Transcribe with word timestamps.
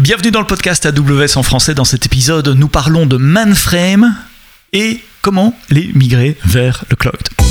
Bienvenue 0.00 0.30
dans 0.30 0.38
le 0.38 0.46
podcast 0.46 0.86
AWS 0.86 1.36
en 1.36 1.42
français. 1.42 1.74
Dans 1.74 1.84
cet 1.84 2.06
épisode, 2.06 2.46
nous 2.46 2.68
parlons 2.68 3.04
de 3.04 3.16
mainframe 3.16 4.14
et 4.72 5.00
comment 5.22 5.58
les 5.70 5.90
migrer 5.92 6.36
vers 6.44 6.84
le 6.88 6.94
cloud. 6.94 7.47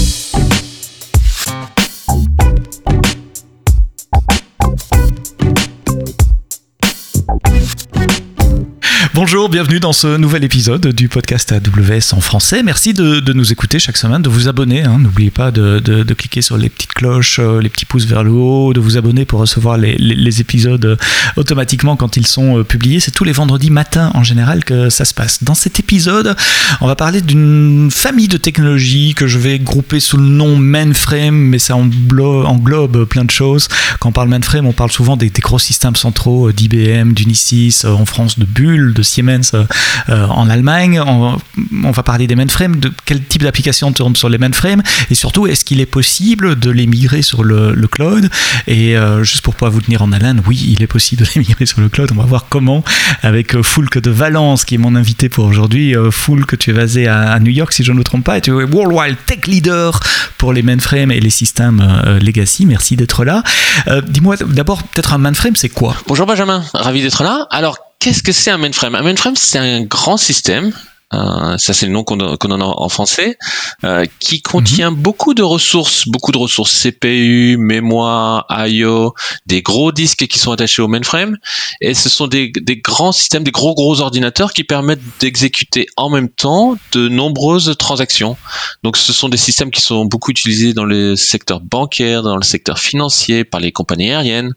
Bonjour, 9.19 9.49
bienvenue 9.49 9.79
dans 9.79 9.93
ce 9.93 10.15
nouvel 10.15 10.43
épisode 10.43 10.89
du 10.89 11.09
podcast 11.09 11.51
AWS 11.51 12.13
en 12.13 12.21
français. 12.21 12.61
Merci 12.61 12.93
de, 12.93 13.33
nous 13.33 13.51
écouter 13.51 13.79
chaque 13.79 13.97
semaine, 13.97 14.21
de 14.21 14.29
vous 14.29 14.47
abonner. 14.47 14.83
Hein. 14.83 14.99
N'oubliez 14.99 15.31
pas 15.31 15.49
de, 15.49 16.03
cliquer 16.13 16.43
sur 16.43 16.55
les 16.55 16.69
petites 16.69 16.93
cloches, 16.93 17.39
euh, 17.39 17.59
les 17.59 17.69
petits 17.69 17.85
pouces 17.85 18.05
vers 18.05 18.23
le 18.23 18.29
haut, 18.29 18.73
de 18.73 18.79
vous 18.79 18.95
abonner 18.95 19.25
pour 19.25 19.39
recevoir 19.39 19.79
les, 19.79 20.39
épisodes 20.39 20.85
euh, 20.85 20.95
automatiquement 21.35 21.95
quand 21.95 22.15
ils 22.15 22.27
sont 22.27 22.59
euh, 22.59 22.63
publiés. 22.63 22.99
C'est 22.99 23.09
tous 23.09 23.23
les 23.23 23.31
vendredis 23.31 23.71
matins 23.71 24.11
en 24.13 24.23
général 24.23 24.63
que 24.63 24.91
ça 24.91 25.03
se 25.03 25.15
passe. 25.15 25.43
Dans 25.43 25.55
cet 25.55 25.79
épisode, 25.79 26.35
on 26.81 26.85
va 26.85 26.95
parler 26.95 27.21
d'une 27.21 27.89
famille 27.89 28.27
de 28.27 28.37
technologies 28.37 29.15
que 29.15 29.25
je 29.25 29.39
vais 29.39 29.57
grouper 29.57 29.99
sous 29.99 30.17
le 30.17 30.27
nom 30.27 30.57
mainframe, 30.57 31.33
mais 31.33 31.57
ça 31.57 31.75
englobe 31.75 33.05
plein 33.05 33.25
de 33.25 33.31
choses. 33.31 33.67
Quand 33.99 34.09
on 34.09 34.11
parle 34.11 34.29
mainframe, 34.29 34.67
on 34.67 34.73
parle 34.73 34.91
souvent 34.91 35.17
des, 35.17 35.31
des 35.31 35.41
gros 35.41 35.57
systèmes 35.57 35.95
centraux 35.95 36.51
d'IBM, 36.51 37.13
d'Unisys, 37.13 37.81
en 37.83 38.05
France 38.05 38.37
de 38.37 38.45
Bull, 38.45 38.93
de 38.93 39.06
Siemens 39.07 39.53
euh, 39.53 39.63
euh, 40.09 40.25
en 40.27 40.49
Allemagne. 40.49 41.01
On, 41.01 41.91
va 41.91 42.03
parler 42.03 42.27
des 42.27 42.35
mainframes, 42.35 42.75
de 42.77 42.91
quel 43.05 43.23
type 43.23 43.43
d'application 43.43 43.91
tourne 43.91 44.15
sur 44.15 44.29
les 44.29 44.37
mainframes 44.37 44.83
et 45.09 45.15
surtout 45.15 45.47
est-ce 45.47 45.65
qu'il 45.65 45.79
est 45.79 45.85
possible 45.85 46.59
de 46.59 46.69
les 46.69 46.85
migrer 46.85 47.21
sur 47.21 47.43
le, 47.43 47.75
cloud 47.89 48.29
et 48.67 48.97
euh, 48.97 49.23
juste 49.23 49.41
pour 49.41 49.55
pouvoir 49.55 49.71
vous 49.71 49.81
tenir 49.81 50.01
en 50.01 50.11
haleine, 50.11 50.41
oui, 50.45 50.67
il 50.67 50.83
est 50.83 50.87
possible 50.87 51.23
de 51.23 51.29
les 51.33 51.41
migrer 51.47 51.65
sur 51.65 51.79
le 51.79 51.89
cloud. 51.89 52.09
On 52.11 52.19
va 52.19 52.25
voir 52.25 52.45
comment 52.49 52.83
avec 53.23 53.59
Foulk 53.61 53.99
de 53.99 54.11
Valence 54.11 54.65
qui 54.65 54.75
est 54.75 54.77
mon 54.77 54.95
invité 54.95 55.29
pour 55.29 55.45
aujourd'hui. 55.45 55.95
Foulk, 56.11 56.57
tu 56.57 56.71
es 56.71 56.73
basé 56.73 57.07
à, 57.07 57.39
New 57.39 57.51
York 57.51 57.71
si 57.71 57.83
je 57.83 57.91
ne 57.91 57.97
me 57.97 58.03
trompe 58.03 58.25
pas 58.25 58.37
et 58.37 58.41
tu 58.41 58.51
es 58.51 58.63
Worldwide 58.63 59.15
Tech 59.25 59.47
Leader 59.47 59.99
pour 60.37 60.53
les 60.53 60.61
mainframes 60.61 61.11
et 61.11 61.19
les 61.19 61.29
systèmes 61.29 61.81
legacy. 62.21 62.65
Merci 62.65 62.95
d'être 62.95 63.23
là. 63.23 63.43
Dis-moi 64.07 64.35
d'abord 64.37 64.83
peut-être 64.83 65.13
un 65.13 65.17
mainframe, 65.17 65.55
c'est 65.55 65.69
quoi? 65.69 65.95
Bonjour 66.07 66.25
Benjamin, 66.25 66.63
ravi 66.73 67.01
d'être 67.01 67.23
là. 67.23 67.47
Alors 67.49 67.86
qu'est-ce 67.99 68.23
que 68.23 68.31
c'est 68.31 68.51
un 68.51 68.57
mainframe 68.57 68.95
Un 68.95 69.03
mainframe, 69.03 69.35
c'est 69.35 69.59
un 69.59 69.81
grand 69.81 70.17
système 70.17 70.71
euh, 71.13 71.57
ça 71.57 71.73
c'est 71.73 71.85
le 71.85 71.93
nom 71.93 72.03
qu'on 72.03 72.19
en 72.19 72.61
a 72.61 72.65
en 72.65 72.89
français, 72.89 73.37
euh, 73.85 74.05
qui 74.19 74.41
contient 74.41 74.91
mhm. 74.91 74.97
beaucoup 74.97 75.33
de 75.33 75.43
ressources, 75.43 76.07
beaucoup 76.07 76.33
de 76.33 76.37
ressources 76.37 76.83
CPU, 76.83 77.55
mémoire, 77.57 78.45
I/O, 78.49 79.13
des 79.45 79.61
gros 79.61 79.93
disques 79.93 80.27
qui 80.27 80.37
sont 80.37 80.51
attachés 80.51 80.81
au 80.81 80.89
mainframe, 80.89 81.37
et 81.79 81.93
ce 81.93 82.09
sont 82.09 82.27
des, 82.27 82.51
des 82.51 82.77
grands 82.77 83.13
systèmes, 83.13 83.45
des 83.45 83.51
gros 83.51 83.73
gros 83.73 84.01
ordinateurs 84.01 84.51
qui 84.51 84.65
permettent 84.65 85.01
d'exécuter 85.21 85.87
en 85.95 86.09
même 86.09 86.27
temps 86.27 86.77
de 86.91 87.07
nombreuses 87.07 87.75
transactions. 87.79 88.35
Donc 88.83 88.97
ce 88.97 89.13
sont 89.13 89.29
des 89.29 89.37
systèmes 89.37 89.71
qui 89.71 89.81
sont 89.81 90.03
beaucoup 90.03 90.31
utilisés 90.31 90.73
dans 90.73 90.85
le 90.85 91.15
secteur 91.15 91.61
bancaire, 91.61 92.21
dans 92.21 92.35
le 92.35 92.43
secteur 92.43 92.79
financier, 92.79 93.45
par 93.45 93.61
les 93.61 93.71
compagnies 93.71 94.11
aériennes, 94.11 94.53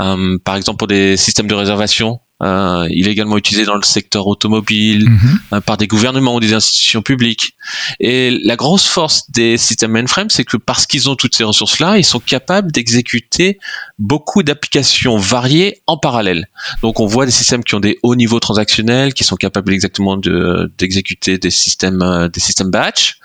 euh, 0.00 0.38
par 0.44 0.56
exemple 0.56 0.78
pour 0.78 0.88
des 0.88 1.16
systèmes 1.16 1.46
de 1.46 1.54
réservation 1.54 2.18
euh, 2.42 2.88
il 2.90 3.06
est 3.06 3.12
également 3.12 3.38
utilisé 3.38 3.64
dans 3.64 3.76
le 3.76 3.84
secteur 3.84 4.26
automobile, 4.26 5.08
mhm. 5.08 5.38
euh, 5.52 5.60
par 5.60 5.76
des 5.76 5.86
gouvernements 5.86 6.34
ou 6.34 6.40
des 6.40 6.52
institutions 6.52 7.00
publiques. 7.00 7.54
Et 8.00 8.30
la 8.42 8.56
grosse 8.56 8.86
force 8.86 9.30
des 9.30 9.56
systèmes 9.56 9.92
mainframe, 9.92 10.30
c'est 10.30 10.44
que 10.44 10.56
parce 10.56 10.86
qu'ils 10.86 11.08
ont 11.08 11.14
toutes 11.14 11.36
ces 11.36 11.44
ressources-là, 11.44 11.96
ils 11.96 12.04
sont 12.04 12.20
capables 12.20 12.72
d'exécuter 12.72 13.58
beaucoup 13.98 14.42
d'applications 14.42 15.16
variées 15.16 15.82
en 15.86 15.96
parallèle. 15.96 16.48
Donc 16.82 17.00
on 17.00 17.06
voit 17.06 17.26
des 17.26 17.32
systèmes 17.32 17.62
qui 17.62 17.74
ont 17.74 17.80
des 17.80 17.98
hauts 18.02 18.16
niveaux 18.16 18.40
transactionnels, 18.40 19.14
qui 19.14 19.24
sont 19.24 19.36
capables 19.36 19.72
exactement 19.72 20.16
d'exécuter 20.16 21.38
des 21.38 21.50
systèmes 21.50 22.02
euh, 22.02 22.28
des 22.28 22.40
systèmes 22.40 22.70
batch. 22.70 23.18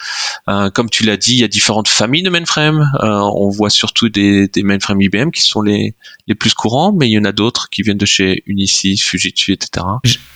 comme 0.73 0.89
tu 0.89 1.03
l'as 1.03 1.17
dit, 1.17 1.33
il 1.33 1.39
y 1.39 1.43
a 1.43 1.47
différentes 1.47 1.87
familles 1.87 2.23
de 2.23 2.29
mainframe. 2.29 2.91
on 3.01 3.49
voit 3.49 3.69
surtout 3.69 4.09
des, 4.09 4.47
des 4.47 4.63
mainframes 4.63 5.01
IBM 5.01 5.31
qui 5.31 5.41
sont 5.41 5.61
les 5.61 5.95
les 6.27 6.35
plus 6.35 6.53
courants, 6.53 6.93
mais 6.93 7.07
il 7.07 7.11
y 7.11 7.17
en 7.17 7.25
a 7.25 7.31
d'autres 7.31 7.69
qui 7.69 7.81
viennent 7.81 7.97
de 7.97 8.05
chez 8.05 8.43
Unisys, 8.45 8.97
Fujitsu, 8.97 9.53
etc. 9.53 9.85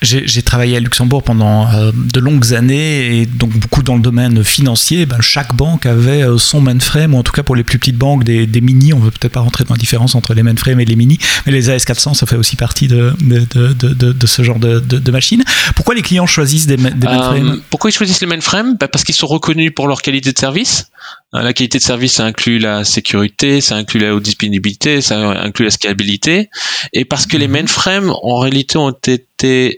J'ai 0.01 0.41
travaillé 0.41 0.77
à 0.77 0.79
Luxembourg 0.79 1.21
pendant 1.23 1.67
euh, 1.67 1.91
de 1.93 2.19
longues 2.19 2.53
années 2.53 3.21
et 3.21 3.25
donc 3.25 3.51
beaucoup 3.51 3.83
dans 3.83 3.95
le 3.95 4.01
domaine 4.01 4.43
financier. 4.43 5.05
Ben, 5.05 5.21
chaque 5.21 5.53
banque 5.55 5.85
avait 5.85 6.23
euh, 6.23 6.37
son 6.37 6.61
mainframe, 6.61 7.13
ou 7.13 7.19
en 7.19 7.23
tout 7.23 7.31
cas 7.31 7.43
pour 7.43 7.55
les 7.55 7.63
plus 7.63 7.77
petites 7.77 7.97
banques, 7.97 8.23
des, 8.23 8.47
mini. 8.61 8.93
On 8.93 8.99
ne 8.99 9.05
veut 9.05 9.11
peut-être 9.11 9.33
pas 9.33 9.41
rentrer 9.41 9.65
dans 9.65 9.75
la 9.75 9.79
différence 9.79 10.15
entre 10.15 10.22
les 10.29 10.43
mainframes 10.43 10.79
et 10.79 10.85
les 10.85 10.95
mini, 10.95 11.17
mais 11.45 11.51
les 11.51 11.69
AS400, 11.69 12.13
ça 12.13 12.25
fait 12.25 12.35
aussi 12.35 12.55
partie 12.55 12.87
de, 12.87 13.13
de, 13.21 13.73
de, 13.73 14.27
ce 14.27 14.43
genre 14.43 14.59
de, 14.59 15.11
machines. 15.11 15.43
Pourquoi 15.75 15.95
les 15.95 16.01
clients 16.01 16.25
choisissent 16.25 16.67
des, 16.67 16.77
mainframes 16.77 17.49
euh, 17.49 17.61
Pourquoi 17.69 17.89
ils 17.89 17.93
choisissent 17.93 18.21
les 18.21 18.27
mainframes? 18.27 18.77
Ben, 18.79 18.87
Parce 18.87 19.03
qu'ils 19.03 19.15
sont 19.15 19.27
reconnus 19.27 19.71
pour 19.75 19.87
leur 19.87 20.01
qualité 20.01 20.31
de 20.31 20.39
service. 20.39 20.89
La 21.33 21.53
qualité 21.53 21.79
de 21.79 21.83
service, 21.83 22.13
ça 22.13 22.25
inclut 22.25 22.59
la 22.59 22.83
sécurité, 22.83 23.59
ça 23.59 23.75
inclut 23.75 23.99
la 23.99 24.13
haute 24.13 24.23
disponibilité, 24.23 25.01
ça 25.01 25.17
inclut 25.17 25.65
la 25.65 25.71
scalabilité. 25.71 26.49
Et 26.93 27.05
parce 27.05 27.25
que 27.25 27.37
les 27.37 27.47
mhm. 27.47 27.53
mainframes, 27.53 28.13
en 28.21 28.37
réalité, 28.37 28.77
ont 28.77 28.91
été 28.91 29.25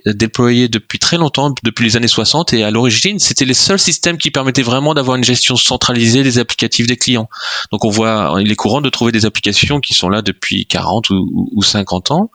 déployés 0.06 0.68
depuis 0.68 1.00
très 1.00 1.18
longtemps, 1.18 1.54
depuis 1.64 1.84
les 1.84 1.98
années 1.98 2.08
60, 2.08 2.54
et 2.54 2.64
à 2.64 2.72
l'origine, 2.72 3.20
c'était 3.20 3.46
les 3.46 3.54
seuls 3.54 3.80
systèmes 3.80 4.18
qui 4.18 4.32
permettaient 4.32 4.62
vraiment 4.62 4.94
d'avoir 4.94 5.18
une 5.18 5.24
gestion 5.24 5.56
centralisée 5.56 6.24
des 6.24 6.40
applicatifs 6.40 6.88
des 6.88 6.98
clients. 6.98 7.30
Donc 7.72 7.86
on 7.86 7.90
voit, 7.90 8.36
il 8.40 8.52
est 8.52 8.56
courant 8.56 8.82
de 8.82 8.90
trouver 8.90 9.12
des 9.12 9.26
applications 9.26 9.80
qui 9.80 9.94
sont 9.94 10.10
là 10.10 10.22
depuis 10.22 10.66
40 10.66 11.10
ou, 11.10 11.62
50 11.62 12.12
ans, 12.12 12.32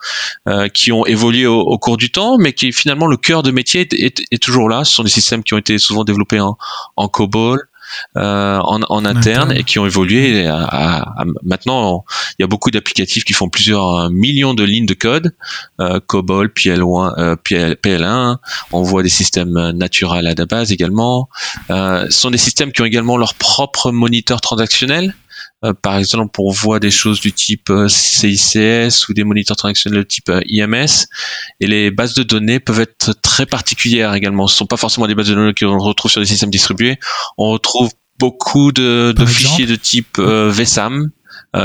euh, 0.48 0.68
qui 0.68 0.92
ont 0.92 1.06
évolué 1.06 1.46
au, 1.46 1.78
cours 1.78 1.96
du 1.96 2.10
temps, 2.10 2.36
mais 2.38 2.52
qui 2.52 2.72
finalement 2.72 3.06
le 3.06 3.16
cœur 3.16 3.42
de 3.42 3.50
métier 3.50 3.88
est, 3.92 4.42
toujours 4.42 4.68
là. 4.68 4.84
Ce 4.84 4.94
sont 4.94 5.04
des 5.04 5.10
systèmes 5.10 5.42
qui 5.42 5.54
ont 5.54 5.58
été 5.58 5.78
souvent 5.78 6.04
développés 6.04 6.40
en, 6.40 6.56
en 6.96 7.08
COBOL, 7.08 7.69
euh, 8.16 8.58
en, 8.58 9.04
interne 9.04 9.52
et 9.52 9.64
qui 9.64 9.78
ont 9.78 9.86
évolué. 9.86 10.46
À, 10.46 11.24
maintenant, 11.42 12.04
il 12.38 12.42
y 12.42 12.44
a 12.44 12.46
beaucoup 12.46 12.70
d'applicatifs 12.70 13.24
qui 13.24 13.32
font 13.32 13.48
plusieurs 13.48 14.10
millions 14.10 14.54
de 14.54 14.64
lignes 14.64 14.86
de 14.86 14.94
code, 14.94 15.34
euh, 15.80 16.00
COBOL, 16.06 16.48
PL1, 16.48 17.14
euh, 17.18 17.36
PL1. 17.44 18.36
On 18.72 18.82
voit 18.82 19.02
des 19.02 19.08
systèmes 19.08 19.70
naturels 19.70 20.26
à 20.26 20.34
la 20.34 20.46
base 20.46 20.72
également. 20.72 21.28
ce 21.68 22.06
sont 22.10 22.30
des 22.30 22.38
systèmes 22.38 22.72
qui 22.72 22.82
ont 22.82 22.86
également 22.86 23.16
leur 23.16 23.34
propre 23.34 23.90
moniteur 23.90 24.40
transactionnel. 24.40 25.14
Euh, 25.64 25.74
par 25.74 25.98
exemple, 25.98 26.40
on 26.40 26.50
voit 26.50 26.80
des 26.80 26.90
choses 26.90 27.20
du 27.20 27.32
type 27.32 27.68
euh, 27.68 27.86
CICS 27.88 29.08
ou 29.08 29.14
des 29.14 29.24
moniteurs 29.24 29.56
transactionnels 29.56 30.00
de 30.00 30.04
type 30.04 30.30
euh, 30.30 30.40
IMS. 30.46 31.06
Et 31.60 31.66
les 31.66 31.90
bases 31.90 32.14
de 32.14 32.22
données 32.22 32.60
peuvent 32.60 32.80
être 32.80 33.14
très 33.20 33.44
particulières 33.44 34.14
également. 34.14 34.46
Ce 34.46 34.54
ne 34.54 34.58
sont 34.58 34.66
pas 34.66 34.78
forcément 34.78 35.06
des 35.06 35.14
bases 35.14 35.28
de 35.28 35.34
données 35.34 35.54
qu'on 35.54 35.78
retrouve 35.78 36.10
sur 36.10 36.20
des 36.20 36.26
systèmes 36.26 36.50
distribués. 36.50 36.98
On 37.36 37.50
retrouve 37.50 37.90
beaucoup 38.18 38.72
de, 38.72 39.14
fichiers 39.26 39.66
de 39.66 39.76
type 39.76 40.18
VSAM, 40.18 41.10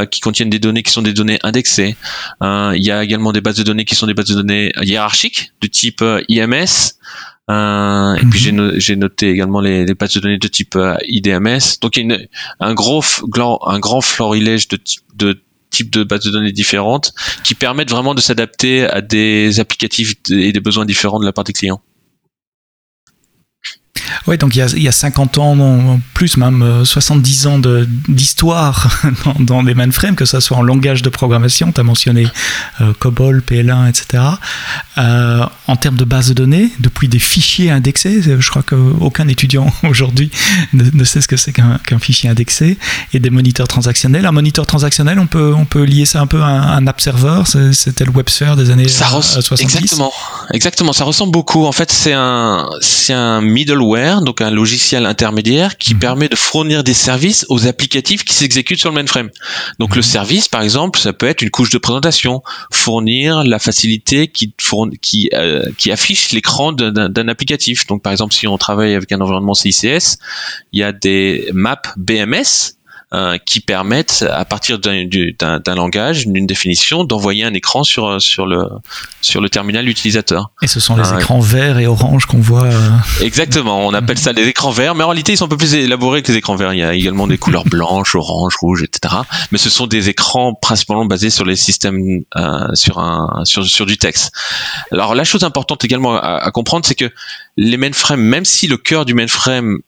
qui 0.10 0.22
contiennent 0.22 0.50
des 0.50 0.60
données 0.60 0.84
qui 0.84 0.92
sont 0.92 1.02
des 1.02 1.12
données 1.12 1.38
indexées. 1.44 1.98
il 2.42 2.82
y 2.82 2.92
a 2.92 3.04
également 3.04 3.34
des 3.34 3.42
bases 3.42 3.58
de 3.58 3.64
données 3.64 3.84
qui 3.84 3.96
sont 3.96 4.08
des 4.08 4.14
bases 4.14 4.28
de 4.28 4.36
données 4.36 4.72
hiérarchiques 4.82 5.52
de 5.60 5.68
type 5.68 6.02
IMS. 6.30 6.94
Euh, 7.52 8.16
et 8.16 8.26
puis 8.26 8.52
mhm. 8.52 8.74
j'ai 8.78 8.96
noté 8.96 9.30
également 9.30 9.60
les, 9.60 9.86
les 9.86 9.94
bases 9.94 10.14
de 10.14 10.20
données 10.20 10.40
de 10.40 10.48
type 10.48 10.76
euh, 10.76 10.98
IDMS. 11.08 11.80
Donc 11.82 11.98
il 11.98 12.12
y 12.12 12.14
a 12.14 12.18
un 12.60 12.74
gros 12.74 13.04
un 13.66 13.80
grand 13.80 14.02
florilège 14.02 14.68
de 14.68 14.78
type 14.78 15.04
de 15.16 15.42
types 15.70 15.92
de 15.92 16.04
bases 16.04 16.24
de 16.24 16.32
données 16.32 16.52
différentes 16.52 17.14
qui 17.44 17.54
permettent 17.54 17.92
vraiment 17.92 18.16
de 18.16 18.22
s'adapter 18.22 18.86
à 18.86 19.02
des 19.02 19.60
applicatifs 19.60 20.16
et 20.30 20.52
des 20.52 20.60
besoins 20.60 20.86
différents 20.86 21.20
de 21.20 21.26
la 21.26 21.34
part 21.34 21.44
des 21.44 21.54
clients. 21.54 21.82
Oui, 24.28 24.38
donc 24.38 24.56
il 24.56 24.60
y, 24.60 24.62
a, 24.62 24.68
il 24.68 24.82
y 24.82 24.88
a 24.88 24.92
50 24.92 25.38
ans, 25.38 26.00
plus 26.14 26.38
même 26.38 26.84
70 26.84 27.46
euh, 27.46 27.50
ans 27.50 27.60
d'histoire 28.08 29.02
dans, 29.26 29.36
dans, 29.40 29.62
les 29.62 29.74
mainframes, 29.74 30.16
que 30.16 30.26
ce 30.26 30.40
soit 30.40 30.58
en 30.58 30.62
langage 30.62 31.02
de 31.02 31.10
programmation, 31.10 31.72
tu 31.72 31.82
as 31.82 31.84
mentionné 31.84 32.28
euh, 32.82 32.94
COBOL, 33.00 33.42
PL1, 33.48 33.90
etc. 33.90 34.24
Euh, 34.98 35.46
en 35.68 35.76
termes 35.76 35.98
de 35.98 36.06
base 36.06 36.30
de 36.30 36.34
données, 36.34 36.72
depuis 36.80 37.08
des 37.08 37.20
fichiers 37.20 37.72
indexés, 37.72 38.22
je 38.22 38.50
crois 38.50 38.64
qu'aucun 38.64 39.28
étudiant 39.28 39.72
aujourd'hui 39.84 40.32
ne, 40.74 41.04
sait 41.04 41.22
ce 41.22 41.28
que 41.28 41.38
c'est 41.38 41.52
qu'un 41.52 42.00
fichier 42.00 42.30
indexé, 42.30 42.78
et 43.14 43.20
des 43.20 43.30
moniteurs 43.30 43.68
transactionnels. 43.68 44.26
Un 44.26 44.32
moniteur 44.32 44.66
transactionnel, 44.66 45.20
on 45.20 45.28
peut, 45.28 45.54
on 45.56 45.66
peut 45.66 45.84
lier 45.84 46.06
ça 46.06 46.22
un 46.22 46.28
peu 46.28 46.42
à 46.42 46.48
un, 46.48 46.88
app 46.88 47.02
server, 47.02 47.44
c'était 47.72 48.06
le 48.06 48.12
WebSphere 48.12 48.56
des 48.56 48.70
années 48.70 48.88
ça 48.88 49.08
70. 49.10 49.64
Exactement, 49.64 50.14
exactement, 50.54 50.94
ça 50.94 51.04
ressemble 51.04 51.32
beaucoup. 51.32 51.66
En 51.66 51.72
fait, 51.72 51.92
c'est 51.92 52.14
un, 52.14 52.70
un 53.10 53.42
middleware 53.42 54.05
donc 54.22 54.42
un 54.42 54.52
logiciel 54.52 55.06
intermédiaire 55.06 55.78
qui 55.78 55.94
mhm. 55.94 56.00
permet 56.00 56.30
de 56.30 56.36
fournir 56.36 56.84
des 56.84 56.94
services 56.94 57.46
aux 57.50 57.68
applicatifs 57.68 58.24
qui 58.24 58.34
s'exécutent 58.34 58.80
sur 58.80 58.90
le 58.90 58.96
mainframe. 58.96 59.30
Donc 59.80 59.96
le 59.96 60.02
mhm. 60.02 60.08
service, 60.08 60.48
par 60.48 60.62
exemple, 60.62 61.00
ça 61.00 61.14
peut 61.14 61.28
être 61.28 61.42
une 61.42 61.50
couche 61.50 61.70
de 61.70 61.78
présentation, 61.78 62.42
fournir 62.72 63.44
la 63.44 63.60
facilité 63.60 64.28
qui, 64.28 64.54
qui, 65.02 65.30
euh, 65.34 65.70
qui 65.78 65.92
affiche 65.92 66.32
l'écran 66.32 66.72
d'un 66.72 67.28
applicatif. 67.28 67.88
Donc 67.88 68.02
par 68.02 68.12
exemple, 68.12 68.34
si 68.34 68.48
on 68.48 68.58
travaille 68.58 68.94
avec 68.94 69.12
un 69.12 69.22
environnement 69.22 69.54
CICS, 69.54 70.18
il 70.72 70.80
y 70.80 70.84
a 70.84 70.92
des 70.92 71.50
maps 71.54 71.82
BMS 71.98 72.75
euh, 73.14 73.38
qui 73.46 73.60
permettent, 73.60 74.26
à 74.30 74.46
partir 74.46 74.80
d'un 74.80 75.76
langage, 75.76 76.28
d'une 76.28 76.48
définition, 76.48 77.04
d'envoyer 77.04 77.44
un 77.44 77.54
écran 77.54 77.84
sur 77.84 78.20
sur 78.20 78.46
le 78.46 78.68
sur 79.22 79.42
le 79.42 79.50
terminal 79.50 79.88
utilisateur. 79.88 80.50
Et 80.62 80.68
ce 80.68 80.80
sont 80.80 80.96
les 80.96 81.08
écrans 81.14 81.40
verts 81.40 81.78
et 81.78 81.88
orange 81.88 82.26
qu'on 82.26 82.40
voit. 82.40 82.64
Euh, 82.64 82.90
Exactement, 83.22 83.86
on 83.86 83.94
appelle 83.94 84.18
ça 84.18 84.34
des 84.34 84.48
écrans 84.48 84.72
verts, 84.72 84.96
mais 84.96 85.04
en 85.04 85.10
réalité 85.10 85.34
ils 85.34 85.38
sont 85.38 85.46
un 85.46 85.50
peu 85.50 85.58
plus 85.58 85.76
élaborés 85.76 86.24
que 86.24 86.32
les 86.32 86.40
écrans 86.40 86.56
verts. 86.56 86.74
Il 86.74 86.80
y 86.80 86.84
a 86.84 86.94
également 86.94 87.28
des 87.28 87.38
couleurs 87.38 87.66
blanches, 87.66 88.16
orange, 88.16 88.56
rouge, 88.60 88.84
etc. 88.84 89.16
Mais 89.52 89.58
ce 89.58 89.70
sont 89.70 89.88
des 89.88 90.10
écrans 90.10 90.54
principalement 90.54 91.06
basés 91.06 91.30
sur 91.30 91.46
les 91.46 91.56
systèmes 91.56 92.24
euh, 92.36 92.68
sur 92.74 93.00
un 93.00 93.46
sur 93.46 93.66
sur 93.66 93.86
du 93.86 93.98
texte. 93.98 94.32
Alors 94.92 95.16
la 95.16 95.24
chose 95.24 95.44
importante 95.44 95.86
également 95.86 96.16
à, 96.16 96.38
à 96.38 96.52
comprendre, 96.52 96.86
c'est 96.86 96.96
que 96.96 97.12
les 97.58 97.78
mainframes, 97.78 98.22
même 98.22 98.46
si 98.46 98.68
le 98.68 98.78
cœur 98.78 99.06
du 99.06 99.14
mainframe 99.14 99.80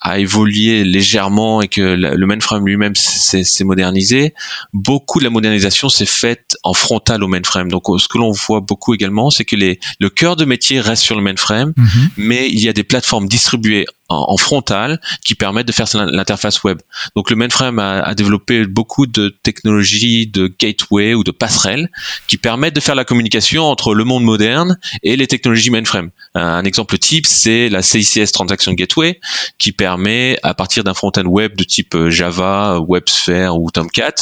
a 0.00 0.18
évolué 0.18 0.84
légèrement 0.84 1.62
et 1.62 1.68
que 1.68 1.80
le 1.80 2.26
mainframe 2.26 2.66
lui-même 2.66 2.94
s'est 2.94 3.64
modernisé, 3.64 4.34
beaucoup 4.72 5.18
de 5.18 5.24
la 5.24 5.30
modernisation 5.30 5.88
s'est 5.88 6.06
faite 6.06 6.56
en 6.62 6.74
frontal 6.74 7.22
au 7.22 7.28
mainframe. 7.28 7.70
Donc 7.70 7.84
ce 7.98 8.08
que 8.08 8.18
l'on 8.18 8.30
voit 8.30 8.60
beaucoup 8.60 8.94
également, 8.94 9.30
c'est 9.30 9.44
que 9.44 9.56
les, 9.56 9.78
le 10.00 10.10
cœur 10.10 10.36
de 10.36 10.44
métier 10.44 10.80
reste 10.80 11.02
sur 11.02 11.16
le 11.16 11.22
mainframe, 11.22 11.72
mm 11.76 11.84
mais 12.16 12.48
il 12.48 12.60
y 12.60 12.68
a 12.68 12.72
des 12.72 12.84
plateformes 12.84 13.28
distribuées 13.28 13.86
en, 14.08 14.36
frontal 14.36 15.00
qui 15.24 15.34
permettent 15.34 15.66
de 15.66 15.72
faire 15.72 15.86
l'interface 16.06 16.62
web. 16.62 16.78
Donc 17.14 17.30
le 17.30 17.36
mainframe 17.36 17.78
a, 17.78 18.14
développé 18.14 18.64
beaucoup 18.66 19.06
de 19.06 19.34
technologies 19.42 20.26
de 20.26 20.52
gateway 20.58 21.14
ou 21.14 21.24
de 21.24 21.30
passerelles 21.30 21.90
qui 22.28 22.36
permettent 22.36 22.74
de 22.74 22.80
faire 22.80 22.94
la 22.94 23.04
communication 23.04 23.64
entre 23.64 23.94
le 23.94 24.04
monde 24.04 24.24
moderne 24.24 24.78
et 25.02 25.16
les 25.16 25.26
technologies 25.26 25.70
mainframe. 25.70 26.10
Un 26.34 26.64
exemple 26.64 26.98
type, 26.98 27.26
c'est 27.26 27.68
la 27.68 27.82
CICS 27.82 28.32
Transaction 28.32 28.72
Gateway 28.72 29.20
qui 29.58 29.72
permet 29.72 30.38
à 30.42 30.54
partir 30.54 30.84
d'un 30.84 30.94
front-end 30.94 31.24
web 31.24 31.56
de 31.56 31.64
type 31.64 31.94
euh, 31.94 32.10
Java, 32.10 32.78
WebSphere 32.86 33.56
ou 33.56 33.70
Tomcat 33.70 34.14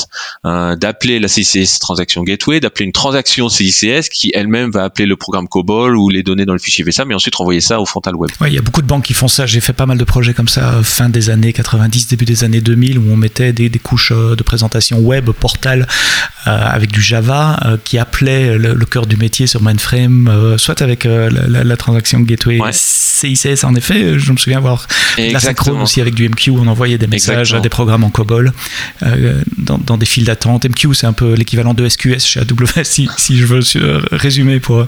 euh, 0.46 0.76
d'appeler 0.76 1.18
la 1.18 1.28
CICS 1.28 1.78
Transaction 1.80 2.22
Gateway, 2.22 2.60
d'appeler 2.60 2.86
une 2.86 2.92
transaction 2.92 3.48
CICS 3.48 4.08
qui 4.10 4.30
elle-même 4.34 4.70
va 4.70 4.84
appeler 4.84 5.06
le 5.06 5.16
programme 5.16 5.48
COBOL 5.48 5.96
ou 5.96 6.08
les 6.08 6.22
données 6.22 6.46
dans 6.46 6.52
le 6.52 6.58
fichier 6.58 6.84
VSA, 6.84 7.04
mais 7.04 7.14
ensuite 7.14 7.34
renvoyer 7.34 7.60
ça 7.60 7.80
au 7.80 7.86
frontal 7.86 8.14
web. 8.14 8.30
Il 8.46 8.52
y 8.52 8.58
a 8.58 8.62
beaucoup 8.62 8.82
de 8.82 8.86
banques 8.86 9.04
qui 9.04 9.14
font 9.14 9.28
ça. 9.28 9.46
Pas 9.74 9.86
mal 9.86 9.98
de 9.98 10.04
projets 10.04 10.34
comme 10.34 10.48
ça 10.48 10.80
fin 10.82 11.08
des 11.08 11.30
années 11.30 11.52
90, 11.52 12.08
début 12.08 12.24
des 12.24 12.44
années 12.44 12.60
2000 12.60 12.98
où 12.98 13.10
on 13.10 13.16
mettait 13.16 13.52
des, 13.52 13.70
couches 13.78 14.12
euh, 14.12 14.36
de 14.36 14.42
présentation 14.42 14.98
web, 14.98 15.30
portal 15.30 15.86
avec 16.46 16.92
du 16.92 17.00
Java 17.00 17.58
qui 17.84 17.96
appelait 17.96 18.58
le, 18.58 18.74
cœur 18.84 19.06
du 19.06 19.16
métier 19.16 19.46
sur 19.46 19.62
mainframe, 19.62 20.56
soit 20.58 20.82
avec 20.82 21.04
la, 21.04 21.76
transaction 21.78 22.20
gateway 22.20 22.60
CICS 22.70 23.64
en 23.64 23.74
effet. 23.74 24.18
Je 24.18 24.30
me 24.30 24.36
souviens 24.36 24.58
avoir 24.58 24.86
la 25.16 25.40
synchrone 25.40 25.80
aussi 25.80 26.02
avec 26.02 26.14
du 26.14 26.28
MQ, 26.28 26.50
on 26.50 26.66
envoyait 26.66 26.98
des 26.98 27.06
messages 27.06 27.54
à 27.54 27.60
des 27.60 27.68
programmes 27.68 28.04
en 28.04 28.10
COBOL 28.10 28.52
euh, 29.02 29.42
dans, 29.58 29.96
des 29.96 30.06
files 30.06 30.24
d'attente. 30.24 30.64
MQ, 30.64 30.94
c'est 30.94 31.06
un 31.06 31.12
peu 31.12 31.34
l'équivalent 31.34 31.74
de 31.74 31.88
SQS 31.88 32.20
chez 32.20 32.40
AWS, 32.40 32.66
si, 32.84 33.08
si 33.16 33.36
je 33.36 33.46
veux 33.46 33.60
résumer 34.12 34.60
pour, 34.60 34.86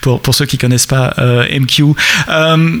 pour, 0.00 0.20
pour 0.20 0.34
ceux 0.34 0.46
qui 0.46 0.58
connaissent 0.58 0.86
pas 0.86 1.14
euh, 1.18 1.46
MQ. 1.58 1.94
Euh, 2.28 2.78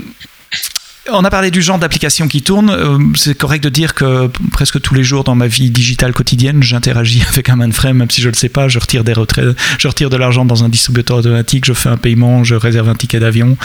on 1.12 1.24
a 1.24 1.30
parlé 1.30 1.50
du 1.50 1.62
genre 1.62 1.78
d'application 1.78 2.28
qui 2.28 2.42
tourne. 2.42 2.70
Euh, 2.70 2.98
c'est 3.14 3.36
correct 3.36 3.62
de 3.62 3.68
dire 3.68 3.94
que 3.94 4.30
presque 4.52 4.80
tous 4.80 4.94
les 4.94 5.04
jours 5.04 5.24
dans 5.24 5.34
ma 5.34 5.46
vie 5.46 5.70
digitale 5.70 6.12
quotidienne, 6.12 6.62
j'interagis 6.62 7.22
avec 7.28 7.48
un 7.48 7.56
mainframe, 7.56 7.98
même 7.98 8.10
si 8.10 8.20
je 8.20 8.28
ne 8.28 8.32
le 8.32 8.36
sais 8.36 8.48
pas. 8.48 8.68
Je 8.68 8.78
retire 8.78 9.04
des 9.04 9.12
retraits, 9.12 9.56
je 9.78 9.88
retire 9.88 10.10
de 10.10 10.16
l'argent 10.16 10.44
dans 10.44 10.64
un 10.64 10.68
distributeur 10.68 11.18
automatique, 11.18 11.64
je 11.64 11.72
fais 11.72 11.88
un 11.88 11.96
paiement, 11.96 12.44
je 12.44 12.54
réserve 12.54 12.88
un 12.88 12.94
ticket 12.94 13.20
d'avion, 13.20 13.56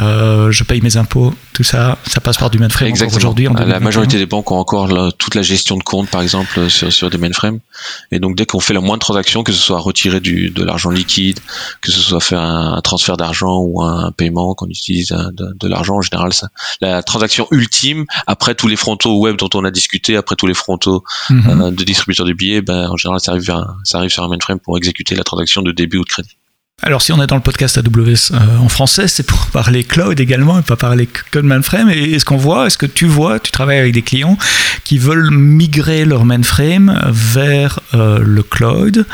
euh, 0.00 0.50
je 0.50 0.64
paye 0.64 0.80
mes 0.80 0.96
impôts. 0.96 1.34
Tout 1.52 1.64
ça, 1.64 1.98
ça 2.06 2.20
passe 2.20 2.36
par 2.36 2.50
du 2.50 2.58
mainframe 2.58 2.92
aujourd'hui. 3.14 3.48
La 3.66 3.80
majorité 3.80 4.18
des 4.18 4.26
banques 4.26 4.50
ont 4.50 4.58
encore 4.58 4.88
toute 5.16 5.34
la 5.34 5.42
gestion 5.42 5.76
de 5.76 5.82
compte, 5.82 6.08
par 6.08 6.22
exemple, 6.22 6.68
sur, 6.68 7.10
des 7.10 7.18
mainframes. 7.18 7.60
Et 8.12 8.18
donc, 8.18 8.36
dès 8.36 8.46
qu'on 8.46 8.60
fait 8.60 8.74
la 8.74 8.80
moindre 8.80 9.00
transaction, 9.00 9.42
que 9.42 9.52
ce 9.52 9.58
soit 9.58 9.78
retirer 9.78 10.20
de 10.20 10.64
l'argent 10.64 10.90
liquide, 10.90 11.38
que 11.80 11.90
ce 11.90 12.00
soit 12.00 12.20
faire 12.20 12.40
un, 12.40 12.80
transfert 12.82 13.16
d'argent 13.16 13.58
ou 13.58 13.82
un, 13.82 14.12
paiement, 14.12 14.54
qu'on 14.54 14.68
utilise 14.68 15.08
de, 15.32 15.68
l'argent, 15.68 15.96
en 15.96 16.02
général, 16.02 16.32
ça, 16.32 16.48
la 16.80 16.85
transaction 17.02 17.46
ultime 17.50 18.06
après 18.26 18.54
tous 18.54 18.68
les 18.68 18.76
frontaux 18.76 19.18
web 19.18 19.36
dont 19.36 19.50
on 19.54 19.64
a 19.64 19.70
discuté, 19.70 20.16
après 20.16 20.36
tous 20.36 20.46
les 20.46 20.54
frontaux 20.54 21.04
mhm. 21.30 21.60
euh, 21.60 21.70
de 21.70 21.84
distributeurs 21.84 22.26
de 22.26 22.32
billets, 22.32 22.62
ben, 22.62 22.88
en 22.88 22.96
général, 22.96 23.20
ça 23.20 23.32
arrive, 23.32 23.44
ça 23.84 23.98
arrive 23.98 24.10
sur 24.10 24.22
un 24.24 24.28
mainframe 24.28 24.60
pour 24.60 24.76
exécuter 24.76 25.14
la 25.14 25.24
transaction 25.24 25.62
de 25.62 25.72
début 25.72 25.98
ou 25.98 26.04
de 26.04 26.08
crédit. 26.08 26.36
Alors 26.82 27.00
si 27.00 27.10
on 27.10 27.22
est 27.22 27.26
dans 27.26 27.36
le 27.36 27.42
podcast 27.42 27.78
AWS 27.78 28.32
euh, 28.32 28.58
en 28.58 28.68
français, 28.68 29.08
c'est 29.08 29.22
pour 29.22 29.46
parler 29.52 29.82
cloud 29.82 30.20
également 30.20 30.58
et 30.58 30.62
pas 30.62 30.76
parler 30.76 31.06
que 31.06 31.38
mainframe. 31.38 31.88
Et 31.88 32.12
est-ce 32.12 32.26
qu'on 32.26 32.36
voit, 32.36 32.66
est-ce 32.66 32.76
que 32.76 32.84
tu 32.84 33.06
vois, 33.06 33.40
tu 33.40 33.50
travailles 33.50 33.78
avec 33.78 33.94
des 33.94 34.02
clients 34.02 34.36
qui 34.84 34.98
veulent 34.98 35.30
migrer 35.30 36.04
leur 36.04 36.26
mainframe 36.26 37.00
vers 37.08 37.80
euh, 37.94 38.18
le 38.22 38.42
cloud? 38.42 39.06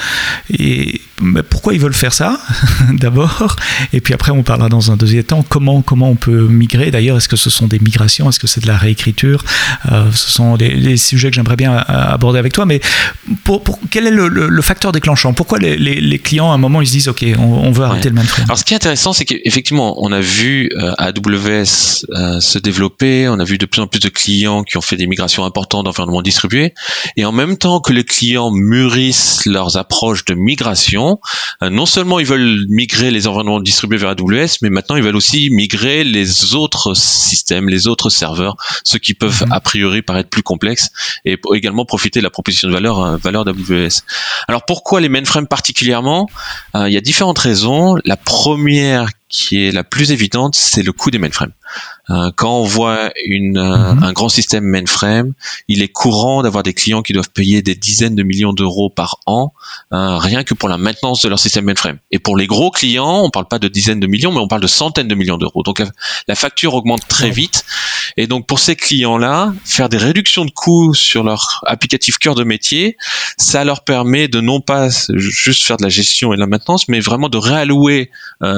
Et 0.50 1.00
mais 1.22 1.44
pourquoi 1.44 1.72
ils 1.72 1.78
veulent 1.78 1.94
faire 1.94 2.12
ça 2.12 2.40
d'abord? 2.94 3.54
Et 3.92 4.00
puis 4.00 4.12
après 4.12 4.32
on 4.32 4.42
parlera 4.42 4.68
dans 4.68 4.90
un 4.90 4.96
deuxième 4.96 5.22
temps 5.22 5.44
comment 5.48 5.82
comment 5.82 6.10
on 6.10 6.16
peut 6.16 6.48
migrer. 6.48 6.90
D'ailleurs 6.90 7.16
est-ce 7.16 7.28
que 7.28 7.36
ce 7.36 7.48
sont 7.48 7.68
des 7.68 7.78
migrations? 7.78 8.28
Est-ce 8.28 8.40
que 8.40 8.48
c'est 8.48 8.60
de 8.60 8.66
la 8.66 8.76
réécriture? 8.76 9.44
Euh, 9.92 10.10
ce 10.10 10.30
sont 10.30 10.56
des, 10.56 10.96
sujets 10.96 11.30
que 11.30 11.36
j'aimerais 11.36 11.56
bien 11.56 11.76
aborder 11.76 12.40
avec 12.40 12.52
toi. 12.52 12.66
Mais 12.66 12.80
pour, 13.44 13.62
quel 13.90 14.08
est 14.08 14.10
le, 14.10 14.62
facteur 14.62 14.90
déclenchant? 14.90 15.32
Pourquoi 15.32 15.60
les, 15.60 15.76
les, 15.76 16.18
clients 16.18 16.50
à 16.50 16.54
un 16.54 16.58
moment 16.58 16.80
ils 16.80 16.88
se 16.88 16.92
disent 16.92 17.08
ok 17.08 17.24
on, 17.38 17.51
veut 17.70 17.84
arrêter 17.84 18.08
le 18.08 18.14
mainframe 18.14 18.44
alors 18.46 18.58
ce 18.58 18.64
qui 18.64 18.74
est 18.74 18.76
intéressant 18.76 19.12
c'est 19.12 19.24
qu'effectivement 19.24 19.94
on 19.98 20.12
a 20.12 20.20
vu 20.20 20.70
euh, 20.76 20.92
AWS 20.98 22.06
euh, 22.10 22.40
se 22.40 22.58
développer 22.58 23.28
on 23.28 23.38
a 23.38 23.44
vu 23.44 23.58
de 23.58 23.66
plus 23.66 23.80
en 23.80 23.86
plus 23.86 24.00
de 24.00 24.08
clients 24.08 24.62
qui 24.62 24.76
ont 24.76 24.82
fait 24.82 24.96
des 24.96 25.06
migrations 25.06 25.44
importantes 25.44 25.84
d'environnements 25.84 26.22
distribués 26.22 26.74
et 27.16 27.24
en 27.24 27.32
même 27.32 27.56
temps 27.56 27.80
que 27.80 27.92
les 27.92 28.04
clients 28.04 28.50
mûrissent 28.50 29.44
leurs 29.46 29.76
approches 29.76 30.24
de 30.24 30.34
migration 30.34 31.18
euh, 31.62 31.70
non 31.70 31.86
seulement 31.86 32.18
ils 32.18 32.26
veulent 32.26 32.66
migrer 32.68 33.10
les 33.10 33.26
environnements 33.26 33.60
distribués 33.60 33.98
vers 33.98 34.10
AWS, 34.10 34.58
mais 34.62 34.70
maintenant 34.70 34.96
ils 34.96 35.02
veulent 35.02 35.16
aussi 35.16 35.50
migrer 35.50 36.04
les 36.04 36.54
autres 36.54 36.94
systèmes, 36.94 37.68
les 37.68 37.86
autres 37.86 38.10
serveurs, 38.10 38.56
ceux 38.84 38.98
qui 38.98 39.14
peuvent 39.14 39.44
mhm. 39.46 39.52
a 39.52 39.60
priori 39.60 40.02
paraître 40.02 40.30
plus 40.30 40.42
complexes, 40.42 40.90
et 41.24 41.38
également 41.54 41.84
profiter 41.84 42.20
de 42.20 42.24
la 42.24 42.30
proposition 42.30 42.68
de 42.68 42.72
valeur, 42.72 43.18
valeur 43.18 43.44
d'AWS. 43.44 44.02
Alors 44.48 44.64
pourquoi 44.66 45.00
les 45.00 45.08
mainframes 45.08 45.46
particulièrement? 45.46 46.28
Il 46.74 46.92
y 46.92 46.96
a 46.96 47.00
différentes 47.00 47.38
La 48.04 48.16
première 48.16 49.08
qui 49.32 49.64
est 49.64 49.72
la 49.72 49.82
plus 49.82 50.12
évidente, 50.12 50.54
c'est 50.54 50.82
le 50.82 50.92
coût 50.92 51.10
des 51.10 51.18
mainframes. 51.18 51.52
Euh, 52.10 52.30
quand 52.36 52.58
on 52.58 52.64
voit 52.64 53.10
une, 53.24 53.56
euh, 53.56 53.94
mhm. 53.94 54.02
un 54.02 54.12
grand 54.12 54.28
système 54.28 54.64
mainframe, 54.64 55.32
il 55.68 55.82
est 55.82 55.88
courant 55.88 56.42
d'avoir 56.42 56.62
des 56.62 56.74
clients 56.74 57.00
qui 57.00 57.14
doivent 57.14 57.30
payer 57.30 57.62
des 57.62 57.74
dizaines 57.74 58.14
de 58.14 58.22
millions 58.22 58.52
d'euros 58.52 58.90
par 58.90 59.20
an, 59.24 59.54
euh, 59.94 60.18
rien 60.18 60.44
que 60.44 60.52
pour 60.52 60.68
la 60.68 60.76
maintenance 60.76 61.22
de 61.22 61.30
leur 61.30 61.38
système 61.38 61.64
mainframe. 61.64 61.98
Et 62.10 62.18
pour 62.18 62.36
les 62.36 62.46
gros 62.46 62.70
clients, 62.70 63.22
on 63.24 63.30
parle 63.30 63.48
pas 63.48 63.58
de 63.58 63.68
dizaines 63.68 64.00
de 64.00 64.06
millions, 64.06 64.32
mais 64.32 64.40
on 64.40 64.48
parle 64.48 64.60
de 64.60 64.66
centaines 64.66 65.08
de 65.08 65.14
millions 65.14 65.38
d'euros. 65.38 65.62
Donc 65.62 65.82
la, 66.28 66.34
facture 66.34 66.74
augmente 66.74 67.06
très 67.08 67.30
vite. 67.30 67.64
Et 68.16 68.26
donc 68.26 68.46
pour 68.46 68.58
ces 68.58 68.76
clients-là, 68.76 69.54
faire 69.64 69.88
des 69.88 69.96
réductions 69.96 70.44
de 70.44 70.50
coûts 70.50 70.92
sur 70.92 71.22
leur 71.22 71.62
applicatif 71.66 72.18
cœur 72.18 72.34
de 72.34 72.44
métier, 72.44 72.96
ça 73.38 73.64
leur 73.64 73.84
permet 73.84 74.28
de 74.28 74.40
non 74.40 74.60
pas 74.60 74.88
juste 75.14 75.62
faire 75.62 75.78
de 75.78 75.84
la 75.84 75.88
gestion 75.88 76.32
et 76.32 76.36
de 76.36 76.40
la 76.40 76.46
maintenance, 76.46 76.88
mais 76.88 77.00
vraiment 77.00 77.28
de 77.28 77.38
réallouer 77.38 78.10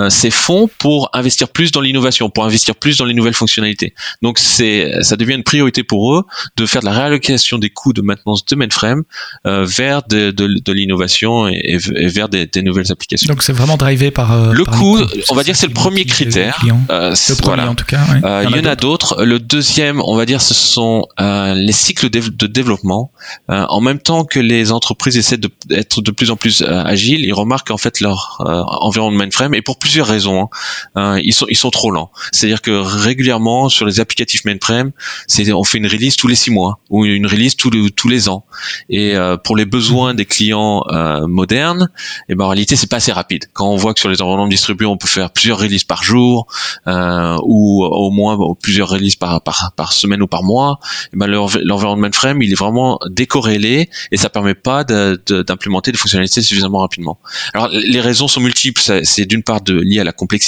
ces 0.09 0.31
fonds 0.31 0.64
pour 0.79 1.11
investir 1.13 1.49
plus 1.49 1.73
dans 1.73 1.81
l'innovation, 1.81 2.31
pour 2.31 2.45
investir 2.45 2.75
plus 2.77 2.97
dans 2.97 3.05
les 3.05 3.15
nouvelles 3.15 3.35
fonctionnalités. 3.35 3.95
Donc 4.23 4.39
c'est, 4.39 5.03
ça 5.03 5.17
devient 5.17 5.35
une 5.35 5.45
priorité 5.45 5.83
pour 5.83 6.15
eux 6.15 6.25
de 6.57 6.67
faire 6.67 6.81
de 6.81 6.87
la 6.87 6.93
réallocation 6.93 7.59
des 7.59 7.71
coûts 7.71 7.93
de 7.93 8.03
maintenance 8.03 8.45
de 8.45 8.57
mainframe 8.57 9.03
euh, 9.47 9.65
vers 9.65 10.03
de, 10.09 10.31
de, 10.31 10.49
de 10.63 10.73
l'innovation 10.73 11.49
et, 11.49 11.61
et, 11.65 12.09
vers 12.09 12.29
des, 12.29 12.47
des, 12.47 12.63
nouvelles 12.63 12.91
applications. 12.91 13.29
Donc 13.29 13.43
c'est 13.43 13.53
vraiment 13.53 13.77
drivé 13.77 14.11
par 14.11 14.33
euh, 14.33 14.53
le 14.53 14.65
coût. 14.65 14.99
On 15.31 15.35
va 15.35 15.43
dire 15.43 15.57
c'est 15.57 15.67
le 15.67 15.75
premier 15.75 16.05
critère. 16.05 16.65
Euh, 16.91 17.15
le 17.29 17.35
premier 17.37 17.63
en 17.63 17.75
tout 17.75 17.85
cas. 17.85 18.01
Euh, 18.25 18.45
il 18.49 18.57
y 18.57 18.61
en 18.61 18.65
a 18.65 18.77
d'autres. 18.77 19.25
Le 19.25 19.39
deuxième, 19.39 20.01
on 20.05 20.17
va 20.17 20.27
dire, 20.27 20.41
ce 20.41 20.55
sont 20.55 21.07
euh, 21.21 21.55
les 21.55 21.73
cycles 21.73 22.11
de, 22.11 22.47
développement. 22.47 23.11
en 23.49 23.81
même 23.81 23.99
temps 23.99 24.25
que 24.25 24.41
les 24.41 24.73
entreprises 24.73 25.17
essaient 25.17 25.39
d'être 25.39 26.03
de, 26.03 26.11
plus 26.11 26.31
en 26.31 26.37
plus 26.37 26.63
agiles, 26.63 27.25
ils 27.25 27.33
remarquent 27.33 27.71
en 27.71 27.79
fait 27.79 28.01
leur 28.01 28.43
environnement 28.81 29.25
mainframe 29.25 29.55
et 29.55 29.63
pour 29.63 29.79
plusieurs 29.79 30.07
raisons. 30.07 30.43
Hein. 30.43 30.49
Ils 30.97 31.33
sont 31.33 31.47
ils 31.49 31.57
sont 31.57 31.71
trop 31.71 31.91
lents. 31.91 32.11
C'est-à-dire 32.33 32.63
que 32.63 32.71
régulièrement 32.71 33.69
sur 33.69 33.87
les 33.87 34.01
applicatifs 34.01 34.45
mainframe, 34.45 34.93
c'est 35.27 35.53
on 35.53 35.65
fait 35.65 35.79
une 35.79 35.87
release 35.87 36.17
tous 36.17 36.29
les 36.29 36.35
six 36.35 36.51
mois 36.51 36.81
ou 36.91 37.05
une 37.05 37.27
release 37.27 37.57
tous 37.57 37.71
les 37.71 37.91
tous 37.91 38.09
les 38.09 38.29
ans. 38.29 38.45
Et 38.89 39.17
euh, 39.17 39.37
pour 39.37 39.57
les 39.57 39.65
besoins 39.65 40.15
des 40.15 40.25
clients 40.25 40.85
euh, 40.91 41.27
modernes, 41.27 41.89
et 42.29 42.33
eh 42.33 42.35
ben 42.35 42.45
en 42.45 42.49
réalité 42.49 42.77
c'est 42.77 42.89
pas 42.89 42.97
assez 42.97 43.13
rapide. 43.13 43.45
Quand 43.53 43.69
on 43.69 43.77
voit 43.77 43.95
que 43.95 44.01
sur 44.01 44.09
les 44.09 44.21
environnements 44.23 44.49
distribués 44.49 44.87
on 44.87 44.97
peut 44.97 45.09
faire 45.09 45.31
plusieurs 45.31 45.59
releases 45.59 45.85
par 45.85 46.03
jour 46.03 46.47
euh, 46.87 47.37
ou 47.45 47.85
au 47.85 48.11
moins 48.11 48.39
plusieurs 48.63 48.89
releases 48.89 49.17
par, 49.17 49.43
par 49.43 49.73
par 49.77 49.93
semaine 49.93 50.23
ou 50.23 50.27
par 50.27 50.43
mois, 50.43 50.79
et 50.83 51.11
eh 51.15 51.17
ben 51.17 51.27
l'environnement 51.27 52.03
mainframe 52.09 52.43
il 52.43 52.53
est 52.53 52.57
vraiment 52.57 52.99
décorrélé 53.09 53.89
et 54.11 54.17
ça 54.17 54.29
permet 54.29 54.55
pas 54.55 54.85
d'implémenter 54.85 55.93
des 55.93 55.99
fonctionnalités 55.99 56.43
suffisamment 56.43 56.79
rapidement. 56.79 57.19
Alors 57.55 57.69
les 57.69 58.01
raisons 58.01 58.29
sont 58.29 58.41
multiples. 58.41 58.81
C'est 59.03 59.27
d'une 59.27 59.43
part 59.43 59.61
de 59.61 59.75
lié 59.75 60.01
à 60.01 60.05
la 60.05 60.13
complexité 60.13 60.44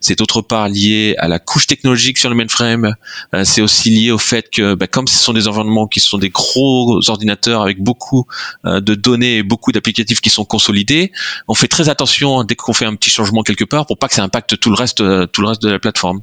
c'est 0.00 0.18
d'autre 0.18 0.40
part 0.42 0.68
lié 0.68 1.14
à 1.18 1.28
la 1.28 1.38
couche 1.38 1.66
technologique 1.66 2.18
sur 2.18 2.28
le 2.30 2.36
mainframe. 2.36 2.94
Euh, 3.34 3.44
c'est 3.44 3.60
aussi 3.60 3.90
lié 3.90 4.10
au 4.10 4.18
fait 4.18 4.50
que, 4.50 4.74
bah, 4.74 4.86
comme 4.86 5.06
ce 5.06 5.18
sont 5.18 5.32
des 5.32 5.48
environnements 5.48 5.86
qui 5.86 6.00
sont 6.00 6.18
des 6.18 6.30
gros 6.30 7.00
ordinateurs 7.08 7.62
avec 7.62 7.82
beaucoup 7.82 8.26
euh, 8.64 8.80
de 8.80 8.94
données 8.94 9.38
et 9.38 9.42
beaucoup 9.42 9.72
d'applicatifs 9.72 10.20
qui 10.20 10.30
sont 10.30 10.44
consolidés, 10.44 11.12
on 11.48 11.54
fait 11.54 11.68
très 11.68 11.88
attention 11.88 12.44
dès 12.44 12.54
qu'on 12.54 12.72
fait 12.72 12.86
un 12.86 12.94
petit 12.94 13.10
changement 13.10 13.42
quelque 13.42 13.64
part 13.64 13.86
pour 13.86 13.98
pas 13.98 14.08
que 14.08 14.14
ça 14.14 14.22
impacte 14.22 14.58
tout 14.58 14.70
le 14.70 14.76
reste, 14.76 14.98
tout 15.32 15.40
le 15.40 15.48
reste 15.48 15.62
de 15.62 15.70
la 15.70 15.78
plateforme. 15.78 16.20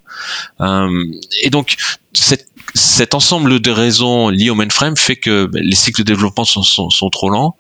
et 1.41 1.50
donc 1.50 1.77
cette 2.13 2.47
cet 2.74 3.13
ensemble 3.13 3.60
de 3.60 3.72
raisons 3.72 4.29
liées 4.29 4.50
au 4.50 4.55
mainframe 4.55 4.98
fait 4.98 5.15
que 5.15 5.45
ben, 5.45 5.62
les 5.63 5.75
cycles 5.75 6.03
de 6.03 6.12
développement 6.12 6.45
sont, 6.45 7.10
trop 7.10 7.29
lents. 7.29 7.55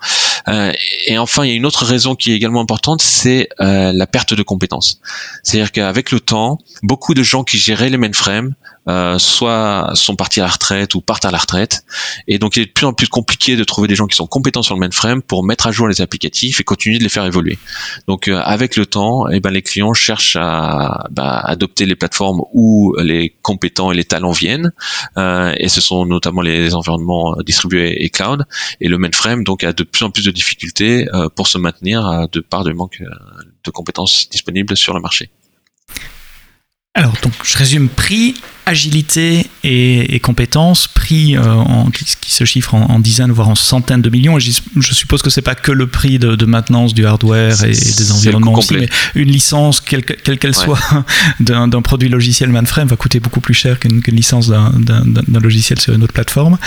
Euh, 0.47 0.71
et 1.07 1.17
enfin, 1.17 1.45
il 1.45 1.49
y 1.49 1.53
a 1.53 1.55
une 1.55 1.65
autre 1.65 1.85
raison 1.85 2.15
qui 2.15 2.31
est 2.31 2.35
également 2.35 2.61
importante, 2.61 3.01
c'est 3.01 3.49
euh, 3.61 3.91
la 3.93 4.07
perte 4.07 4.33
de 4.33 4.43
compétences. 4.43 4.99
C'est-à-dire 5.43 5.71
qu'avec 5.71 6.11
le 6.11 6.19
temps, 6.19 6.59
beaucoup 6.83 7.13
de 7.13 7.23
gens 7.23 7.43
qui 7.43 7.57
géraient 7.57 7.89
les 7.89 7.97
mainframes 7.97 8.55
euh, 8.87 9.17
soit 9.17 9.91
sont 9.95 10.15
partis 10.15 10.41
à 10.41 10.43
la 10.43 10.49
retraite 10.49 10.95
ou 10.95 11.01
partent 11.01 11.25
à 11.25 11.31
la 11.31 11.37
retraite. 11.37 11.83
Et 12.27 12.37
donc 12.37 12.55
il 12.55 12.63
est 12.63 12.65
de 12.67 12.71
plus 12.71 12.85
en 12.85 12.93
plus 12.93 13.07
compliqué 13.07 13.55
de 13.55 13.63
trouver 13.63 13.87
des 13.87 13.95
gens 13.95 14.07
qui 14.07 14.15
sont 14.15 14.27
compétents 14.27 14.61
sur 14.61 14.75
le 14.75 14.79
mainframe 14.79 15.21
pour 15.21 15.43
mettre 15.43 15.67
à 15.67 15.71
jour 15.71 15.87
les 15.87 16.01
applicatifs 16.01 16.59
et 16.59 16.63
continuer 16.63 16.99
de 16.99 17.03
les 17.03 17.09
faire 17.09 17.25
évoluer. 17.25 17.57
Donc 18.07 18.27
euh, 18.27 18.39
avec 18.43 18.75
le 18.75 18.85
temps, 18.85 19.27
eh 19.29 19.39
ben, 19.39 19.51
les 19.51 19.61
clients 19.61 19.93
cherchent 19.93 20.37
à 20.39 21.07
bah, 21.11 21.39
adopter 21.43 21.85
les 21.85 21.95
plateformes 21.95 22.41
où 22.53 22.95
les 22.99 23.35
compétents 23.41 23.91
et 23.91 23.95
les 23.95 24.03
talents 24.03 24.31
viennent. 24.31 24.71
Euh, 25.17 25.53
et 25.57 25.69
ce 25.69 25.81
sont 25.81 26.05
notamment 26.05 26.41
les 26.41 26.75
environnements 26.75 27.35
distribués 27.45 28.03
et 28.03 28.09
cloud. 28.09 28.45
Et 28.81 28.87
le 28.87 28.97
mainframe 28.97 29.43
donc 29.43 29.63
a 29.63 29.73
de 29.73 29.83
plus 29.83 30.03
en 30.05 30.11
plus 30.11 30.23
de 30.23 30.31
difficultés 30.31 31.07
pour 31.35 31.47
se 31.47 31.57
maintenir 31.57 32.27
de 32.31 32.39
par 32.39 32.63
de 32.63 32.71
manque 32.71 33.01
de 33.63 33.71
compétences 33.71 34.29
disponibles 34.29 34.77
sur 34.77 34.93
le 34.93 35.01
marché. 35.01 35.29
Alors, 36.93 37.13
donc, 37.21 37.33
je 37.43 37.57
résume 37.57 37.89
prix, 37.89 38.35
agilité 38.65 39.47
et, 39.63 40.19
compétences, 40.19 40.87
prix 40.87 41.37
euh, 41.37 41.43
en, 41.43 41.89
qui, 41.89 42.33
se 42.33 42.45
chiffre 42.45 42.73
en, 42.73 42.99
dizaines, 42.99 43.31
voire 43.31 43.49
en 43.49 43.55
centaines 43.55 44.01
de 44.01 44.09
millions. 44.09 44.37
Et 44.37 44.41
je, 44.41 44.93
suppose 44.93 45.21
que 45.21 45.29
c'est 45.29 45.41
pas 45.41 45.55
que 45.55 45.71
le 45.71 45.87
prix 45.87 46.19
de, 46.19 46.45
maintenance 46.45 46.93
du 46.93 47.05
hardware 47.05 47.63
et, 47.63 47.71
des 47.71 48.11
environnements 48.11 48.53
aussi, 48.53 48.75
mais 48.75 48.89
une 49.13 49.29
licence, 49.29 49.81
quelle 49.81 50.03
qu'elle 50.03 50.55
soit, 50.55 50.79
d'un 51.39 51.69
produit 51.81 52.09
logiciel 52.09 52.49
mainframe 52.49 52.87
va 52.87 52.95
coûter 52.95 53.19
beaucoup 53.19 53.41
plus 53.41 53.53
cher 53.53 53.79
qu'une 53.79 54.01
licence 54.07 54.47
d'un 54.47 55.39
logiciel 55.39 55.79
sur 55.79 55.93
une 55.93 56.03
autre 56.03 56.13
plateforme. 56.13 56.57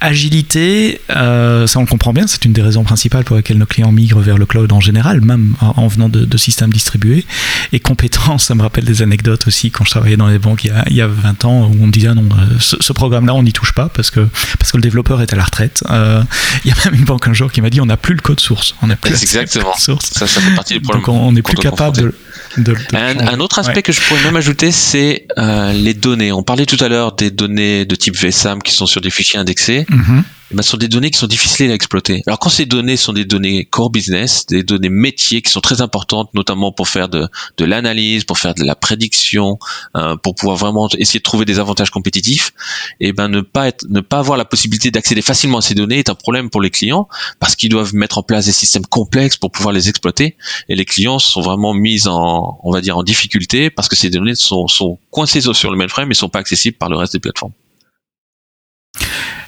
Agilité, 0.00 1.00
euh, 1.10 1.66
ça 1.66 1.78
on 1.78 1.86
comprend 1.86 2.12
bien, 2.12 2.26
c'est 2.26 2.44
une 2.44 2.52
des 2.52 2.62
raisons 2.62 2.84
principales 2.84 3.24
pour 3.24 3.36
lesquelles 3.36 3.58
nos 3.58 3.66
clients 3.66 3.92
migrent 3.92 4.20
vers 4.20 4.38
le 4.38 4.46
cloud 4.46 4.72
en 4.72 4.80
général, 4.80 5.20
même 5.20 5.54
en, 5.60 5.86
venant 5.88 6.08
de, 6.08 6.36
systèmes 6.36 6.72
distribués. 6.72 7.24
Et 7.72 7.80
compétences, 7.80 8.44
ça 8.46 8.54
me 8.54 8.62
rappelle 8.62 8.84
des 8.84 9.02
anecdotes 9.02 9.46
aussi 9.46 9.70
quand 9.70 9.84
je 9.84 9.90
travaillais 9.90 10.16
dans 10.16 10.28
les 10.28 10.38
banques 10.38 10.64
il 10.64 10.68
y 10.68 10.70
a, 10.70 10.84
il 10.88 10.96
y 10.96 11.00
a 11.00 11.06
20 11.06 11.33
ans 11.44 11.68
où 11.68 11.82
on 11.82 11.86
me 11.86 11.92
disait 11.92 12.08
ah 12.08 12.14
non, 12.14 12.28
euh, 12.32 12.58
ce, 12.58 12.92
programme-là 12.92 13.34
on 13.34 13.42
n'y 13.42 13.52
touche 13.52 13.72
pas 13.72 13.88
parce 13.88 14.10
que, 14.10 14.28
parce 14.58 14.72
que 14.72 14.76
le 14.76 14.82
développeur 14.82 15.20
est 15.22 15.32
à 15.32 15.36
la 15.36 15.44
retraite. 15.44 15.82
Euh, 15.90 16.22
il 16.64 16.70
y 16.70 16.72
a 16.72 16.76
même 16.84 16.94
une 16.94 17.04
banque 17.04 17.26
un 17.26 17.32
jour 17.32 17.50
qui 17.50 17.60
m'a 17.60 17.70
dit 17.70 17.80
on 17.80 17.86
n'a 17.86 17.96
plus 17.96 18.14
le 18.14 18.20
code 18.20 18.40
source. 18.40 18.74
On 18.82 18.86
n'a 18.86 18.96
plus 18.96 19.22
exactement. 19.22 19.76
source. 19.76 20.10
Ça, 20.12 20.26
ça 20.26 20.40
fait 20.40 20.54
partie 20.54 20.74
du 20.74 20.80
problème. 20.80 21.04
Donc 21.04 21.14
on 21.14 21.32
n'est 21.32 21.42
plus 21.42 21.56
capable 21.56 21.96
de, 21.96 22.14
de, 22.58 22.76
un, 22.94 23.40
autre 23.40 23.58
aspect 23.58 23.82
que 23.82 23.92
je 23.92 24.00
pourrais 24.00 24.22
même 24.22 24.36
ajouter, 24.36 24.70
c'est 24.70 25.26
euh, 25.38 25.72
les 25.72 25.94
données. 25.94 26.32
On 26.32 26.42
parlait 26.42 26.66
tout 26.66 26.82
à 26.82 26.88
l'heure 26.88 27.12
des 27.12 27.30
données 27.30 27.84
de 27.84 27.94
type 27.94 28.16
VSAM 28.16 28.62
qui 28.62 28.72
sont 28.72 28.86
sur 28.86 29.00
des 29.00 29.10
fichiers 29.10 29.38
indexés. 29.38 29.86
Mm-hmm. 29.90 30.22
Eh 30.50 30.56
ce 30.56 30.62
sont 30.62 30.76
des 30.76 30.88
données 30.88 31.10
qui 31.10 31.18
sont 31.18 31.26
difficiles 31.26 31.70
à 31.70 31.74
exploiter. 31.74 32.22
Alors 32.26 32.38
quand 32.38 32.50
ces 32.50 32.66
données 32.66 32.96
sont 32.96 33.14
des 33.14 33.24
données 33.24 33.64
core 33.64 33.90
business, 33.90 34.44
des 34.46 34.62
données 34.62 34.90
métiers 34.90 35.40
qui 35.40 35.50
sont 35.50 35.62
très 35.62 35.80
importantes, 35.80 36.34
notamment 36.34 36.70
pour 36.70 36.88
faire 36.88 37.08
de, 37.08 37.28
de 37.56 37.64
l'analyse, 37.64 38.24
pour 38.24 38.38
faire 38.38 38.54
de 38.54 38.62
la 38.62 38.74
prédiction, 38.74 39.58
euh, 39.96 40.16
pour 40.16 40.34
pouvoir 40.34 40.56
vraiment 40.56 40.88
essayer 40.98 41.20
de 41.20 41.24
trouver 41.24 41.46
des 41.46 41.58
avantages 41.58 41.90
compétitifs, 41.90 42.52
eh 43.00 43.12
ben 43.12 43.28
ne 43.28 43.40
pas 43.40 43.68
être, 43.68 43.86
ne 43.88 44.00
pas 44.00 44.18
avoir 44.18 44.36
la 44.36 44.44
possibilité 44.44 44.90
d'accéder 44.90 45.22
facilement 45.22 45.58
à 45.58 45.62
ces 45.62 45.74
données 45.74 45.98
est 45.98 46.10
un 46.10 46.14
problème 46.14 46.50
pour 46.50 46.60
les 46.60 46.70
clients 46.70 47.08
parce 47.40 47.56
qu'ils 47.56 47.70
doivent 47.70 47.94
mettre 47.94 48.18
en 48.18 48.22
place 48.22 48.44
des 48.44 48.52
systèmes 48.52 48.86
complexes 48.86 49.36
pour 49.36 49.50
pouvoir 49.50 49.72
les 49.72 49.88
exploiter. 49.88 50.36
Et 50.68 50.74
les 50.74 50.84
clients 50.84 51.18
sont 51.18 51.40
vraiment 51.40 51.72
mis 51.72 52.06
en, 52.06 52.58
on 52.62 52.70
va 52.70 52.82
dire, 52.82 52.98
en 52.98 53.02
difficulté 53.02 53.70
parce 53.70 53.88
que 53.88 53.96
ces 53.96 54.10
données 54.10 54.34
sont, 54.34 54.68
sont 54.68 54.98
coincées 55.10 55.40
sur 55.40 55.70
le 55.70 55.76
mainframe 55.78 56.10
et 56.10 56.14
sont 56.14 56.28
pas 56.28 56.40
accessibles 56.40 56.76
par 56.76 56.90
le 56.90 56.96
reste 56.96 57.14
des 57.14 57.20
plateformes. 57.20 57.52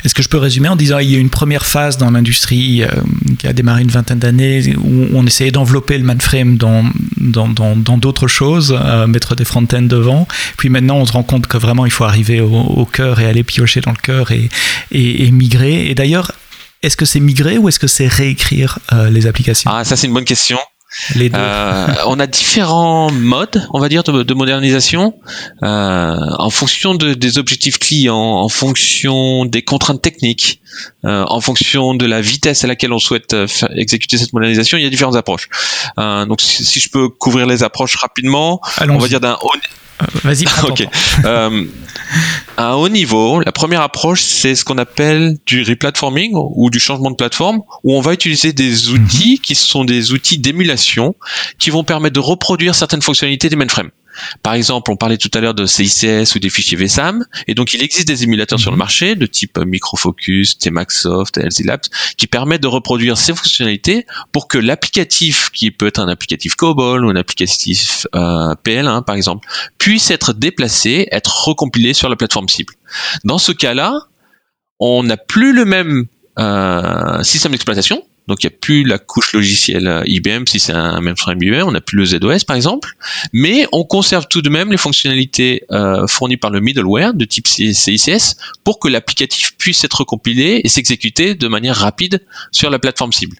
Est-ce 0.06 0.14
que 0.14 0.22
je 0.22 0.28
peux 0.28 0.38
résumer 0.38 0.68
en 0.68 0.76
disant 0.76 0.98
qu'il 0.98 1.10
y 1.10 1.16
a 1.16 1.18
une 1.18 1.30
première 1.30 1.66
phase 1.66 1.98
dans 1.98 2.12
l'industrie 2.12 2.84
euh, 2.84 2.88
qui 3.40 3.48
a 3.48 3.52
démarré 3.52 3.82
une 3.82 3.90
vingtaine 3.90 4.20
d'années 4.20 4.76
où 4.76 5.08
on 5.12 5.26
essayait 5.26 5.50
d'envelopper 5.50 5.98
le 5.98 6.04
mainframe 6.04 6.56
dans 6.56 6.84
dans 7.16 7.98
d'autres 7.98 8.28
choses, 8.28 8.78
euh, 8.80 9.08
mettre 9.08 9.34
des 9.34 9.44
front-ends 9.44 9.82
devant. 9.82 10.28
Puis 10.56 10.68
maintenant, 10.68 10.98
on 10.98 11.06
se 11.06 11.12
rend 11.12 11.24
compte 11.24 11.48
que 11.48 11.56
vraiment 11.56 11.86
il 11.86 11.90
faut 11.90 12.04
arriver 12.04 12.40
au, 12.40 12.84
cœur 12.84 13.20
et 13.20 13.26
aller 13.26 13.42
piocher 13.42 13.80
dans 13.80 13.90
le 13.90 13.96
cœur 13.96 14.30
et, 14.30 14.48
et, 14.92 15.30
migrer. 15.32 15.88
Et 15.88 15.94
d'ailleurs, 15.96 16.32
est-ce 16.82 16.96
que 16.96 17.04
c'est 17.04 17.20
migrer 17.20 17.58
ou 17.58 17.68
est-ce 17.68 17.80
que 17.80 17.88
c'est 17.88 18.06
réécrire 18.06 18.78
euh, 18.92 19.10
les 19.10 19.26
applications? 19.26 19.70
Ah, 19.74 19.82
ça 19.82 19.96
c'est 19.96 20.06
une 20.06 20.14
bonne 20.14 20.24
question. 20.24 20.58
Euh, 21.16 21.94
on 22.06 22.18
a 22.18 22.26
différents 22.26 23.10
modes, 23.10 23.66
on 23.72 23.80
va 23.80 23.88
dire, 23.88 24.02
de, 24.02 24.34
modernisation 24.34 25.14
euh, 25.62 26.16
en 26.38 26.50
fonction 26.50 26.94
des 26.94 27.38
objectifs 27.38 27.78
clients, 27.78 28.16
en 28.16 28.48
fonction 28.48 29.44
des 29.44 29.62
contraintes 29.62 30.02
techniques, 30.02 30.60
euh, 31.04 31.24
en 31.28 31.40
fonction 31.40 31.94
de 31.94 32.06
la 32.06 32.20
vitesse 32.20 32.64
à 32.64 32.66
laquelle 32.66 32.92
on 32.92 32.98
souhaite 32.98 33.36
exécuter 33.74 34.18
cette 34.18 34.32
modernisation. 34.32 34.78
Il 34.78 34.84
y 34.84 34.86
a 34.86 34.90
différentes 34.90 35.16
approches. 35.16 35.48
donc, 35.96 36.40
si, 36.40 36.80
je 36.80 36.88
peux 36.88 37.08
couvrir 37.08 37.46
les 37.46 37.62
approches 37.62 37.96
rapidement, 37.96 38.60
on 38.80 38.98
va 38.98 39.08
dire 39.08 39.20
d'un 39.20 39.38
Vas-y. 40.24 40.44
ok. 40.64 40.86
Euh, 41.24 41.64
à 42.56 42.72
un 42.72 42.74
haut 42.74 42.88
niveau, 42.88 43.40
la 43.40 43.52
première 43.52 43.80
approche, 43.80 44.22
c'est 44.22 44.54
ce 44.54 44.64
qu'on 44.64 44.78
appelle 44.78 45.36
du 45.46 45.62
replatforming 45.62 46.32
ou 46.34 46.70
du 46.70 46.78
changement 46.78 47.10
de 47.10 47.16
plateforme, 47.16 47.62
où 47.84 47.94
on 47.94 48.00
va 48.00 48.12
utiliser 48.12 48.52
des 48.52 48.90
outils 48.90 49.34
mhm. 49.34 49.38
qui 49.38 49.54
sont 49.54 49.84
des 49.84 50.12
outils 50.12 50.38
d'émulation 50.38 51.14
qui 51.58 51.70
vont 51.70 51.84
permettre 51.84 52.14
de 52.14 52.20
reproduire 52.20 52.74
certaines 52.74 53.02
fonctionnalités 53.02 53.48
des 53.48 53.56
mainframes. 53.56 53.90
Par 54.42 54.54
exemple, 54.54 54.90
on 54.90 54.96
parlait 54.96 55.18
tout 55.18 55.30
à 55.34 55.40
l'heure 55.40 55.54
de 55.54 55.66
CICS 55.66 56.34
ou 56.34 56.38
des 56.38 56.50
fichiers 56.50 56.76
VSAM, 56.76 57.24
et 57.46 57.54
donc 57.54 57.74
il 57.74 57.82
existe 57.82 58.08
des 58.08 58.24
émulateurs 58.24 58.58
sur 58.58 58.70
le 58.70 58.76
mhm. 58.76 58.78
marché 58.78 59.14
de 59.14 59.26
type 59.26 59.58
Microfocus, 59.58 60.58
Tmaxsoft, 60.58 61.38
LZ 61.38 61.64
Labs, 61.64 61.84
qui 62.16 62.26
permettent 62.26 62.62
de 62.62 62.68
reproduire 62.68 63.18
ces 63.18 63.34
fonctionnalités 63.34 64.06
pour 64.32 64.48
que 64.48 64.58
l'applicatif, 64.58 65.50
qui 65.50 65.70
peut 65.70 65.86
être 65.86 66.00
un 66.00 66.08
applicatif 66.08 66.54
COBOL 66.54 67.04
ou 67.04 67.10
un 67.10 67.16
applicatif 67.16 68.06
euh, 68.14 68.54
PL1 68.64 69.04
par 69.04 69.14
exemple, 69.14 69.48
puisse 69.78 70.10
être 70.10 70.32
déplacé, 70.32 71.08
être 71.10 71.46
recompilé 71.46 71.94
sur 71.94 72.08
la 72.08 72.16
plateforme 72.16 72.48
cible. 72.48 72.74
Dans 73.24 73.38
ce 73.38 73.52
cas-là, 73.52 73.92
on 74.78 75.02
n'a 75.02 75.16
plus 75.16 75.52
le 75.52 75.64
même 75.64 76.06
euh, 76.38 77.22
système 77.22 77.52
d'exploitation, 77.52 78.02
donc 78.26 78.42
il 78.42 78.46
n'y 78.46 78.54
a 78.54 78.58
plus 78.58 78.84
la 78.84 78.98
couche 78.98 79.32
logicielle 79.32 79.86
euh, 79.86 80.02
IBM 80.06 80.46
si 80.46 80.58
c'est 80.58 80.72
un 80.72 81.00
mainframe 81.00 81.42
IBM, 81.42 81.66
on 81.66 81.72
n'a 81.72 81.80
plus 81.80 81.96
le 81.96 82.04
ZOS 82.04 82.44
par 82.46 82.56
exemple, 82.56 82.94
mais 83.32 83.66
on 83.72 83.84
conserve 83.84 84.26
tout 84.28 84.42
de 84.42 84.48
même 84.48 84.70
les 84.70 84.76
fonctionnalités 84.76 85.64
euh, 85.70 86.06
fournies 86.06 86.36
par 86.36 86.50
le 86.50 86.60
middleware 86.60 87.14
de 87.14 87.24
type 87.24 87.46
CICS 87.46 88.36
pour 88.64 88.78
que 88.78 88.88
l'applicatif 88.88 89.56
puisse 89.56 89.84
être 89.84 90.04
compilé 90.04 90.60
et 90.64 90.68
s'exécuter 90.68 91.34
de 91.34 91.48
manière 91.48 91.76
rapide 91.76 92.24
sur 92.52 92.70
la 92.70 92.78
plateforme 92.78 93.12
cible. 93.12 93.36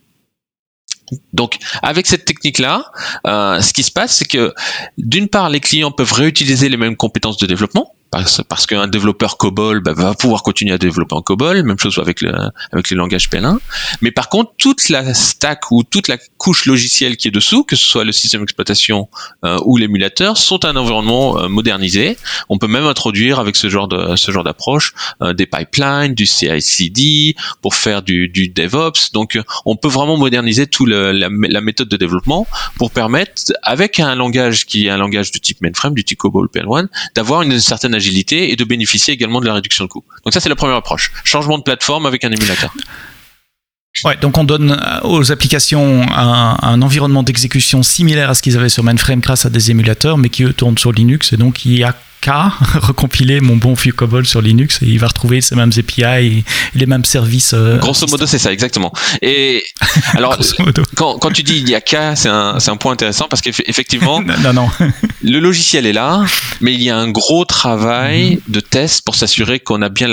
Donc, 1.33 1.59
avec 1.83 2.07
cette 2.07 2.25
technique-là, 2.25 2.91
euh, 3.27 3.61
ce 3.61 3.73
qui 3.73 3.83
se 3.83 3.93
passe, 3.93 4.17
c'est 4.17 4.25
que 4.25 4.53
d'une 4.99 5.29
part, 5.29 5.51
les 5.51 5.61
clients 5.61 5.93
peuvent 5.93 6.13
réutiliser 6.13 6.69
les 6.69 6.77
mêmes 6.77 6.97
compétences 6.97 7.37
de 7.37 7.47
développement, 7.47 7.95
parce, 8.11 8.41
parce 8.49 8.67
qu'un 8.67 8.87
développeur 8.87 9.37
COBOL 9.37 9.81
bah, 9.81 9.93
va 9.93 10.15
pouvoir 10.15 10.43
continuer 10.43 10.73
à 10.73 10.79
développer 10.79 11.15
en 11.15 11.23
COBOL, 11.23 11.63
même 11.63 11.79
chose 11.79 11.99
avec 11.99 12.21
le, 12.21 12.33
avec 12.73 12.91
les 12.91 12.97
langages 12.97 13.29
PL1. 13.29 13.59
Mais 14.01 14.11
par 14.11 14.29
contre, 14.29 14.53
toute 14.59 14.89
la 14.89 15.15
stack 15.15 15.71
ou 15.71 15.83
toute 15.83 16.09
la 16.09 16.17
couche 16.39 16.67
logicielle 16.67 17.17
qui 17.17 17.29
est 17.29 17.33
dessous, 17.33 17.65
que 17.65 17.77
ce 17.77 17.85
soit 17.85 18.05
le 18.05 18.13
système 18.13 18.43
d'exploitation 18.43 19.09
euh, 19.45 19.59
ou 19.65 19.77
l'émulateur, 19.77 20.37
sont 20.37 20.65
un 20.65 20.77
environnement 20.77 21.39
euh, 21.39 21.49
modernisé. 21.49 22.17
On 22.49 22.59
peut 22.59 22.69
même 22.69 22.87
introduire 22.87 23.41
avec 23.41 23.57
ce 23.57 23.69
genre 23.69 23.89
de 23.89 24.17
ce 24.17 24.31
genre 24.31 24.45
d'approche 24.45 24.95
euh, 25.23 25.33
des 25.33 25.47
pipelines, 25.47 26.15
du 26.15 26.27
CI/CD 26.27 27.35
pour 27.61 27.75
faire 27.75 28.03
du, 28.03 28.29
du 28.29 28.49
DevOps. 28.49 29.13
Donc, 29.13 29.39
on 29.65 29.77
peut 29.77 29.89
vraiment 29.89 30.17
moderniser 30.17 30.67
tout 30.67 30.87
le, 30.87 31.13
la, 31.13 31.29
la, 31.31 31.61
méthode 31.61 31.89
de 31.89 31.97
développement 31.97 32.47
pour 32.77 32.91
permettre, 32.91 33.53
avec 33.63 33.99
un 33.99 34.15
langage 34.15 34.67
qui 34.67 34.87
est 34.87 34.91
un 34.91 34.97
langage 34.97 35.33
de 35.33 35.39
type 35.39 35.61
mainframe, 35.61 35.95
du 35.95 36.05
type 36.05 36.19
COBOL 36.19 36.49
PL1, 36.55 36.87
d'avoir 37.15 37.43
une 37.43 37.59
certaine 37.59 37.96
agilité 37.97 38.53
et 38.53 38.57
de 38.57 38.65
bénéficier 38.65 39.15
également 39.15 39.41
de 39.41 39.47
la 39.47 39.55
réduction 39.55 39.85
de 39.85 39.89
coûts. 39.89 40.05
Donc 40.25 40.33
ça, 40.33 40.41
c'est 40.41 40.49
la 40.49 40.57
première 40.57 40.77
approche. 40.77 41.13
Changement 41.25 41.59
de 41.59 41.63
plateforme 41.63 42.07
avec 42.07 42.25
un 42.25 42.31
émulateur. 42.31 42.73
Ouais, 44.05 44.17
donc 44.17 44.37
on 44.37 44.45
donne 44.45 44.79
aux 45.05 45.33
applications 45.33 46.03
un, 46.13 46.83
environnement 46.83 47.23
d'exécution 47.23 47.83
similaire 47.83 48.29
à 48.29 48.35
ce 48.35 48.43
qu'ils 48.43 48.57
avaient 48.57 48.69
sur 48.69 48.85
mainframe 48.85 49.21
grâce 49.21 49.47
à 49.47 49.51
des 49.51 49.71
émulateurs, 49.71 50.19
mais 50.19 50.29
qui 50.29 50.45
eux 50.45 50.53
tournent 50.53 50.77
sur 50.77 50.93
Linux, 50.93 51.33
et 51.33 51.39
donc 51.39 51.65
il 51.65 51.79
y 51.79 51.83
a 51.83 51.95
K, 52.27 52.31
recompiler 52.83 53.41
mon 53.41 53.55
bon 53.57 53.75
vieux 53.75 53.93
COBOL 53.93 54.27
sur 54.27 54.43
Linux 54.43 54.81
et 54.83 54.87
il 54.87 54.99
va 54.99 55.07
retrouver 55.07 55.41
ces 55.41 55.55
mêmes 55.55 55.71
API 55.77 56.03
et 56.03 56.45
les 56.75 56.87
mêmes 56.87 57.05
services. 57.05 57.55
Euh, 57.55 57.79
Grosso 57.79 58.07
modo, 58.09 58.27
c'est 58.27 58.41
ça, 58.41 58.53
exactement. 58.53 58.93
Et 59.23 59.63
alors, 60.15 60.37
quand, 60.97 61.19
quand, 61.19 61.31
tu 61.31 61.45
dis 61.45 61.59
il 61.59 61.69
y 61.69 61.77
a 61.77 61.81
K, 61.81 62.17
c'est 62.17 62.29
un, 62.29 62.59
un, 62.67 62.77
point 62.77 62.93
intéressant 62.93 63.29
parce 63.29 63.43
qu'effectivement, 63.43 64.21
non, 64.43 64.53
non. 64.53 64.69
le 65.23 65.39
logiciel 65.39 65.87
est 65.87 65.93
là, 65.93 66.25
mais 66.61 66.75
il 66.75 66.83
y 66.83 66.91
a 66.91 66.97
un 66.97 67.11
gros 67.11 67.45
travail 67.45 68.37
mhm. 68.37 68.41
de 68.49 68.61
test 68.61 69.05
pour 69.05 69.15
s'assurer 69.15 69.61
qu'on 69.61 69.83
a 69.83 69.89
bien 69.89 70.09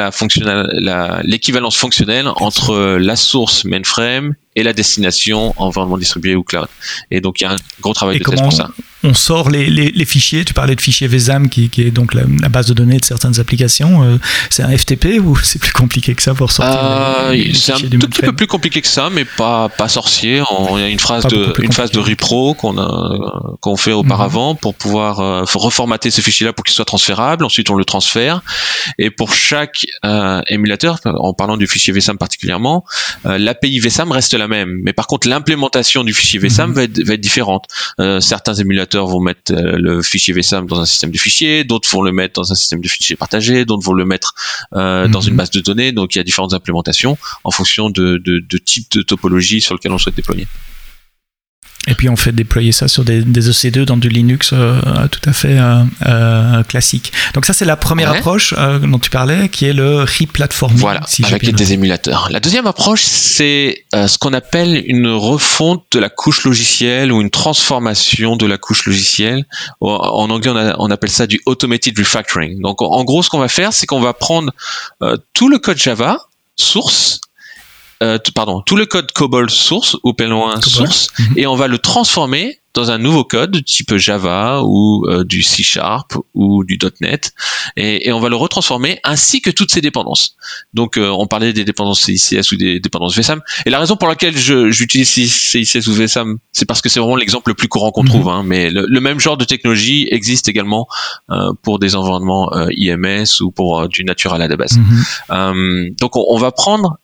l'équivalence 1.24 1.75
fonctionnelle 1.75 2.27
entre 2.36 2.98
la 3.00 3.15
source 3.15 3.65
mainframe 3.65 4.36
et 4.55 4.62
la 4.62 4.74
destination 4.74 5.55
environnement 5.58 5.98
distribué 5.98 6.36
ou 6.36 6.43
cloud. 6.43 6.67
Et 7.10 7.22
donc 7.22 7.41
il 7.41 7.46
y 7.46 7.48
a 7.48 7.53
un 7.53 7.58
gros 7.82 7.93
travail 7.93 8.20
de 8.20 8.24
test 8.24 8.43
pour 8.43 8.53
ça. 8.53 8.70
On 9.04 9.14
sort 9.14 9.50
les, 9.50 9.70
les, 9.70 10.06
fichiers, 10.06 10.46
tu 10.46 10.54
parlais 10.54 10.76
de 10.76 10.82
fichiers 10.82 11.08
VESAM 11.08 11.50
qui, 11.50 11.70
qui 11.70 11.82
est 11.82 11.92
donc 11.92 12.14
la, 12.14 12.24
base 12.50 12.68
de 12.68 12.74
données 12.74 12.98
de 12.98 13.06
certaines 13.06 13.40
applications. 13.40 14.04
Euh, 14.04 14.18
c'est 14.50 14.64
un 14.64 14.76
FTP 14.76 15.20
ou 15.22 15.36
c'est 15.44 15.60
plus 15.60 15.74
compliqué 15.74 16.16
que 16.16 16.24
ça 16.24 16.34
pour 16.34 16.52
sortir 16.52 16.80
euh, 16.82 17.44
C'est 17.54 17.74
un 17.74 17.80
tout 17.80 18.08
petit 18.08 18.22
peu 18.22 18.34
plus 18.34 18.48
compliqué 18.48 18.82
que 18.82 18.88
ça, 18.88 19.10
mais 19.12 19.26
pas, 19.26 19.70
pas 19.70 19.90
sorcier. 19.90 20.42
On, 20.52 20.78
il 20.78 20.82
y 20.82 20.86
a 20.86 20.90
une, 20.90 21.00
phrase 21.00 21.26
de, 21.26 21.54
une 21.62 21.74
phase 21.74 21.92
de 21.92 22.00
repro 22.00 22.54
qu'on 22.54 22.78
a 22.78 23.58
qu'on 23.60 23.76
fait 23.76 23.92
auparavant 23.92 24.54
mhm. 24.54 24.60
pour 24.60 24.76
pouvoir 24.76 25.20
euh, 25.20 25.44
reformater 25.54 26.10
ce 26.12 26.22
fichier-là 26.22 26.54
pour 26.54 26.64
qu'il 26.64 26.74
soit 26.74 26.86
transférable. 26.86 27.46
Ensuite, 27.46 27.70
on 27.70 27.76
le 27.76 27.86
transfère. 27.86 28.42
Et 28.98 29.10
pour 29.10 29.34
chaque 29.34 29.86
euh, 30.06 30.42
émulateur, 30.48 31.00
en 31.06 31.34
parlant 31.34 31.58
du 31.58 31.68
fichier 31.68 31.94
VSAM 31.94 32.18
particulièrement, 32.18 32.86
l'API 33.26 33.80
VSAM 33.80 34.12
reste 34.12 34.34
la 34.34 34.48
même. 34.48 34.80
Mais 34.84 34.94
par 34.94 35.08
contre, 35.08 35.28
l'implémentation 35.28 36.04
du 36.04 36.14
fichier 36.14 36.40
VSAM 36.40 36.70
mhm. 36.70 36.76
va, 36.76 36.84
être, 36.84 37.04
va, 37.04 37.14
être, 37.14 37.22
différente. 37.22 37.66
Euh, 38.00 38.20
certains 38.20 38.54
émulateurs 38.54 38.93
vont 39.00 39.20
mettre 39.20 39.54
euh, 39.54 39.78
le 39.78 40.02
fichier 40.02 40.34
VSAM 40.34 40.68
dans 40.68 40.80
un 40.80 40.86
système 40.86 41.12
de 41.12 41.18
fichiers, 41.18 41.64
d'autres 41.64 41.90
vont 41.90 42.02
le 42.02 42.12
mettre 42.12 42.40
dans 42.42 42.52
un 42.52 42.56
système 42.56 42.82
de 42.82 42.88
fichiers 42.88 43.16
partagés, 43.16 43.66
d'autres 43.66 43.84
vont 43.84 43.94
le 43.94 44.06
mettre 44.06 44.34
euh, 44.74 45.08
dans 45.08 45.22
une 45.22 45.34
mhm. 45.34 45.38
base 45.38 45.52
de 45.52 45.62
données. 45.62 45.92
Donc, 45.92 46.16
il 46.16 46.20
y 46.20 46.22
a 46.22 46.24
différentes 46.24 46.54
implémentations 46.54 47.18
en 47.44 47.52
fonction 47.52 47.90
de, 47.90 48.18
de, 48.18 48.40
de 48.40 48.58
type 48.58 48.92
de 48.92 49.02
topologie 49.02 49.62
sur 49.62 49.74
lequel 49.76 49.92
on 49.92 49.98
souhaite 49.98 50.16
déployer. 50.16 50.48
Et 51.88 51.96
puis 51.96 52.08
on 52.10 52.16
fait 52.16 52.32
déployer 52.32 52.72
ça 52.72 52.88
sur 52.88 53.04
des, 53.04 53.22
des 53.22 53.50
EC2 53.50 53.84
dans 53.84 53.98
du 53.98 54.08
Linux 54.08 54.52
euh, 54.54 54.80
tout 55.12 55.30
à 55.30 55.34
fait 55.34 55.58
euh, 55.60 55.84
euh, 56.06 56.63
classique. 56.63 57.12
Donc 57.34 57.46
ça 57.46 57.54
c'est 57.54 57.66
la 57.66 57.75
première 57.75 58.12
approche 58.12 58.54
euh, 58.58 58.80
dont 58.80 59.00
tu 59.00 59.10
parlais, 59.10 59.50
qui 59.50 59.66
est 59.66 59.74
le 59.74 60.02
replatforming. 60.02 60.78
Voilà, 60.78 61.02
si 61.08 61.25
avec 61.25 61.54
des 61.54 61.74
émulateurs. 61.74 62.30
La 62.32 62.40
deuxième 62.40 62.68
approche, 62.68 63.04
c'est 63.04 63.84
euh, 63.96 64.08
ce 64.08 64.18
qu'on 64.18 64.34
appelle 64.34 64.82
une 64.86 65.08
refonte 65.08 65.84
de 65.92 66.00
la 66.00 66.10
couche 66.10 66.46
logicielle 66.46 67.12
ou 67.12 67.20
une 67.22 67.30
transformation 67.30 68.38
de 68.38 68.46
la 68.46 68.58
couche 68.58 68.86
logicielle. 68.86 69.46
En 69.82 70.30
anglais, 70.30 70.52
on, 70.52 70.58
a, 70.58 70.75
on 70.80 70.90
appelle 70.90 71.10
ça 71.12 71.28
du 71.28 71.42
automated 71.46 71.98
refactoring. 71.98 72.62
Donc 72.62 72.82
en 72.82 73.04
gros, 73.04 73.24
ce 73.24 73.30
qu'on 73.30 73.40
va 73.40 73.50
faire, 73.50 73.74
c'est 73.74 73.86
qu'on 73.88 74.00
va 74.00 74.13
prendre 74.13 74.54
tout 75.34 75.50
le 75.50 75.60
code 75.60 75.78
Java 75.78 76.18
source 76.56 77.20
euh, 78.04 78.18
pardon, 78.36 78.62
tout 78.62 78.76
le 78.76 78.86
code 78.86 79.12
COBOL 79.12 79.50
source, 79.50 79.98
ou 80.04 80.14
loin 80.20 80.60
source, 80.62 81.08
mhm. 81.18 81.38
et 81.38 81.48
on 81.48 81.56
va 81.56 81.68
le 81.68 81.78
transformer 81.78 82.60
dans 82.74 82.92
un 82.92 82.98
nouveau 82.98 83.24
code 83.24 83.63
type 83.63 83.96
Java 83.98 84.62
ou 84.63 85.06
euh, 85.08 85.24
du 85.24 85.44
C 85.44 85.63
Sharp 85.63 86.13
ou 86.34 86.63
du 86.63 86.80
.NET 87.01 87.34
et, 87.75 88.08
et, 88.08 88.12
on 88.12 88.20
va 88.20 88.30
le 88.30 88.36
retransformer 88.36 89.00
ainsi 89.03 89.42
que 89.42 89.50
toutes 89.50 89.72
ses 89.72 89.82
dépendances. 89.82 90.36
Donc 90.74 90.98
euh, 90.98 91.10
on 91.10 91.27
parlait 91.27 91.53
des 91.53 91.65
dépendances 91.65 92.01
CICS 92.01 92.51
ou 92.51 92.56
des 92.56 92.80
dépendances 92.80 93.15
VSAM 93.15 93.42
et 93.65 93.70
la 93.70 93.80
raison 93.80 93.96
pour 93.96 94.08
laquelle 94.08 94.36
j'utilise 94.36 95.10
CICS 95.10 95.88
ou 95.88 95.94
VSAM 95.94 96.38
c'est 96.51 96.65
parce 96.65 96.82
que 96.82 96.89
c'est 96.89 97.00
vraiment 97.00 97.15
l'exemple 97.15 97.51
le 97.51 97.56
plus 97.56 97.68
courant 97.68 97.92
qu'on 97.92 98.03
mhm. 98.03 98.10
trouve. 98.10 98.30
Hein, 98.30 98.44
mais 98.46 98.70
le, 98.72 99.00
même 99.00 99.20
genre 99.20 99.38
de 99.38 99.46
technologie 99.46 100.08
existe 100.12 100.48
également 100.48 100.88
euh, 101.30 101.51
pour 101.62 101.77
des 101.77 101.96
environnements 101.96 102.51
IMS 102.72 103.42
ou 103.42 103.51
pour 103.51 103.88
du 103.89 104.03
natural 104.03 104.42
à 104.42 104.48
la 104.48 104.56
base. 104.56 104.77
Mhm. 104.77 105.96
donc 106.00 106.15
on, 106.15 106.25
on, 106.30 106.38
va 106.38 106.51
prendre 106.51 106.98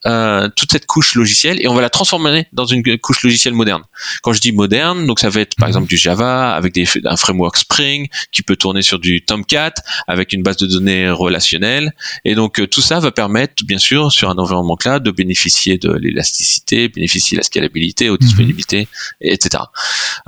toute 0.56 0.72
cette 0.72 0.86
couche 0.86 1.14
logicielle 1.14 1.60
et 1.60 1.68
on 1.68 1.74
va 1.74 1.82
la 1.82 1.90
transformer 1.90 2.46
dans 2.52 2.64
une 2.64 2.82
couche 2.98 3.22
logicielle 3.22 3.54
moderne. 3.54 3.82
Quand 4.22 4.32
je 4.32 4.40
dis 4.40 4.52
moderne, 4.52 5.06
donc 5.06 5.20
ça 5.20 5.28
va 5.28 5.40
être 5.40 5.54
par 5.60 5.68
exemple 5.68 5.86
du 5.86 5.96
Java 5.96 6.52
avec 6.54 6.72
des, 6.72 6.86
un 7.04 7.16
framework 7.16 7.56
Spring 7.56 8.08
qui 8.32 8.42
peut 8.42 8.56
tourner 8.56 8.82
sur 8.82 8.98
du 8.98 9.22
Tomcat 9.24 9.74
avec 10.08 10.32
une 10.32 10.42
base 10.42 10.56
de 10.56 10.66
données 10.66 11.10
relationnelle. 11.10 11.94
Et 12.24 12.34
donc 12.34 12.58
euh, 12.58 12.66
tout 12.66 12.80
ça 12.80 12.98
va 12.98 13.12
permettre, 13.12 13.64
bien 13.64 13.78
sûr, 13.78 14.10
sur 14.10 14.30
un 14.30 14.36
environnement 14.36 14.76
cloud, 14.76 15.02
de 15.02 15.10
bénéficier 15.10 15.78
de 15.78 15.92
l'élasticité, 15.92 16.88
bénéficier 16.88 17.36
de 17.36 17.40
la 17.40 17.44
scalabilité, 17.44 18.08
aux 18.08 18.14
mhm. 18.14 18.18
disponibilités, 18.18 18.88
etc. 19.20 19.64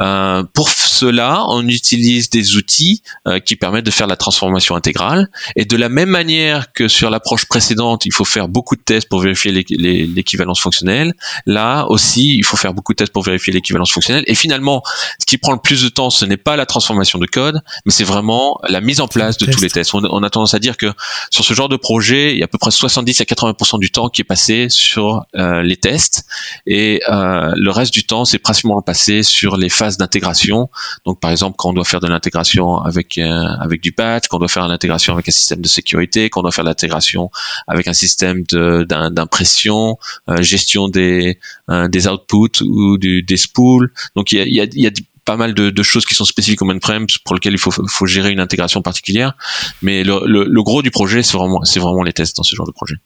Euh, 0.00 0.44
pour 0.52 0.68
cela, 0.68 1.44
on 1.48 1.66
utilise 1.66 2.30
des 2.30 2.56
outils 2.56 3.02
euh, 3.26 3.40
qui 3.40 3.56
permettent 3.56 3.86
de 3.86 3.90
faire 3.90 4.06
la 4.06 4.16
transformation 4.16 4.76
intégrale. 4.76 5.30
Et 5.56 5.64
de 5.64 5.76
la 5.76 5.88
même 5.88 6.10
manière 6.10 6.72
que 6.72 6.88
sur 6.88 7.10
l'approche 7.10 7.46
précédente, 7.46 8.04
il 8.04 8.12
faut 8.12 8.24
faire 8.24 8.48
beaucoup 8.48 8.76
de 8.76 8.82
tests 8.82 9.08
pour 9.08 9.20
vérifier 9.20 9.52
l'équivalence 9.52 10.60
fonctionnelle. 10.60 11.14
Là 11.46 11.86
aussi, 11.88 12.36
il 12.36 12.44
faut 12.44 12.56
faire 12.56 12.74
beaucoup 12.74 12.92
de 12.92 12.98
tests 12.98 13.12
pour 13.12 13.22
vérifier 13.22 13.52
l'équivalence 13.52 13.90
fonctionnelle. 13.90 14.24
Et 14.26 14.34
finalement, 14.34 14.82
ce 15.22 15.26
qui 15.26 15.38
prend 15.38 15.52
le 15.52 15.60
plus 15.60 15.84
de 15.84 15.88
temps, 15.88 16.10
ce 16.10 16.24
n'est 16.24 16.36
pas 16.36 16.56
la 16.56 16.66
transformation 16.66 17.20
de 17.20 17.26
code, 17.26 17.62
mais 17.86 17.92
c'est 17.92 18.02
vraiment 18.02 18.58
la 18.68 18.80
mise 18.80 19.00
en 19.00 19.06
place 19.06 19.36
de 19.36 19.46
tous 19.46 19.60
les 19.60 19.70
tests. 19.70 19.94
On, 19.94 20.22
a 20.24 20.30
tendance 20.30 20.54
à 20.54 20.58
dire 20.58 20.76
que 20.76 20.92
sur 21.30 21.44
ce 21.44 21.54
genre 21.54 21.68
de 21.68 21.76
projet, 21.76 22.32
il 22.32 22.38
y 22.38 22.42
a 22.42 22.46
à 22.46 22.48
peu 22.48 22.58
près 22.58 22.72
70 22.72 23.20
à 23.20 23.24
80% 23.24 23.78
du 23.78 23.92
temps 23.92 24.08
qui 24.08 24.22
est 24.22 24.24
passé 24.24 24.66
sur 24.68 25.24
euh, 25.36 25.62
les 25.62 25.76
tests, 25.76 26.24
et 26.66 27.02
euh, 27.08 27.52
le 27.54 27.70
reste 27.70 27.94
du 27.94 28.04
temps, 28.04 28.24
c'est 28.24 28.40
principalement 28.40 28.82
passé 28.82 29.22
sur 29.22 29.56
les 29.56 29.68
phases 29.68 29.96
d'intégration. 29.96 30.68
Donc, 31.06 31.20
par 31.20 31.30
exemple, 31.30 31.54
quand 31.56 31.70
on 31.70 31.72
doit 31.72 31.84
faire 31.84 32.00
de 32.00 32.08
l'intégration 32.08 32.78
avec 32.78 33.16
euh, 33.16 33.46
avec 33.60 33.80
du 33.80 33.92
patch, 33.92 34.26
quand 34.26 34.38
on 34.38 34.40
doit 34.40 34.48
faire 34.48 34.66
l'intégration 34.66 35.12
avec 35.14 35.28
un 35.28 35.32
système 35.32 35.60
de 35.60 35.68
sécurité, 35.68 36.30
quand 36.30 36.40
on 36.40 36.42
doit 36.42 36.50
faire 36.50 36.64
l'intégration 36.64 37.30
avec 37.68 37.86
un 37.86 37.92
système 37.92 38.42
d'impression, 38.42 39.98
gestion 40.40 40.88
des 40.88 41.38
des 41.68 42.08
outputs 42.08 42.62
ou 42.62 42.98
du, 42.98 43.22
des 43.22 43.36
spools. 43.36 43.92
Donc, 44.16 44.32
il 44.32 44.38
y 44.38 44.40
a, 44.40 44.44
il 44.44 44.54
y 44.54 44.60
a, 44.60 44.64
il 44.64 44.82
y 44.82 44.86
a 44.88 44.90
pas 45.24 45.36
mal 45.36 45.54
de, 45.54 45.82
choses 45.82 46.04
qui 46.04 46.14
sont 46.14 46.24
spécifiques 46.24 46.62
au 46.62 46.64
mainframe 46.64 47.06
pour 47.24 47.34
lesquelles 47.34 47.52
il 47.52 47.58
faut, 47.58 47.70
faut 47.70 48.06
gérer 48.06 48.30
une 48.30 48.40
intégration 48.40 48.82
particulière. 48.82 49.34
Mais 49.82 50.04
le, 50.04 50.22
le, 50.26 50.62
gros 50.62 50.82
du 50.82 50.90
projet, 50.90 51.22
c'est 51.22 51.36
vraiment, 51.36 51.62
c'est 51.64 51.80
vraiment 51.80 52.02
les 52.02 52.12
tests 52.12 52.36
dans 52.36 52.42
ce 52.42 52.54
genre 52.54 52.66
de 52.66 52.72
projet. 52.72 52.96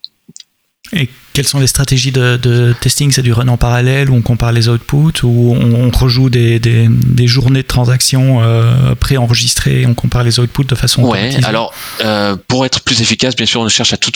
Et 0.93 1.09
quelles 1.33 1.47
sont 1.47 1.59
les 1.59 1.67
stratégies 1.67 2.13
de, 2.13 2.75
testing? 2.81 3.11
C'est 3.11 3.23
du 3.23 3.33
run 3.33 3.49
en 3.49 3.57
parallèle 3.57 4.09
où 4.11 4.15
on 4.15 4.23
compare 4.23 4.53
les 4.53 4.69
outputs, 4.69 5.25
ou 5.25 5.55
on, 5.55 5.91
rejoue 5.91 6.31
des, 6.31 6.61
des, 6.61 6.89
des, 6.89 7.27
journées 7.27 7.63
de 7.63 7.67
transactions 7.67 8.43
euh, 8.43 8.95
préenregistrées 8.95 9.83
et 9.83 9.87
on 9.87 9.95
compare 9.95 10.23
les 10.23 10.39
outputs 10.39 10.65
de 10.65 10.75
façon 10.75 11.03
Ouais, 11.03 11.37
alors 11.45 11.75
euh, 12.05 12.37
pour 12.49 12.65
être 12.65 12.83
plus 12.83 13.01
efficace, 13.01 13.35
bien 13.35 13.47
sûr, 13.47 13.61
on 13.61 13.69
cherche 13.69 13.93
à 13.93 13.97
tout 13.97 14.13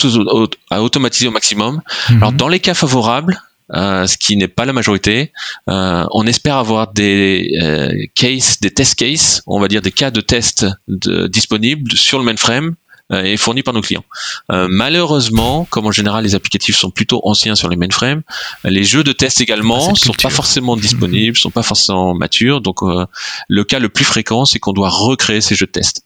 à 0.69 0.81
automatiser 0.81 1.27
au 1.27 1.31
maximum. 1.31 1.81
Mhm. 2.09 2.17
Alors 2.17 2.31
dans 2.31 2.47
les 2.47 2.59
cas 2.59 2.73
favorables, 2.73 3.41
ce 3.73 4.17
qui 4.17 4.35
n'est 4.35 4.47
pas 4.47 4.65
la 4.65 4.73
majorité. 4.73 5.31
Euh, 5.69 6.05
on 6.11 6.27
espère 6.27 6.57
avoir 6.57 6.91
des 6.91 7.51
euh, 7.61 7.91
cases, 8.15 8.59
des 8.59 8.71
test 8.71 8.95
cases, 8.95 9.41
on 9.47 9.59
va 9.59 9.67
dire 9.67 9.81
des 9.81 9.91
cas 9.91 10.11
de 10.11 10.21
test 10.21 10.65
disponibles 10.87 11.91
sur 11.93 12.19
le 12.19 12.25
mainframe 12.25 12.75
euh, 13.11 13.23
est 13.23 13.35
fourni 13.35 13.61
par 13.61 13.73
nos 13.73 13.81
clients. 13.81 14.05
Euh, 14.53 14.67
malheureusement, 14.69 15.67
comme 15.69 15.85
en 15.85 15.91
général 15.91 16.23
les 16.23 16.33
applicatifs 16.33 16.77
sont 16.77 16.91
plutôt 16.91 17.19
anciens 17.25 17.55
sur 17.55 17.67
les 17.67 17.75
mainframes, 17.75 18.21
les 18.63 18.85
jeux 18.85 19.03
de 19.03 19.11
test 19.11 19.41
également 19.41 19.93
sont 19.95 20.13
pas 20.13 20.29
forcément 20.29 20.77
disponibles, 20.77 21.35
sont 21.37 21.51
pas 21.51 21.63
forcément 21.63 22.13
matures. 22.13 22.61
Donc 22.61 22.83
euh, 22.83 23.05
le 23.49 23.63
cas 23.65 23.79
le 23.79 23.89
plus 23.89 24.05
fréquent, 24.05 24.45
c'est 24.45 24.59
qu'on 24.59 24.71
doit 24.71 24.89
recréer 24.89 25.41
ces 25.41 25.55
jeux 25.55 25.65
de 25.65 25.71
test. 25.71 26.05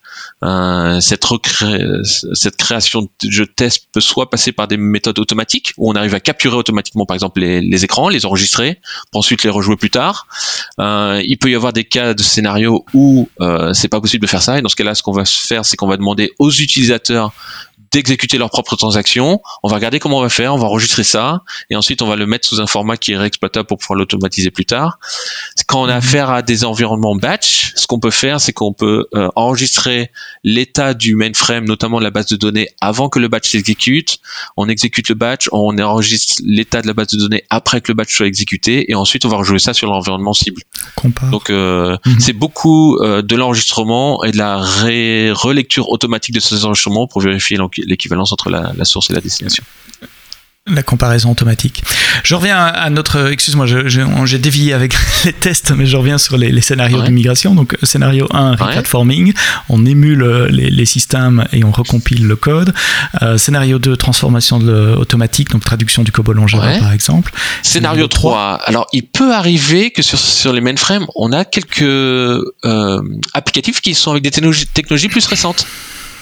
Cette, 0.99 1.25
cette 2.33 2.57
création 2.57 3.01
de 3.01 3.29
jeux 3.29 3.47
test 3.47 3.87
peut 3.91 4.01
soit 4.01 4.29
passer 4.29 4.51
par 4.51 4.67
des 4.67 4.77
méthodes 4.77 5.19
automatiques 5.19 5.73
où 5.77 5.89
on 5.89 5.95
arrive 5.95 6.13
à 6.13 6.19
capturer 6.19 6.55
automatiquement 6.55 7.05
par 7.05 7.15
exemple 7.15 7.39
les, 7.39 7.61
les 7.61 7.83
écrans, 7.83 8.09
les 8.09 8.25
enregistrer, 8.25 8.79
pour 9.11 9.19
ensuite 9.19 9.43
les 9.43 9.49
rejouer 9.49 9.75
plus 9.75 9.89
tard. 9.89 10.27
il 10.79 11.37
peut 11.39 11.49
y 11.49 11.55
avoir 11.55 11.73
des 11.73 11.83
cas 11.83 12.13
de 12.13 12.23
scénario 12.23 12.85
où 12.93 13.29
c'est 13.73 13.89
pas 13.89 14.01
possible 14.01 14.23
de 14.23 14.29
faire 14.29 14.41
ça 14.41 14.59
et 14.59 14.61
dans 14.61 14.69
ce 14.69 14.75
cas-là, 14.75 14.95
ce 14.95 15.03
qu'on 15.03 15.11
va 15.11 15.25
faire, 15.25 15.65
c'est 15.65 15.77
qu'on 15.77 15.87
va 15.87 15.97
demander 15.97 16.31
aux 16.39 16.51
utilisateurs 16.51 17.33
d'exécuter 17.95 18.37
leurs 18.37 18.49
propres 18.49 18.75
transactions. 18.75 19.41
On 19.63 19.69
va 19.69 19.75
regarder 19.75 19.99
comment 19.99 20.17
on 20.17 20.21
va 20.21 20.29
faire, 20.29 20.53
on 20.53 20.57
va 20.57 20.67
enregistrer 20.67 21.03
ça, 21.03 21.43
et 21.69 21.75
ensuite 21.75 22.01
on 22.01 22.07
va 22.07 22.15
le 22.15 22.25
mettre 22.25 22.47
sous 22.47 22.59
un 22.59 22.67
format 22.67 22.97
qui 22.97 23.13
est 23.13 23.17
réexploitable 23.17 23.67
pour 23.67 23.77
pouvoir 23.77 23.97
l'automatiser 23.97 24.51
plus 24.51 24.65
tard. 24.65 24.99
Quand 25.67 25.81
on 25.81 25.85
a 25.85 25.93
mhm. 25.93 25.97
affaire 25.97 26.29
à 26.29 26.41
des 26.41 26.65
environnements 26.65 27.15
batch, 27.15 27.73
ce 27.75 27.87
qu'on 27.87 27.99
peut 27.99 28.11
faire, 28.11 28.41
c'est 28.41 28.53
qu'on 28.53 28.73
peut 28.73 29.07
euh, 29.15 29.29
enregistrer 29.35 30.11
l'état 30.43 30.93
du 30.93 31.15
mainframe, 31.15 31.65
notamment 31.65 31.99
de 31.99 32.03
la 32.03 32.11
base 32.11 32.27
de 32.27 32.35
données, 32.35 32.67
avant 32.81 33.09
que 33.09 33.19
le 33.19 33.27
batch 33.27 33.49
s'exécute. 33.49 34.19
On 34.57 34.67
exécute 34.67 35.09
le 35.09 35.15
batch, 35.15 35.47
on 35.51 35.77
enregistre 35.79 36.41
l'état 36.45 36.81
de 36.81 36.87
la 36.87 36.93
base 36.93 37.07
de 37.07 37.17
données 37.17 37.43
après 37.49 37.81
que 37.81 37.91
le 37.91 37.95
batch 37.95 38.13
soit 38.13 38.27
exécuté, 38.27 38.91
et 38.91 38.95
ensuite 38.95 39.25
on 39.25 39.29
va 39.29 39.37
rejouer 39.37 39.59
ça 39.59 39.73
sur 39.73 39.87
l'environnement 39.87 40.33
cible. 40.33 40.61
Donc 41.31 41.49
euh, 41.49 41.97
mhm. 42.05 42.19
c'est 42.19 42.33
beaucoup 42.33 42.97
euh, 42.97 43.21
de 43.21 43.35
l'enregistrement 43.35 44.23
et 44.23 44.31
de 44.31 44.37
la 44.37 44.57
relecture 44.57 45.89
automatique 45.89 46.35
de 46.35 46.41
ces 46.41 46.65
enregistrements 46.65 47.07
pour 47.07 47.21
vérifier 47.21 47.57
l'équivalence 47.85 48.31
entre 48.31 48.49
la, 48.49 48.73
source 48.85 49.09
et 49.09 49.13
la 49.13 49.21
destination. 49.21 49.63
La 50.67 50.81
comparaison 50.81 51.29
automatique. 51.29 51.83
Je 52.23 52.33
reviens 52.33 52.57
à 52.57 52.89
notre. 52.89 53.31
Excuse-moi, 53.31 53.67
j'ai 53.67 54.39
dévié 54.39 54.73
avec 54.73 54.95
les 55.23 55.31
tests, 55.31 55.71
mais 55.77 55.85
je 55.85 55.95
reviens 55.95 56.17
sur 56.17 56.37
les, 56.37 56.59
scénarios 56.59 57.03
de 57.03 57.11
migration. 57.11 57.53
Donc, 57.53 57.77
scénario 57.83 58.27
1, 58.31 58.55
replatforming. 58.55 59.31
On 59.69 59.85
émule 59.85 60.23
euh, 60.23 60.47
les, 60.47 60.85
systèmes 60.85 61.45
et 61.53 61.63
on 61.63 61.69
recompile 61.69 62.25
le 62.25 62.35
code. 62.35 62.73
Euh, 63.21 63.37
scénario 63.37 63.77
2, 63.77 63.95
transformation 63.95 64.57
de, 64.57 64.95
automatique, 64.95 65.51
donc 65.51 65.63
traduction 65.63 66.01
du 66.01 66.11
COBOL 66.11 66.39
en 66.39 66.47
Java, 66.47 66.79
par 66.79 66.93
exemple. 66.93 67.31
Scénario, 67.61 68.07
3. 68.07 68.61
Alors, 68.65 68.87
il 68.91 69.05
peut 69.05 69.35
arriver 69.35 69.91
que 69.91 70.01
sur, 70.01 70.17
sur 70.17 70.51
les 70.51 70.61
mainframes, 70.61 71.05
on 71.15 71.31
a 71.31 71.45
quelques 71.45 71.83
euh, 71.83 73.01
applicatifs 73.35 73.81
qui 73.81 73.93
sont 73.93 74.09
avec 74.09 74.23
des 74.23 74.31
technologies 74.31 75.09
plus 75.09 75.27
récentes. 75.27 75.67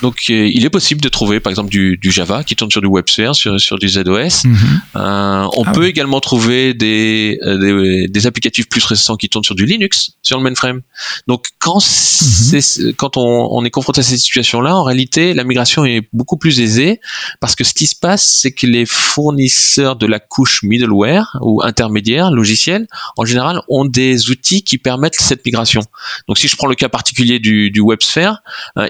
Donc 0.01 0.15
euh, 0.29 0.49
il 0.53 0.65
est 0.65 0.69
possible 0.69 1.01
de 1.01 1.09
trouver 1.09 1.39
par 1.39 1.49
exemple 1.49 1.69
du, 1.69 1.97
Java 2.03 2.43
qui 2.43 2.55
tourne 2.55 2.69
sur 2.69 2.81
du 2.81 2.87
WebSphere, 2.87 3.35
sur, 3.35 3.59
sur 3.59 3.77
du 3.77 3.87
ZOS. 3.87 4.45
Mhm. 4.45 4.57
Euh, 4.95 5.47
on 5.55 5.63
ah 5.65 5.71
peut 5.71 5.87
également 5.87 6.19
trouver 6.19 6.73
des, 6.73 7.39
euh, 7.43 7.57
des, 7.57 8.07
des, 8.07 8.27
applicatifs 8.27 8.67
plus 8.67 8.83
récents 8.83 9.15
qui 9.15 9.29
tournent 9.29 9.43
sur 9.43 9.55
du 9.55 9.65
Linux, 9.65 10.11
sur 10.21 10.37
le 10.37 10.43
mainframe. 10.43 10.81
Donc 11.27 11.45
quand, 11.59 11.79
mhm. 11.79 12.93
quand 12.97 13.17
on, 13.17 13.49
on, 13.51 13.63
est 13.63 13.69
confronté 13.69 14.01
à 14.01 14.03
cette 14.03 14.19
situation-là, 14.19 14.75
en 14.75 14.83
réalité 14.83 15.33
la 15.33 15.43
migration 15.43 15.85
est 15.85 16.07
beaucoup 16.11 16.37
plus 16.37 16.59
aisée 16.59 16.99
parce 17.39 17.55
que 17.55 17.63
ce 17.63 17.73
qui 17.73 17.87
se 17.87 17.95
passe, 17.95 18.39
c'est 18.41 18.51
que 18.51 18.67
les 18.67 18.85
fournisseurs 18.85 19.95
de 19.95 20.05
la 20.05 20.19
couche 20.19 20.63
middleware 20.63 21.37
ou 21.41 21.61
intermédiaire 21.63 22.31
logiciel, 22.31 22.87
en 23.17 23.25
général, 23.25 23.61
ont 23.69 23.85
des 23.85 24.29
outils 24.29 24.63
qui 24.63 24.77
permettent 24.77 25.15
cette 25.15 25.45
migration. 25.45 25.81
Donc 26.27 26.37
si 26.37 26.47
je 26.47 26.55
prends 26.57 26.67
le 26.67 26.75
cas 26.75 26.89
particulier 26.89 27.39
du, 27.39 27.71
du 27.71 27.81
WebSphere, 27.81 28.35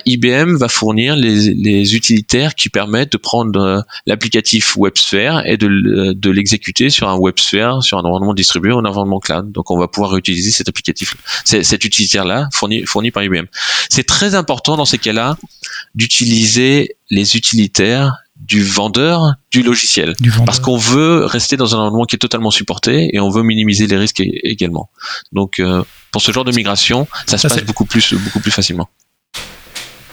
IBM 0.05 0.55
va 0.55 0.69
fournir 0.69 0.92
les, 0.93 1.95
utilitaires 1.95 2.55
qui 2.55 2.69
permettent 2.69 3.11
de 3.13 3.17
prendre 3.17 3.59
euh, 3.59 3.81
l'applicatif 4.05 4.75
WebSphere 4.77 5.41
et 5.45 5.57
de, 5.57 6.29
l'exécuter 6.29 6.89
sur 6.89 7.09
un 7.09 7.17
WebSphere, 7.19 7.81
sur 7.81 7.97
un 7.97 8.01
environnement 8.01 8.33
distribué 8.33 8.71
ou 8.71 8.77
un 8.79 8.85
environnement 8.85 9.19
cloud. 9.19 9.51
Donc 9.51 9.71
on 9.71 9.77
va 9.77 9.87
pouvoir 9.87 10.15
utiliser 10.17 10.51
cet 10.51 10.69
applicatif, 10.69 11.15
cet 11.45 11.83
utilitaire-là 11.83 12.49
fourni, 12.53 12.85
fourni 12.85 13.11
par 13.11 13.23
IBM. 13.23 13.45
C'est 13.89 14.05
très 14.05 14.35
important 14.35 14.77
dans 14.77 14.85
ces 14.85 14.97
cas-là 14.97 15.37
d'utiliser 15.95 16.95
les 17.09 17.35
utilitaires 17.35 18.23
du 18.43 18.63
vendeur 18.63 19.35
du 19.51 19.63
logiciel. 19.63 20.15
Parce 20.45 20.59
qu'on 20.59 20.77
veut 20.77 21.25
rester 21.25 21.55
dans 21.57 21.75
un 21.75 21.79
environnement 21.79 22.05
qui 22.05 22.15
est 22.15 22.19
totalement 22.19 22.51
supporté 22.51 23.09
et 23.13 23.19
on 23.19 23.29
veut 23.29 23.43
minimiser 23.43 23.87
les 23.87 23.97
risques 23.97 24.21
également. 24.21 24.89
Donc, 25.31 25.59
euh, 25.59 25.83
pour 26.11 26.21
ce 26.21 26.31
genre 26.31 26.43
de 26.43 26.51
migration, 26.51 27.07
ça 27.25 27.37
se 27.37 27.47
passe 27.47 27.63
beaucoup 27.63 27.85
plus, 27.85 28.13
beaucoup 28.13 28.39
plus 28.39 28.51
facilement. 28.51 28.89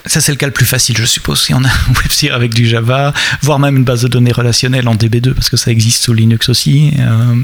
Ça, 0.07 0.21
c'est 0.21 0.33
le 0.33 0.37
cas 0.37 0.47
le 0.47 0.53
plus 0.53 0.67
facile, 0.67 0.97
je 0.97 1.05
suppose. 1.05 1.43
Si 1.43 1.55
on 1.55 1.63
a 1.65 1.69
un 1.69 1.93
WebSphere 1.95 2.35
avec 2.35 2.55
du 2.55 2.67
Java, 2.67 3.13
voire 3.43 3.59
même 3.59 3.77
une 3.77 3.85
base 3.85 4.03
de 4.03 4.09
données 4.09 4.33
relationnelle 4.33 4.89
en 4.89 4.95
DB2, 4.95 5.35
parce 5.35 5.51
que 5.51 5.57
ça 5.57 5.71
existe 5.71 6.05
sous 6.05 6.15
Linux 6.15 6.49
aussi, 6.49 6.93
euh, 6.99 7.35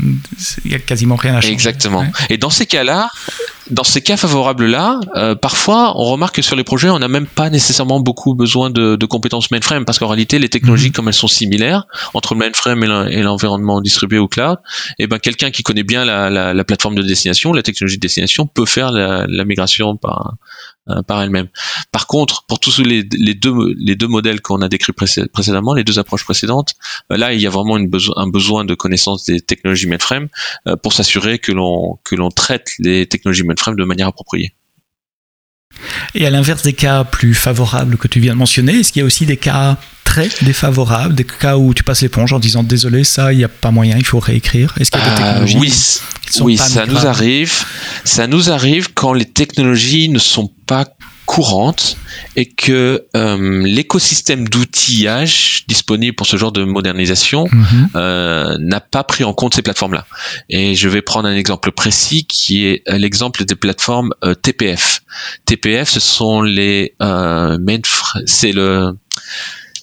il 0.65 0.71
n'y 0.71 0.75
a 0.75 0.79
quasiment 0.79 1.17
rien 1.17 1.35
à 1.37 1.41
changer. 1.41 1.53
Exactement. 1.53 2.07
Et 2.31 2.39
dans 2.39 2.51
ces 2.51 2.67
cas-là, 2.67 3.11
dans 3.71 3.85
ces 3.85 4.01
cas 4.01 4.17
favorables-là, 4.17 5.01
euh, 5.17 5.35
parfois, 5.35 5.93
on 5.97 6.05
remarque 6.05 6.37
que 6.37 6.43
sur 6.43 6.57
les 6.57 6.65
projets, 6.65 6.91
on 6.91 6.99
n'a 6.99 7.09
même 7.09 7.27
pas 7.27 7.51
nécessairement 7.51 8.01
beaucoup 8.01 8.35
besoin 8.35 8.71
de, 8.71 9.07
compétences 9.07 9.51
mainframe, 9.51 9.85
parce 9.85 9.99
qu'en 9.99 10.09
réalité, 10.09 10.39
les 10.39 10.49
technologies, 10.49 10.89
mhm. 10.89 10.93
comme 10.93 11.09
elles 11.09 11.15
sont 11.15 11.29
similaires 11.29 11.85
entre 12.15 12.35
le 12.35 12.41
mainframe 12.41 12.83
et 13.11 13.23
l'environnement 13.23 13.81
distribué 13.81 14.19
au 14.19 14.29
cloud, 14.29 14.59
eh 14.99 15.07
ben 15.07 15.19
quelqu'un 15.19 15.51
qui 15.51 15.63
connaît 15.63 15.85
bien 15.85 16.05
la, 16.05 16.65
plateforme 16.65 16.97
de 16.97 17.03
destination, 17.03 17.53
la 17.53 17.63
technologie 17.63 17.97
de 17.97 18.01
destination, 18.01 18.47
peut 18.47 18.67
faire 18.67 18.91
la, 18.91 19.27
la 19.29 19.45
migration 19.45 19.97
par, 19.97 20.35
euh, 20.89 21.03
par 21.03 21.21
elle-même. 21.21 21.49
Par 21.91 22.07
contre, 22.07 22.45
pour 22.47 22.61
tous 22.61 22.79
les, 22.79 23.03
deux, 23.03 23.75
les 23.77 23.97
deux 23.97 24.07
modèles 24.07 24.41
qu'on 24.41 24.63
a 24.63 24.69
décrits 24.69 24.93
précédemment, 24.93 25.75
les 25.75 25.83
deux 25.83 25.99
approches 25.99 26.25
précédentes, 26.25 26.75
euh, 27.11 27.17
là, 27.17 27.33
il 27.33 27.41
y 27.41 27.47
a 27.49 27.51
vraiment 27.51 27.77
une 27.77 27.91
un 28.15 28.29
besoin 28.29 28.65
de 28.65 28.73
connaissance 28.77 29.25
des 29.25 29.41
technologies 29.41 29.89
mainframe 29.89 30.29
euh, 30.69 30.77
pour 30.77 30.93
s'assurer 30.93 31.41
que 31.41 31.51
l'on 31.51 31.99
que 32.05 32.15
l'on 32.15 32.31
traite 32.31 32.71
les 32.79 33.07
technologies 33.07 33.43
mainframe 33.43 33.56
de 33.77 33.85
manière 33.85 34.09
appropriée. 34.09 34.55
Et 36.15 36.27
à 36.27 36.31
l'inverse 36.31 36.63
des 36.63 36.73
cas 36.73 37.05
plus 37.05 37.35
favorables 37.35 37.97
que 37.97 38.09
tu 38.09 38.21
viens 38.21 38.33
de 38.33 38.39
mentionner, 38.39 38.81
est-ce 38.81 38.93
qu'il 38.93 39.01
y 39.01 39.03
a 39.03 39.07
aussi 39.07 39.27
des 39.27 39.37
cas 39.37 39.77
très 40.05 40.29
défavorables, 40.43 41.15
des 41.15 41.25
cas 41.25 41.59
où 41.59 41.75
tu 41.75 41.83
passes 41.83 42.03
l'éponge 42.03 42.33
en 42.33 42.39
disant 42.39 42.63
désolé, 42.63 43.05
ça, 43.05 43.33
il 43.33 43.39
n'y 43.39 43.45
a 43.45 43.49
pas 43.49 43.71
moyen, 43.71 43.97
il 43.99 44.05
faut 44.07 44.21
réécrire? 44.21 44.75
Est-ce 44.81 44.91
qu'il 44.91 45.01
y 45.01 45.05
a 45.05 45.11
des 45.11 45.17
technologies 45.17 45.59
Oui, 45.59 45.73
oui 46.41 46.57
ça 46.57 46.87
nous 46.87 47.07
arrive. 47.07 47.53
Ça 48.05 48.27
nous 48.27 48.51
arrive 48.51 48.95
quand 48.95 49.13
les 49.13 49.27
technologies 49.27 50.09
ne 50.09 50.19
sont 50.19 50.51
pas 50.67 50.87
courantes 51.27 51.97
et 52.37 52.47
que 52.47 53.07
euh, 53.17 53.63
l'écosystème 53.65 54.49
d'outillage 54.49 55.65
disponible 55.69 56.15
pour 56.15 56.27
ce 56.27 56.37
genre 56.37 56.53
de 56.53 56.65
modernisation 56.65 57.47
mhm. 57.53 57.89
euh, 57.97 58.57
n'a 58.61 58.81
pas 58.81 59.05
pris 59.05 59.25
en 59.25 59.35
compte 59.35 59.55
ces 59.55 59.63
plateformes-là. 59.63 60.07
Et 60.49 60.75
je 60.75 60.89
vais 60.89 61.03
prendre 61.03 61.29
un 61.29 61.35
exemple 61.35 61.73
précis 61.73 62.25
qui 62.25 62.67
est 62.67 62.83
l'exemple 62.87 63.45
des 63.45 63.57
plateformes 63.57 64.13
euh, 64.25 64.35
TPF. 64.35 65.03
TPF, 65.45 65.91
ce 65.91 66.01
sont 66.01 66.43
les 66.43 66.95
euh, 67.03 67.59
c'est 68.27 68.53
le 68.53 68.97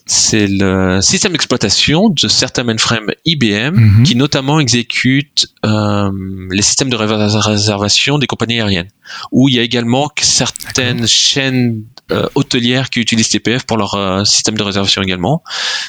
c'est 0.06 0.48
le 0.48 1.00
système 1.02 1.32
d'exploitation 1.32 2.10
de 2.10 2.28
certains 2.28 2.64
mainframes 2.64 3.12
IBM 3.26 3.76
mhm. 3.76 4.04
qui 4.04 4.16
notamment 4.16 4.60
exécutent 4.60 5.48
euh, 5.66 6.12
les 6.52 6.62
systèmes 6.62 6.90
de 6.90 6.98
réservation 6.98 8.18
des 8.18 8.28
compagnies 8.28 8.60
aériennes. 8.60 8.90
Où 9.32 9.48
il 9.48 9.56
y 9.56 9.60
a 9.60 9.62
également 9.62 10.10
certaines 10.20 11.08
chaînes 11.08 11.84
euh, 12.12 12.28
hôtelières 12.36 12.90
qui 12.90 13.00
utilisent 13.00 13.30
TPF 13.30 13.64
pour 13.64 13.78
leur 13.78 13.94
euh, 13.94 14.26
système 14.26 14.58
de 14.58 14.64
réservation 14.64 15.02
également. 15.02 15.42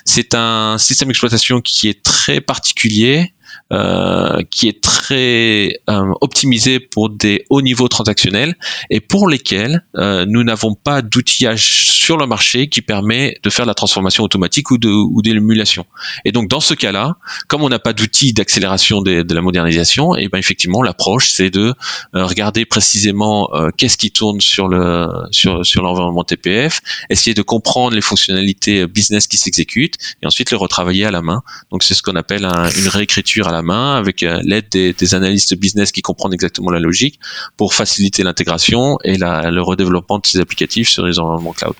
C'est 0.04 0.34
un 0.34 0.78
système 0.78 1.08
d'exploitation 1.08 1.60
qui 1.60 1.88
est 1.88 2.02
très 2.02 2.40
particulier 2.40 3.32
euh, 3.72 4.42
qui 4.50 4.68
est 4.68 4.82
très 4.82 5.80
euh, 5.88 6.12
optimisé 6.20 6.80
pour 6.80 7.08
des 7.08 7.46
hauts 7.48 7.62
niveaux 7.62 7.88
transactionnels 7.88 8.56
et 8.90 9.00
pour 9.00 9.26
lesquels 9.26 9.86
euh, 9.96 10.26
nous 10.28 10.44
n'avons 10.44 10.74
pas 10.74 11.00
d'outillage 11.00 11.86
sur 11.90 12.18
le 12.18 12.26
marché 12.26 12.68
qui 12.68 12.82
permet 12.82 13.38
de 13.42 13.48
faire 13.48 13.64
la 13.64 13.72
transformation 13.72 14.22
automatique 14.22 14.70
ou 14.70 14.76
de 14.76 14.90
ou 14.90 15.22
d'émulation. 15.22 15.86
Et 16.26 16.30
donc 16.30 16.48
dans 16.48 16.60
ce 16.60 16.74
cas-là, 16.74 17.16
comme 17.48 17.62
on 17.62 17.70
n'a 17.70 17.78
pas 17.78 17.94
d'outils 17.94 18.34
d'accélération 18.34 19.00
de, 19.00 19.22
de, 19.22 19.34
la 19.34 19.40
modernisation, 19.40 20.14
et 20.14 20.24
eh 20.24 20.28
ben 20.28 20.36
effectivement 20.36 20.82
l'approche 20.82 21.30
c'est 21.30 21.50
de 21.50 21.72
regarder 22.12 22.66
précisément 22.66 23.48
qu'est-ce 23.78 23.96
qui 23.96 24.10
tourne 24.10 24.42
sur 24.42 24.68
le 24.68 25.08
sur 25.30 25.64
sur 25.64 25.82
l'environnement 25.82 26.22
TPF, 26.22 26.80
essayer 27.08 27.32
de 27.32 27.42
comprendre 27.42 27.96
les 27.96 28.02
fonctionnalités 28.02 28.86
business 28.86 29.26
qui 29.26 29.38
s'exécutent 29.38 29.96
et 30.22 30.26
ensuite 30.26 30.50
les 30.50 30.56
retravailler 30.56 31.06
à 31.06 31.10
la 31.10 31.22
main. 31.22 31.42
Donc 31.72 31.82
c'est 31.82 31.94
ce 31.94 32.02
qu'on 32.02 32.16
appelle 32.16 32.44
une 32.44 32.88
réécriture 32.88 33.48
à 33.48 33.52
la 33.52 33.62
main 33.64 33.96
avec 33.96 34.22
euh, 34.22 34.40
l'aide 34.44 34.68
des, 34.70 35.14
analystes 35.14 35.54
business 35.56 35.92
qui 35.92 36.02
comprennent 36.02 36.32
exactement 36.32 36.70
la 36.70 36.80
logique 36.80 37.18
pour 37.56 37.74
faciliter 37.74 38.22
l'intégration 38.22 38.98
et 39.04 39.16
le 39.18 39.60
redéveloppement 39.60 40.18
de 40.18 40.26
ces 40.26 40.40
applicatifs 40.40 40.88
sur 40.88 41.04
les 41.04 41.18
environnements 41.18 41.52
cloud. 41.52 41.74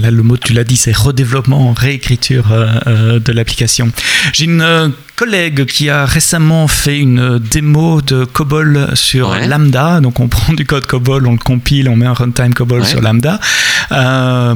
Là, 0.00 0.10
le 0.10 0.22
mot, 0.22 0.36
tu 0.36 0.52
l'as 0.52 0.64
dit, 0.64 0.76
c'est 0.76 0.96
redéveloppement, 0.96 1.72
réécriture 1.72 2.52
euh, 2.52 2.66
euh, 2.86 3.18
de 3.18 3.32
l'application. 3.32 3.90
J'ai 4.32 4.44
une 4.44 4.92
collègue 5.16 5.66
qui 5.66 5.90
a 5.90 6.04
récemment 6.04 6.68
fait 6.68 6.98
une 6.98 7.38
démo 7.38 8.00
de 8.00 8.24
COBOL 8.24 8.90
sur 8.94 9.34
Lambda. 9.34 10.00
Donc 10.00 10.20
on 10.20 10.28
prend 10.28 10.52
du 10.52 10.64
code 10.64 10.86
COBOL, 10.86 11.26
on 11.26 11.32
le 11.32 11.38
compile, 11.38 11.88
on 11.88 11.96
met 11.96 12.06
un 12.06 12.12
runtime 12.12 12.54
COBOL 12.54 12.84
sur 12.84 13.00
Lambda. 13.00 13.38
Euh, 13.90 14.54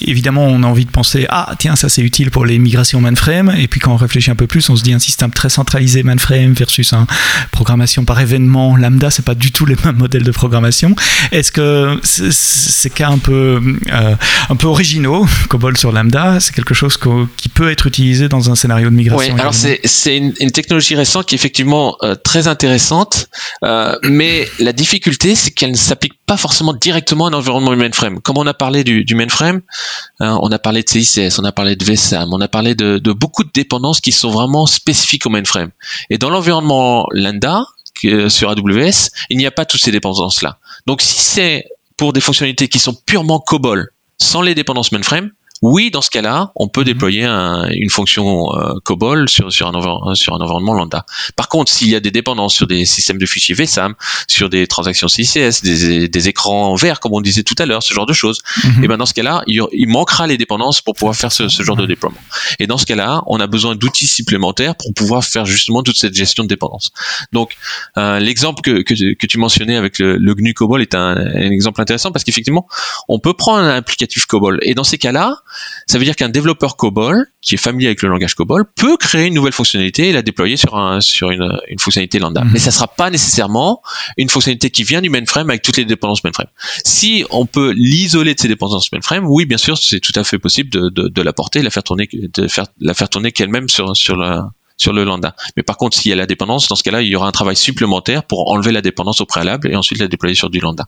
évidemment, 0.00 0.46
on 0.46 0.62
a 0.62 0.66
envie 0.66 0.84
de 0.84 0.90
penser 0.90 1.26
ah 1.28 1.52
tiens 1.58 1.76
ça 1.76 1.88
c'est 1.88 2.02
utile 2.02 2.30
pour 2.30 2.44
les 2.44 2.58
migrations 2.58 3.00
mainframe. 3.00 3.54
Et 3.56 3.68
puis 3.68 3.80
quand 3.80 3.92
on 3.92 3.96
réfléchit 3.96 4.30
un 4.30 4.34
peu 4.34 4.46
plus, 4.46 4.68
on 4.70 4.76
se 4.76 4.82
dit 4.82 4.92
un 4.92 4.98
système 4.98 5.30
très 5.30 5.48
centralisé 5.48 6.02
mainframe 6.02 6.52
versus 6.52 6.92
un 6.92 7.06
programmation 7.52 8.04
par 8.04 8.20
événement 8.20 8.76
Lambda, 8.76 9.10
c'est 9.10 9.24
pas 9.24 9.34
du 9.34 9.52
tout 9.52 9.66
les 9.66 9.76
mêmes 9.84 9.96
modèles 9.96 10.24
de 10.24 10.30
programmation. 10.30 10.94
Est-ce 11.32 11.52
que 11.52 11.98
ces 12.02 12.90
cas 12.90 13.08
un 13.08 13.18
peu 13.18 13.60
euh, 13.92 14.14
un 14.48 14.56
peu 14.56 14.66
originaux, 14.66 15.26
COBOL 15.48 15.76
sur 15.76 15.92
Lambda, 15.92 16.40
c'est 16.40 16.54
quelque 16.54 16.74
chose 16.74 16.98
qui 17.36 17.48
peut 17.48 17.70
être 17.70 17.86
utilisé 17.86 18.28
dans 18.28 18.50
un 18.50 18.54
scénario 18.54 18.90
de 18.90 18.94
migration 18.94 19.34
Oui, 19.34 19.40
alors 19.40 19.54
c'est 19.54 19.80
c'est 19.84 20.16
une, 20.16 20.32
technologie 20.50 20.94
récente 20.94 21.26
qui 21.26 21.34
est 21.34 21.36
effectivement 21.36 21.96
euh, 22.02 22.14
très 22.14 22.48
intéressante, 22.48 23.28
euh, 23.64 23.98
mais 24.02 24.48
la 24.58 24.72
difficulté, 24.72 25.34
c'est 25.34 25.50
qu'elle 25.50 25.72
ne 25.72 25.76
s'applique 25.76 26.14
pas 26.26 26.36
forcément 26.36 26.72
directement 26.72 27.26
à 27.26 27.30
un 27.30 27.32
environnement 27.32 27.74
mainframe. 27.76 28.20
Comme 28.20 28.38
on 28.38 28.46
a 28.46 28.54
parlé 28.54 28.84
du, 28.84 29.14
mainframe, 29.14 29.60
hein, 30.20 30.38
on 30.42 30.50
a 30.52 30.58
parlé 30.58 30.82
de 30.82 30.88
CICS, 30.88 31.38
on 31.38 31.44
a 31.44 31.52
parlé 31.52 31.76
de 31.76 31.84
VSAM, 31.84 32.32
on 32.32 32.40
a 32.40 32.48
parlé 32.48 32.74
de, 32.74 32.98
de 32.98 33.12
beaucoup 33.12 33.44
de 33.44 33.50
dépendances 33.52 34.00
qui 34.00 34.12
sont 34.12 34.30
vraiment 34.30 34.66
spécifiques 34.66 35.26
au 35.26 35.30
mainframe. 35.30 35.70
Et 36.10 36.18
dans 36.18 36.30
l'environnement 36.30 37.06
Lambda, 37.12 37.64
sur 38.28 38.50
AWS, 38.50 39.10
il 39.30 39.38
n'y 39.38 39.46
a 39.46 39.50
pas 39.50 39.64
toutes 39.64 39.82
ces 39.82 39.92
dépendances-là. 39.92 40.58
Donc 40.86 41.00
si 41.00 41.18
c'est 41.18 41.64
pour 41.96 42.12
des 42.12 42.20
fonctionnalités 42.20 42.68
qui 42.68 42.78
sont 42.78 42.94
purement 42.94 43.38
COBOL, 43.38 43.90
sans 44.18 44.42
les 44.42 44.54
dépendances 44.54 44.92
mainframe, 44.92 45.30
oui, 45.72 45.90
dans 45.90 46.02
ce 46.02 46.10
cas-là, 46.10 46.52
on 46.56 46.68
peut 46.68 46.80
Mhm. 46.82 46.86
déployer 46.86 47.24
un- 47.24 47.68
une 47.70 47.88
fonction 47.90 48.54
euh, 48.54 48.74
COBOL 48.84 49.28
sur, 49.28 49.50
sur, 49.52 49.66
un 49.66 49.72
environ- 49.74 50.14
sur 50.14 50.34
un 50.34 50.38
environnement 50.40 50.74
lambda. 50.74 51.06
Par 51.36 51.48
contre, 51.48 51.72
s'il 51.72 51.88
y 51.88 51.94
a 51.96 52.00
des 52.00 52.10
dépendances 52.10 52.54
sur 52.54 52.66
des 52.66 52.84
systèmes 52.84 53.18
de 53.18 53.26
fichiers 53.26 53.54
VSAM, 53.54 53.94
sur 54.28 54.50
des 54.50 54.66
transactions 54.66 55.08
CICS, 55.08 55.62
des, 55.62 56.08
des 56.08 56.28
écrans 56.28 56.74
verts, 56.74 57.00
comme 57.00 57.12
on 57.14 57.20
disait 57.20 57.42
tout 57.44 57.54
à 57.58 57.66
l'heure, 57.66 57.82
ce 57.82 57.94
genre 57.94 58.06
de 58.06 58.12
choses, 58.12 58.40
Mhm. 58.64 58.84
et 58.84 58.88
ben 58.88 58.96
dans 58.98 59.06
ce 59.06 59.14
cas-là, 59.14 59.42
il, 59.46 59.62
manquera 59.88 60.26
les 60.26 60.36
dépendances 60.36 60.80
pour 60.82 60.94
pouvoir 60.94 61.14
faire 61.16 61.32
ce, 61.32 61.48
ce 61.48 61.62
genre 61.62 61.76
de 61.76 61.86
déploiement. 61.86 62.18
Et 62.58 62.66
dans 62.66 62.78
ce 62.78 62.84
cas-là, 62.86 63.22
on 63.26 63.40
a 63.40 63.46
besoin 63.46 63.74
d'outils 63.74 64.06
supplémentaires 64.06 64.74
pour 64.76 64.92
pouvoir 64.92 65.24
faire 65.24 65.46
justement 65.46 65.82
toute 65.82 65.96
cette 65.96 66.14
gestion 66.14 66.42
de 66.42 66.48
dépendance. 66.48 66.90
Donc, 67.32 67.56
euh, 67.96 68.18
l'exemple 68.18 68.60
que, 68.62 68.82
que, 68.82 68.92
tu- 68.94 69.16
que 69.16 69.26
tu 69.26 69.38
mentionnais 69.38 69.76
avec 69.76 69.98
le, 69.98 70.16
le 70.18 70.34
GNU 70.34 70.52
COBOL 70.54 70.82
est 70.82 70.94
un, 70.94 71.16
un 71.16 71.50
exemple 71.50 71.80
intéressant 71.80 72.12
parce 72.12 72.24
qu'effectivement, 72.24 72.66
on 73.08 73.18
peut 73.18 73.34
prendre 73.34 73.60
un 73.64 73.76
applicatif 73.76 74.26
COBOL. 74.26 74.58
Et 74.62 74.74
dans 74.74 74.84
ces 74.84 74.98
cas-là, 74.98 75.36
ça 75.86 75.98
veut 75.98 76.04
dire 76.04 76.16
qu'un 76.16 76.28
développeur 76.28 76.76
COBOL, 76.76 77.26
qui 77.40 77.54
est 77.54 77.58
familier 77.58 77.86
avec 77.86 78.02
le 78.02 78.08
langage 78.08 78.34
COBOL, 78.34 78.64
peut 78.74 78.96
créer 78.96 79.26
une 79.26 79.34
nouvelle 79.34 79.52
fonctionnalité 79.52 80.08
et 80.08 80.12
la 80.12 80.22
déployer 80.22 80.56
sur, 80.56 80.76
un, 80.76 81.00
sur 81.00 81.30
une, 81.30 81.58
une 81.68 81.78
fonctionnalité 81.78 82.18
lambda. 82.18 82.42
Mhm. 82.42 82.50
Mais 82.52 82.58
ça 82.58 82.70
sera 82.70 82.88
pas 82.88 83.10
nécessairement 83.10 83.82
une 84.16 84.28
fonctionnalité 84.28 84.70
qui 84.70 84.84
vient 84.84 85.00
du 85.00 85.10
mainframe 85.10 85.50
avec 85.50 85.62
toutes 85.62 85.76
les 85.76 85.84
dépendances 85.84 86.24
mainframe. 86.24 86.48
Si 86.84 87.24
on 87.30 87.46
peut 87.46 87.72
l'isoler 87.76 88.34
de 88.34 88.40
ces 88.40 88.48
dépendances 88.48 88.90
mainframe, 88.92 89.26
oui, 89.26 89.46
bien 89.46 89.58
sûr, 89.58 89.78
c'est 89.78 90.00
tout 90.00 90.12
à 90.14 90.24
fait 90.24 90.38
possible 90.38 90.70
de, 90.70 90.88
de, 90.88 91.08
de 91.08 91.22
la 91.22 91.32
porter, 91.32 91.62
la 91.62 91.70
faire 91.70 91.82
tourner, 91.82 92.08
de 92.12 92.48
faire 92.48 92.66
la 92.80 92.94
faire 92.94 93.08
tourner 93.08 93.32
qu'elle-même 93.32 93.68
sur 93.68 93.96
sur 93.96 94.16
la 94.16 94.50
sur 94.76 94.92
le 94.92 95.04
lambda. 95.04 95.36
Mais 95.56 95.62
par 95.62 95.76
contre, 95.76 95.96
s'il 95.96 96.10
y 96.10 96.12
a 96.12 96.16
la 96.16 96.26
dépendance, 96.26 96.68
dans 96.68 96.76
ce 96.76 96.82
cas-là, 96.82 97.02
il 97.02 97.08
y 97.08 97.16
aura 97.16 97.28
un 97.28 97.32
travail 97.32 97.56
supplémentaire 97.56 98.24
pour 98.24 98.50
enlever 98.50 98.72
la 98.72 98.82
dépendance 98.82 99.20
au 99.20 99.26
préalable 99.26 99.70
et 99.70 99.76
ensuite 99.76 99.98
la 99.98 100.08
déployer 100.08 100.34
sur 100.34 100.50
du 100.50 100.60
lambda. 100.60 100.86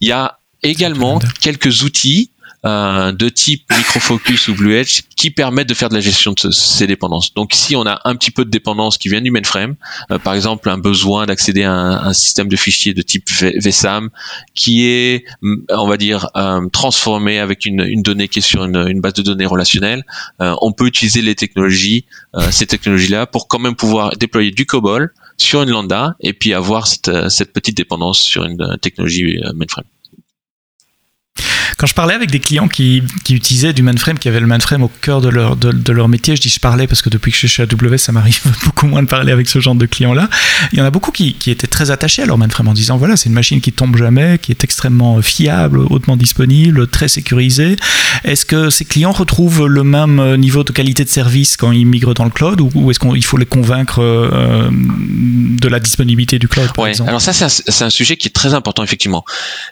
Il 0.00 0.08
y 0.08 0.12
a 0.12 0.38
également 0.62 1.20
quelques 1.40 1.82
outils 1.82 2.30
euh, 2.66 3.12
de 3.12 3.28
type 3.28 3.62
Microfocus 3.70 4.48
ou 4.48 4.54
Blue 4.54 4.74
Edge 4.74 5.02
qui 5.16 5.30
permettent 5.30 5.68
de 5.68 5.74
faire 5.74 5.88
de 5.88 5.94
la 5.94 6.00
gestion 6.00 6.32
de 6.32 6.38
ce- 6.40 6.50
ces 6.50 6.86
dépendances. 6.86 7.32
Donc 7.34 7.52
si 7.54 7.76
on 7.76 7.86
a 7.86 8.00
un 8.04 8.16
petit 8.16 8.30
peu 8.30 8.44
de 8.44 8.50
dépendance 8.50 8.98
qui 8.98 9.08
vient 9.08 9.20
du 9.20 9.30
mainframe, 9.30 9.76
euh, 10.10 10.18
par 10.18 10.34
exemple 10.34 10.68
un 10.68 10.78
besoin 10.78 11.26
d'accéder 11.26 11.62
à 11.62 11.72
un, 11.72 12.12
système 12.12 12.48
de 12.48 12.56
fichiers 12.56 12.92
de 12.94 13.02
type 13.02 13.28
VSAM 13.30 14.10
qui 14.54 14.86
est, 14.86 15.24
mm, 15.42 15.54
on 15.70 15.86
va 15.86 15.96
dire, 15.96 16.28
euh, 16.36 16.66
transformé 16.72 17.38
avec 17.38 17.66
une, 17.66 17.80
une 17.86 18.02
donnée 18.02 18.28
qui 18.28 18.40
est 18.40 18.42
sur 18.42 18.64
une, 18.64 18.76
une 18.88 19.00
base 19.00 19.14
de 19.14 19.22
données 19.22 19.46
relationnelle, 19.46 20.04
euh, 20.40 20.54
on 20.60 20.72
peut 20.72 20.86
utiliser 20.86 21.22
les 21.22 21.34
technologies, 21.34 22.04
euh, 22.34 22.50
ces 22.50 22.66
technologies-là, 22.66 23.26
pour 23.26 23.48
quand 23.48 23.58
même 23.58 23.76
pouvoir 23.76 24.10
déployer 24.16 24.50
du 24.50 24.66
COBOL 24.66 25.12
sur 25.36 25.62
une 25.62 25.70
lambda 25.70 26.16
et 26.20 26.32
puis 26.32 26.54
avoir 26.54 26.86
cette, 26.86 27.10
cette 27.30 27.52
petite 27.52 27.76
dépendance 27.76 28.18
sur 28.18 28.44
une 28.44 28.76
technologie 28.80 29.38
mainframe. 29.54 29.84
Quand 31.78 31.86
je 31.86 31.92
parlais 31.92 32.14
avec 32.14 32.30
des 32.30 32.40
clients 32.40 32.68
qui, 32.68 33.02
qui 33.22 33.34
utilisaient 33.34 33.74
du 33.74 33.82
mainframe, 33.82 34.18
qui 34.18 34.28
avaient 34.28 34.40
le 34.40 34.46
mainframe 34.46 34.82
au 34.82 34.88
cœur 34.88 35.20
de 35.20 35.28
leur, 35.28 35.56
de, 35.56 35.72
de 35.72 35.92
leur 35.92 36.08
métier, 36.08 36.34
je 36.34 36.40
dis 36.40 36.48
je 36.48 36.58
parlais 36.58 36.86
parce 36.86 37.02
que 37.02 37.10
depuis 37.10 37.30
que 37.30 37.34
je 37.34 37.46
suis 37.46 37.48
chez 37.48 37.64
AWS, 37.64 37.98
ça 37.98 38.12
m'arrive 38.12 38.40
beaucoup 38.64 38.86
moins 38.86 39.02
de 39.02 39.08
parler 39.08 39.30
avec 39.30 39.46
ce 39.46 39.60
genre 39.60 39.74
de 39.74 39.84
clients-là. 39.84 40.30
Il 40.72 40.78
y 40.78 40.82
en 40.82 40.86
a 40.86 40.90
beaucoup 40.90 41.10
qui, 41.10 41.34
qui 41.34 41.50
étaient 41.50 41.66
très 41.66 41.90
attachés 41.90 42.22
à 42.22 42.26
leur 42.26 42.38
mainframe 42.38 42.68
en 42.68 42.72
disant 42.72 42.96
voilà, 42.96 43.18
c'est 43.18 43.28
une 43.28 43.34
machine 43.34 43.60
qui 43.60 43.72
tombe 43.72 43.94
jamais, 43.98 44.38
qui 44.38 44.52
est 44.52 44.64
extrêmement 44.64 45.20
fiable, 45.20 45.80
hautement 45.80 46.16
disponible, 46.16 46.86
très 46.86 47.08
sécurisée. 47.08 47.76
Est-ce 48.24 48.46
que 48.46 48.70
ces 48.70 48.86
clients 48.86 49.12
retrouvent 49.12 49.66
le 49.66 49.84
même 49.84 50.36
niveau 50.36 50.64
de 50.64 50.72
qualité 50.72 51.04
de 51.04 51.10
service 51.10 51.58
quand 51.58 51.72
ils 51.72 51.84
migrent 51.84 52.14
dans 52.14 52.24
le 52.24 52.30
cloud 52.30 52.58
ou, 52.62 52.70
ou 52.74 52.90
est-ce 52.90 53.00
qu'il 53.00 53.24
faut 53.24 53.36
les 53.36 53.44
convaincre 53.44 54.00
euh, 54.00 54.70
de 54.72 55.68
la 55.68 55.78
disponibilité 55.78 56.38
du 56.38 56.48
cloud 56.48 56.72
par 56.72 56.84
Ouais, 56.84 56.90
exemple? 56.92 57.10
Alors 57.10 57.20
ça 57.20 57.34
c'est 57.34 57.44
un, 57.44 57.48
c'est 57.50 57.84
un 57.84 57.90
sujet 57.90 58.16
qui 58.16 58.28
est 58.28 58.30
très 58.30 58.54
important 58.54 58.82
effectivement. 58.82 59.26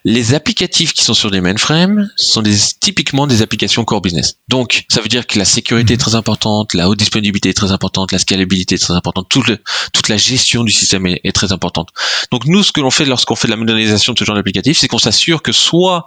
Les 0.05 0.35
applicatifs 0.35 0.93
qui 0.93 1.03
sont 1.03 1.15
sur 1.15 1.31
des 1.31 1.41
mainframes 1.41 1.94
sont 2.17 2.43
des, 2.43 2.57
typiquement 2.81 3.27
des 3.27 3.43
applications 3.43 3.85
core 3.85 4.01
business. 4.01 4.37
Donc 4.49 4.85
ça 4.89 5.01
veut 5.01 5.09
dire 5.09 5.27
que 5.27 5.39
la 5.39 5.45
sécurité 5.45 5.93
Mhm. 5.93 5.95
est 5.95 5.99
très 6.03 6.15
importante, 6.15 6.75
la 6.75 6.89
haute 6.89 6.99
disponibilité 6.99 7.49
est 7.51 7.55
très 7.55 7.73
importante, 7.73 8.13
la 8.13 8.19
scalabilité 8.19 8.75
est 8.77 8.79
très 8.79 8.95
importante, 8.95 9.27
toute, 9.29 9.49
le- 9.49 9.59
toute 9.93 10.09
la 10.09 10.17
gestion 10.17 10.65
du 10.65 10.73
système 10.73 11.07
est, 11.07 11.21
est 11.25 11.33
très 11.33 11.53
importante. 11.53 11.89
Donc 12.31 12.47
nous 12.47 12.63
ce 12.63 12.73
que 12.73 12.81
l'on 12.81 12.91
fait 12.91 13.05
lorsqu'on 13.05 13.35
fait 13.37 13.49
de 13.49 13.53
la 13.53 13.57
modernisation 13.57 14.13
de 14.13 14.19
ce 14.19 14.25
genre 14.25 14.37
d'applicatif, 14.37 14.79
c'est 14.79 14.89
qu'on 14.89 14.99
s'assure 14.99 15.43
que 15.43 15.53
soit 15.53 16.07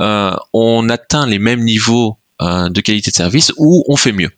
euh, 0.00 0.34
on 0.52 0.88
atteint 0.88 1.26
les 1.26 1.38
mêmes 1.38 1.62
niveaux 1.64 2.18
euh, 2.42 2.68
de 2.68 2.80
qualité 2.82 3.10
de 3.10 3.16
service 3.16 3.50
ou 3.56 3.82
on 3.88 3.96
fait 3.96 4.12
mieux. 4.12 4.30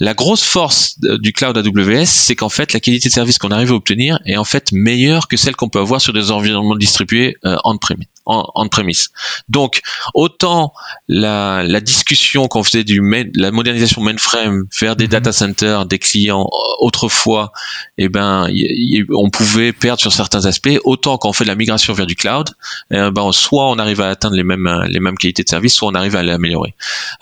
La 0.00 0.14
grosse 0.14 0.42
force 0.42 0.94
du 0.98 1.34
cloud 1.34 1.54
AWS, 1.58 2.06
c'est 2.06 2.34
qu'en 2.34 2.48
fait 2.48 2.72
la 2.72 2.80
qualité 2.80 3.10
de 3.10 3.14
service 3.14 3.36
qu'on 3.38 3.50
arrive 3.50 3.72
à 3.72 3.74
obtenir 3.74 4.18
est 4.24 4.38
en 4.38 4.44
fait 4.44 4.72
meilleure 4.72 5.28
que 5.28 5.36
celle 5.36 5.54
qu'on 5.54 5.68
peut 5.68 5.80
avoir 5.80 6.00
sur 6.00 6.14
des 6.14 6.30
environnements 6.30 6.76
distribués 6.76 7.36
euh, 7.44 7.56
on-premise. 7.64 8.06
En, 8.24 8.46
on-premise. 8.54 9.08
Donc 9.48 9.80
autant 10.14 10.72
la, 11.08 11.62
la 11.64 11.80
discussion 11.80 12.46
qu'on 12.48 12.62
faisait 12.62 12.84
du 12.84 13.00
main- 13.00 13.24
la 13.34 13.50
modernisation 13.50 14.00
mainframe 14.02 14.64
vers 14.80 14.94
des 14.96 15.04
Mhm. 15.06 15.10
data 15.10 15.32
centers, 15.32 15.86
des 15.86 15.98
clients 15.98 16.42
euh, 16.52 16.86
autrefois, 16.86 17.52
eh 17.98 18.08
ben 18.08 18.46
y- 18.48 18.98
y- 18.98 19.04
on 19.12 19.28
pouvait 19.30 19.72
perdre 19.72 20.00
sur 20.00 20.12
certains 20.12 20.46
aspects. 20.46 20.78
Autant 20.84 21.18
quand 21.18 21.30
on 21.30 21.32
fait 21.32 21.44
de 21.44 21.48
la 21.48 21.56
migration 21.56 21.94
vers 21.94 22.06
du 22.06 22.14
cloud, 22.14 22.48
eh 22.92 23.10
ben 23.10 23.32
soit 23.32 23.68
on 23.70 23.78
arrive 23.78 24.00
à 24.00 24.08
atteindre 24.10 24.36
les 24.36 24.44
mêmes 24.44 24.68
les 24.88 25.00
mêmes 25.00 25.18
qualités 25.18 25.42
de 25.42 25.48
service, 25.48 25.74
soit 25.74 25.88
on 25.88 25.94
arrive 25.94 26.14
à 26.16 26.22
l'améliorer. 26.22 26.74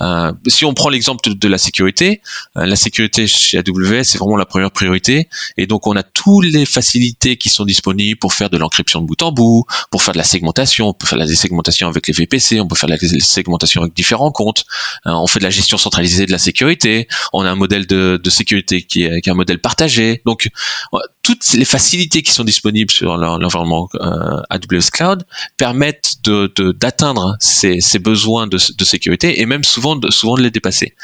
Euh, 0.02 0.32
si 0.48 0.64
on 0.66 0.74
prend 0.74 0.90
l'exemple 0.90 1.28
de, 1.30 1.34
de 1.34 1.48
la 1.48 1.58
sécurité, 1.58 2.20
euh, 2.58 2.66
la 2.66 2.76
sécurité 2.76 3.26
chez 3.26 3.58
AWS 3.58 4.04
c'est 4.04 4.18
vraiment 4.18 4.36
la 4.36 4.46
première 4.46 4.70
priorité, 4.70 5.28
et 5.56 5.66
donc 5.66 5.86
on 5.86 5.96
a 5.96 6.02
toutes 6.02 6.44
les 6.44 6.66
facilités 6.66 7.36
qui 7.38 7.48
sont 7.48 7.64
disponibles 7.64 8.18
pour 8.18 8.34
faire 8.34 8.50
de 8.50 8.58
l'encryption 8.58 9.00
de 9.00 9.06
bout 9.06 9.22
en 9.22 9.32
bout, 9.32 9.64
pour 9.90 10.02
faire 10.02 10.12
de 10.12 10.18
la 10.18 10.24
segmentation, 10.24 10.89
on 10.90 10.94
peut 10.94 11.06
faire 11.06 11.18
la 11.18 11.26
désegmentation 11.26 11.88
avec 11.88 12.06
les 12.06 12.12
VPC, 12.12 12.60
on 12.60 12.66
peut 12.66 12.76
faire 12.76 12.88
la 12.88 12.98
segmentation 12.98 13.82
avec 13.82 13.94
différents 13.94 14.32
comptes, 14.32 14.64
euh, 15.06 15.12
on 15.12 15.26
fait 15.26 15.38
de 15.38 15.44
la 15.44 15.50
gestion 15.50 15.78
centralisée 15.78 16.26
de 16.26 16.32
la 16.32 16.38
sécurité, 16.38 17.08
on 17.32 17.44
a 17.44 17.50
un 17.50 17.54
modèle 17.54 17.86
de, 17.86 18.20
sécurité 18.28 18.82
qui 18.82 19.04
est, 19.04 19.28
un 19.28 19.34
modèle 19.34 19.60
partagé. 19.60 20.22
Donc 20.26 20.48
euh, 20.94 20.98
toutes 21.22 21.52
les 21.52 21.64
facilités 21.64 22.22
qui 22.22 22.32
sont 22.32 22.44
disponibles 22.44 22.90
sur 22.90 23.16
l'en- 23.16 23.38
l'environnement 23.38 23.88
euh, 23.94 24.40
AWS 24.50 24.90
Cloud 24.92 25.24
permettent 25.56 26.14
d'atteindre 26.24 27.36
ces, 27.40 27.80
besoins 27.98 28.46
de, 28.46 28.58
sécurité 28.58 29.40
et 29.40 29.46
même 29.46 29.64
souvent 29.64 29.96
de, 29.96 30.10
souvent 30.10 30.36
de 30.36 30.42
les 30.42 30.50
dépasser. 30.50 30.94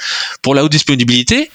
Pour 0.42 0.54
la 0.54 0.64
haute 0.64 0.72
disponibilité, 0.72 1.50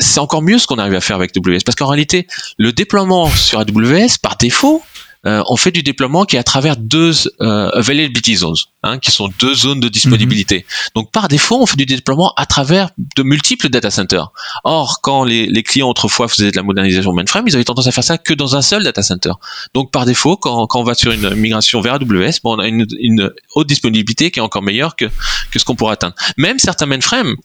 c'est 0.00 0.20
encore 0.20 0.42
mieux 0.42 0.58
ce 0.58 0.66
qu'on 0.66 0.78
arrive 0.78 0.94
à 0.94 1.00
faire 1.00 1.16
avec 1.16 1.36
AWS 1.36 1.60
parce 1.64 1.76
qu'en 1.76 1.86
réalité, 1.86 2.26
le 2.58 2.72
déploiement 2.72 3.28
sur 3.30 3.58
AWS, 3.60 4.18
par 4.22 4.36
défaut, 4.36 4.82
euh, 5.24 5.42
on 5.48 5.56
fait 5.56 5.70
du 5.70 5.82
déploiement 5.82 6.24
qui 6.24 6.36
est 6.36 6.38
à 6.38 6.44
travers 6.44 6.76
deux 6.76 7.12
euh, 7.40 7.70
availability 7.70 8.36
zones, 8.36 8.56
hein, 8.82 8.98
qui 8.98 9.10
sont 9.10 9.30
deux 9.38 9.54
zones 9.54 9.80
de 9.80 9.88
disponibilité. 9.88 10.66
Donc 10.94 11.10
par 11.10 11.28
défaut, 11.28 11.60
on 11.60 11.66
fait 11.66 11.76
du 11.76 11.86
déploiement 11.86 12.32
à 12.36 12.46
travers 12.46 12.90
de 13.16 13.22
multiples 13.22 13.68
data 13.68 13.90
centers. 13.90 14.30
Or, 14.64 15.00
quand 15.02 15.24
les, 15.24 15.62
clients 15.62 15.88
autrefois 15.88 16.28
faisaient 16.28 16.50
de 16.50 16.56
la 16.56 16.62
modernisation 16.62 17.12
mainframe, 17.12 17.46
ils 17.48 17.54
avaient 17.54 17.64
tendance 17.64 17.86
à 17.86 17.92
faire 17.92 18.04
ça 18.04 18.18
que 18.18 18.34
dans 18.34 18.56
un 18.56 18.62
seul 18.62 18.84
data 18.84 19.02
center. 19.02 19.32
Donc 19.74 19.90
par 19.90 20.04
défaut, 20.04 20.36
quand, 20.36 20.68
on 20.74 20.84
va 20.84 20.94
sur 20.94 21.12
une 21.12 21.34
migration 21.34 21.80
vers 21.80 21.94
AWS, 21.94 22.40
bon, 22.42 22.56
on 22.56 22.58
a 22.58 22.68
une, 22.68 22.86
une 23.00 23.30
haute 23.54 23.66
disponibilité 23.66 24.30
qui 24.30 24.38
est 24.38 24.42
encore 24.42 24.62
meilleure 24.62 24.96
que, 24.96 25.06
que 25.50 25.58
ce 25.58 25.64
qu'on 25.64 25.74
pourrait 25.74 25.94
atteindre. 25.94 26.14
Même 26.36 26.58
certains 26.58 26.86
mainframes 26.86 27.36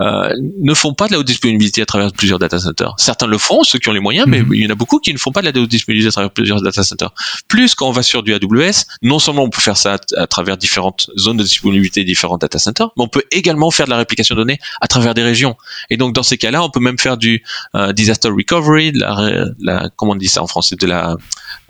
euh, 0.00 0.32
ne 0.60 0.74
font 0.74 0.94
pas 0.94 1.06
de 1.06 1.12
la 1.12 1.18
haute 1.18 1.26
disponibilité 1.26 1.82
à 1.82 1.86
travers 1.86 2.12
plusieurs 2.12 2.38
data 2.38 2.58
centers. 2.58 2.94
Certains 2.98 3.26
le 3.26 3.38
font, 3.38 3.62
ceux 3.62 3.78
qui 3.78 3.88
ont 3.88 3.92
les 3.92 4.00
moyens, 4.00 4.26
mais 4.28 4.42
Mhm. 4.42 4.54
il 4.54 4.62
y 4.62 4.66
en 4.66 4.70
a 4.70 4.74
beaucoup 4.74 4.98
qui 4.98 5.12
ne 5.12 5.18
font 5.18 5.32
pas 5.32 5.40
de 5.42 5.50
la 5.50 5.60
haute 5.60 5.68
disponibilité 5.68 6.08
à 6.08 6.12
travers 6.12 6.30
plusieurs 6.30 6.60
data 6.62 6.82
centers. 6.82 7.12
Plus 7.48 7.74
quand 7.74 7.88
on 7.88 7.92
va 7.92 8.02
sur 8.02 8.22
du 8.22 8.34
AWS, 8.34 8.84
non 9.02 9.18
seulement 9.18 9.42
on 9.44 9.50
peut 9.50 9.60
faire 9.60 9.76
ça 9.76 9.94
à, 10.16 10.22
à 10.22 10.26
travers 10.26 10.56
différentes 10.56 11.08
zones 11.18 11.36
de 11.36 11.42
disponibilité, 11.42 12.04
différents 12.04 12.38
data 12.38 12.58
centers, 12.58 12.88
mais 12.96 13.04
on 13.04 13.08
peut 13.08 13.22
également 13.30 13.70
faire 13.70 13.86
de 13.86 13.90
la 13.90 13.96
réplication 13.98 14.34
de 14.34 14.40
données 14.40 14.58
à 14.80 14.88
travers 14.88 15.14
des 15.14 15.22
régions. 15.22 15.56
Et 15.90 15.96
donc 15.96 16.14
dans 16.14 16.22
ces 16.22 16.38
cas-là, 16.38 16.62
on 16.62 16.70
peut 16.70 16.80
même 16.80 16.98
faire 16.98 17.16
du 17.16 17.42
euh, 17.74 17.92
disaster 17.92 18.28
recovery, 18.28 18.92
de 18.92 18.98
la, 19.00 19.44
la 19.60 19.88
comment 19.96 20.12
on 20.12 20.16
dit 20.16 20.28
ça 20.28 20.42
en 20.42 20.46
français, 20.46 20.76
de 20.76 20.86
la 20.86 21.16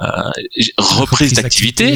euh, 0.01 0.07
reprise 0.79 1.33
d'activité. 1.35 1.95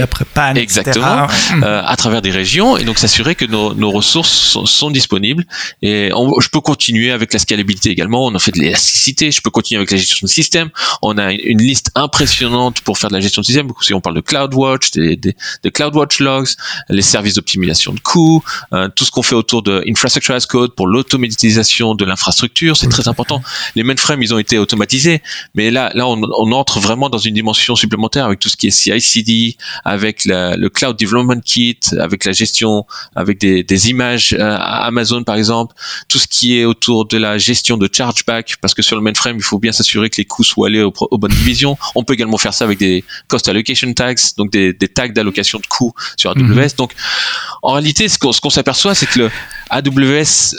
etc. 0.57 0.63
Exactement. 0.83 1.27
Euh, 1.63 1.83
à 1.85 1.97
travers 1.97 2.23
des 2.23 2.31
régions 2.31 2.77
et 2.77 2.85
donc 2.85 2.99
s'assurer 2.99 3.35
que 3.35 3.45
nos, 3.45 3.75
nos 3.75 3.91
ressources 3.91 4.31
sont, 4.33 4.67
sont 4.67 4.91
disponibles 4.91 5.45
et 5.83 5.86
on- 6.14 6.40
je 6.40 6.49
peux 6.49 6.61
continuer 6.61 7.11
avec 7.12 7.33
la 7.33 7.38
scalabilité 7.38 7.90
également. 7.90 8.27
On 8.27 8.35
en 8.35 8.38
fait 8.38 8.53
de 8.53 8.59
l'élasticité. 8.59 9.31
Je 9.31 9.40
peux 9.40 9.51
continuer 9.51 9.79
avec 9.79 9.90
la 9.90 9.96
gestion 9.96 10.18
de 10.25 10.31
système. 10.31 10.70
On 11.03 11.18
a 11.18 11.33
une, 11.33 11.57
liste 11.66 11.90
impressionnante 11.94 12.81
pour 12.83 12.99
faire 12.99 13.11
de 13.11 13.14
la 13.14 13.20
gestion 13.20 13.40
de 13.40 13.46
système. 13.46 13.68
Si 13.81 13.94
on 13.94 14.01
parle 14.01 14.16
de 14.16 14.20
CloudWatch 14.20 14.90
des, 14.92 15.16
des 15.16 15.70
CloudWatch 15.72 16.20
logs 16.20 16.49
les 16.88 17.03
services 17.03 17.35
d'optimisation 17.35 17.92
de 17.92 18.01
coûts 18.01 18.42
euh, 18.72 18.88
tout 18.94 19.05
ce 19.05 19.11
qu'on 19.11 19.22
fait 19.22 19.35
autour 19.35 19.62
de 19.62 19.83
infrastructure 19.88 20.35
as 20.35 20.46
code 20.46 20.75
pour 20.75 20.87
l'automatisation 20.87 21.94
de 21.94 22.05
l'infrastructure 22.05 22.77
c'est 22.77 22.88
très 22.88 23.09
important. 23.09 23.42
Les 23.75 23.83
mainframes 23.83 24.22
ils 24.22 24.33
ont 24.35 24.38
été 24.38 24.59
automatisés. 24.59 25.22
Mais 25.55 25.70
là 25.70 25.90
là 25.94 26.07
on, 26.07 26.20
on 26.38 26.53
entre 26.53 26.79
vraiment 26.81 27.09
dans 27.09 27.18
une 27.18 27.35
dimension 27.35 27.75
supplémentaire 27.75 28.25
avec 28.27 28.38
tout 28.38 28.49
ce 28.49 28.57
qui 28.57 28.66
est 28.68 28.70
CI/CD 28.70 29.57
avec 29.85 30.25
le 30.25 30.68
Cloud 30.68 30.99
Development 30.99 31.40
Kit, 31.44 31.81
avec 31.99 32.25
la 32.25 32.33
gestion, 32.33 32.87
avec 33.14 33.38
des, 33.38 33.62
des 33.62 33.90
images 33.90 34.35
euh, 34.38 34.57
Amazon 34.61 35.22
par 35.25 35.37
exemple, 35.37 35.75
tout 36.09 36.19
ce 36.19 36.27
qui 36.27 36.59
est 36.59 36.65
autour 36.65 37.07
de 37.07 37.19
la 37.19 37.37
gestion 37.39 37.77
de 37.77 37.89
chargeback, 37.93 38.57
parce 38.61 38.75
que 38.75 38.83
sur 38.83 38.97
le 38.97 39.03
mainframe, 39.03 39.37
il 39.37 39.43
faut 39.43 39.59
bien 39.59 39.73
s'assurer 39.73 40.09
que 40.09 40.17
les 40.17 40.25
coûts 40.25 40.45
soient 40.45 40.69
allés 40.69 40.83
aux, 40.83 41.19
bonnes 41.19 41.33
divisions. 41.33 41.77
On 41.95 42.05
peut 42.05 42.15
également 42.15 42.39
faire 42.39 42.55
ça 42.55 42.65
avec 42.65 42.79
des 42.79 43.05
cost 43.29 43.49
allocation 43.49 43.93
tags, 43.93 44.15
donc 44.39 44.51
des, 44.51 44.73
des 44.73 44.89
tags 44.89 45.09
d'allocation 45.09 45.59
de 45.59 45.67
coûts 45.67 45.93
sur 46.17 46.31
AWS. 46.31 46.43
Mhm. 46.43 46.69
Donc 46.79 46.87
Donc, 46.87 46.95
en 47.62 47.73
réalité, 47.73 48.09
ce 48.09 48.19
qu'on 48.19 48.51
s'aperçoit, 48.51 48.95
c'est 48.95 49.07
que 49.07 49.19
le 49.19 49.31
AWS 49.71 50.55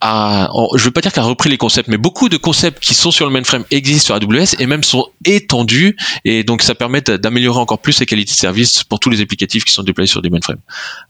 a, 0.00 0.50
je 0.76 0.84
veux 0.84 0.90
pas 0.90 1.00
dire 1.00 1.12
qu'elle 1.12 1.24
a 1.24 1.26
repris 1.26 1.50
les 1.50 1.56
concepts, 1.56 1.88
mais 1.88 1.96
beaucoup 1.96 2.28
de 2.28 2.36
concepts 2.36 2.82
qui 2.82 2.94
sont 2.94 3.10
sur 3.10 3.26
le 3.26 3.32
mainframe 3.32 3.64
existent 3.70 4.06
sur 4.06 4.14
AWS 4.14 4.56
et 4.58 4.66
même 4.66 4.84
sont 4.84 5.08
étendus 5.24 5.96
et 6.24 6.44
donc 6.44 6.62
ça 6.62 6.74
permet 6.74 7.00
d'améliorer 7.00 7.58
encore 7.58 7.80
plus 7.80 7.98
la 8.00 8.06
qualité 8.06 8.32
de 8.32 8.38
service 8.38 8.84
pour 8.84 9.00
tous 9.00 9.10
les 9.10 9.20
applicatifs 9.20 9.64
qui 9.64 9.72
sont 9.72 9.82
déployés 9.82 10.06
sur 10.06 10.22
des 10.22 10.30
mainframes. 10.30 10.58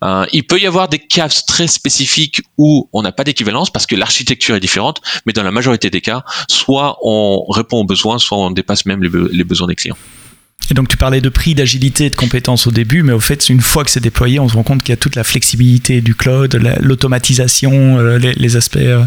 Euh, 0.04 0.26
il 0.32 0.46
peut 0.46 0.60
y 0.60 0.66
avoir 0.66 0.88
des 0.88 0.98
cas 0.98 1.28
très 1.46 1.66
spécifiques 1.66 2.42
où 2.58 2.88
on 2.92 3.02
n'a 3.02 3.12
pas 3.12 3.24
d'équivalence 3.24 3.70
parce 3.70 3.86
que 3.86 3.96
l'architecture 3.96 4.54
est 4.54 4.60
différente, 4.60 5.00
mais 5.26 5.32
dans 5.32 5.42
la 5.42 5.50
majorité 5.50 5.90
des 5.90 6.00
cas, 6.00 6.24
soit 6.48 6.98
on 7.02 7.44
répond 7.50 7.78
aux 7.78 7.84
besoins, 7.84 8.18
soit 8.18 8.38
on 8.38 8.50
dépasse 8.50 8.86
même 8.86 9.02
les 9.02 9.44
besoins 9.44 9.66
des 9.66 9.74
clients. 9.74 9.96
Et 10.70 10.74
donc 10.74 10.88
tu 10.88 10.96
parlais 10.96 11.20
de 11.20 11.28
prix, 11.28 11.54
d'agilité 11.54 12.06
et 12.06 12.10
de 12.10 12.16
compétences 12.16 12.66
au 12.66 12.72
début, 12.72 13.02
mais 13.02 13.12
au 13.12 13.20
fait, 13.20 13.48
une 13.48 13.60
fois 13.60 13.84
que 13.84 13.90
c'est 13.90 14.00
déployé, 14.00 14.40
on 14.40 14.48
se 14.48 14.54
rend 14.54 14.64
compte 14.64 14.82
qu'il 14.82 14.90
y 14.90 14.94
a 14.94 14.96
toute 14.96 15.14
la 15.14 15.22
flexibilité 15.22 16.00
du 16.00 16.14
cloud, 16.14 16.60
l'automatisation, 16.80 17.98
euh, 17.98 18.18
les, 18.18 18.56
aspects 18.56 18.76
euh, 18.78 19.04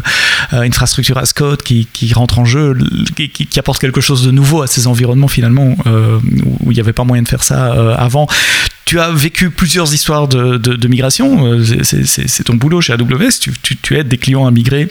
euh, 0.54 0.60
infrastructure 0.62 1.18
as 1.18 1.32
code 1.34 1.62
qui, 1.62 1.86
rentrent 2.14 2.38
en 2.38 2.44
jeu, 2.44 2.76
qui, 3.14 3.28
qui, 3.28 3.58
apportent 3.58 3.80
quelque 3.80 4.00
chose 4.00 4.24
de 4.24 4.30
nouveau 4.30 4.62
à 4.62 4.66
ces 4.66 4.86
environnements 4.86 5.28
finalement 5.28 5.76
où 6.60 6.70
il 6.70 6.74
n'y 6.74 6.80
avait 6.80 6.92
pas 6.92 7.04
moyen 7.04 7.22
de 7.22 7.28
faire 7.28 7.42
ça 7.42 7.94
avant. 7.94 8.26
Tu 8.86 8.98
as 8.98 9.10
vécu 9.10 9.50
plusieurs 9.50 9.92
histoires 9.92 10.28
de, 10.28 10.86
migration, 10.88 11.62
c'est 11.64 12.44
ton 12.44 12.54
boulot 12.54 12.80
chez 12.80 12.94
AWS, 12.94 13.38
tu, 13.40 13.76
tu 13.76 13.96
aides 13.98 14.08
des 14.08 14.18
clients 14.18 14.46
à 14.46 14.50
migrer 14.50 14.88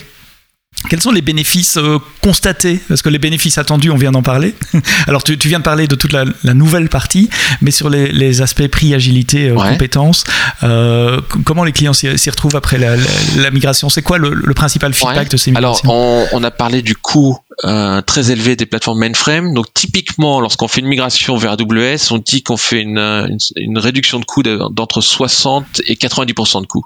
quels 0.88 1.02
sont 1.02 1.12
les 1.12 1.22
bénéfices 1.22 1.78
euh, 1.78 1.98
constatés? 2.22 2.80
Parce 2.88 3.02
que 3.02 3.10
les 3.10 3.20
bénéfices 3.20 3.58
attendus, 3.58 3.92
on 3.92 3.98
vient 3.98 4.12
d'en 4.12 4.22
parler. 4.22 4.56
Alors, 5.08 5.24
tu, 5.24 5.36
viens 5.36 5.60
de 5.60 5.64
parler 5.64 5.88
de 5.88 5.96
toute 5.96 6.14
la, 6.14 6.26
nouvelle 6.54 6.88
partie, 6.90 7.30
mais 7.62 7.72
sur 7.72 7.90
les, 7.90 8.42
aspects 8.42 8.68
prix, 8.68 8.94
agilité, 8.94 9.50
euh, 9.50 9.56
compétences, 9.56 10.24
euh, 10.64 11.20
comment 11.44 11.64
les 11.64 11.74
clients 11.74 11.94
s'y 11.94 12.30
retrouvent 12.30 12.56
après 12.56 12.78
la, 12.78 13.52
migration? 13.52 13.90
C'est 13.90 14.02
quoi 14.02 14.18
le, 14.18 14.54
principal 14.54 14.94
feedback 14.94 15.30
de 15.30 15.38
ces 15.38 15.52
migrations? 15.52 15.90
Alors, 15.90 16.28
on, 16.34 16.44
a 16.44 16.52
parlé 16.52 16.82
du 16.82 16.96
coût 16.96 17.38
très 17.62 18.32
élevé 18.32 18.56
des 18.56 18.66
plateformes 18.66 19.00
mainframe. 19.00 19.54
Donc, 19.54 19.74
typiquement, 19.74 20.40
lorsqu'on 20.40 20.68
fait 20.68 20.82
une 20.82 20.88
migration 20.88 21.38
vers 21.38 21.52
AWS, 21.52 22.12
on 22.12 22.18
dit 22.18 22.42
qu'on 22.44 22.58
fait 22.58 22.82
une, 22.82 23.38
réduction 23.76 24.20
de 24.20 24.26
coût 24.26 24.44
d'entre 24.44 25.02
60 25.02 25.82
et 25.88 25.96
90% 25.96 26.62
de 26.62 26.68
coût. 26.68 26.86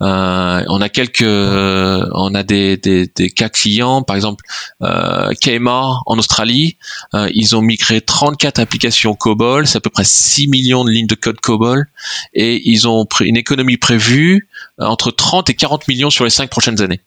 on 0.00 0.80
a 0.80 0.88
quelques, 0.88 1.22
on 1.22 2.34
a 2.34 2.42
des 2.42 3.08
cas 3.34 3.48
clients, 3.48 4.02
par 4.02 4.16
exemple 4.16 4.44
euh, 4.82 5.32
Kmart 5.40 6.02
en 6.06 6.18
Australie, 6.18 6.76
euh, 7.14 7.30
ils 7.34 7.54
ont 7.56 7.62
migré 7.62 8.00
34 8.00 8.58
applications 8.58 9.14
COBOL, 9.14 9.66
c'est 9.66 9.78
à 9.78 9.80
peu 9.80 9.90
près 9.90 10.04
6 10.04 10.48
millions 10.48 10.84
de 10.84 10.90
lignes 10.90 11.06
de 11.06 11.14
code 11.14 11.40
COBOL, 11.40 11.86
et 12.34 12.60
ils 12.68 12.88
ont 12.88 13.04
pris 13.06 13.28
une 13.28 13.36
économie 13.36 13.76
prévue 13.76 14.48
euh, 14.80 14.84
entre 14.84 15.10
30 15.10 15.50
et 15.50 15.54
40 15.54 15.88
millions 15.88 16.10
sur 16.10 16.24
les 16.24 16.30
5 16.30 16.50
prochaines 16.50 16.80
années. 16.80 17.00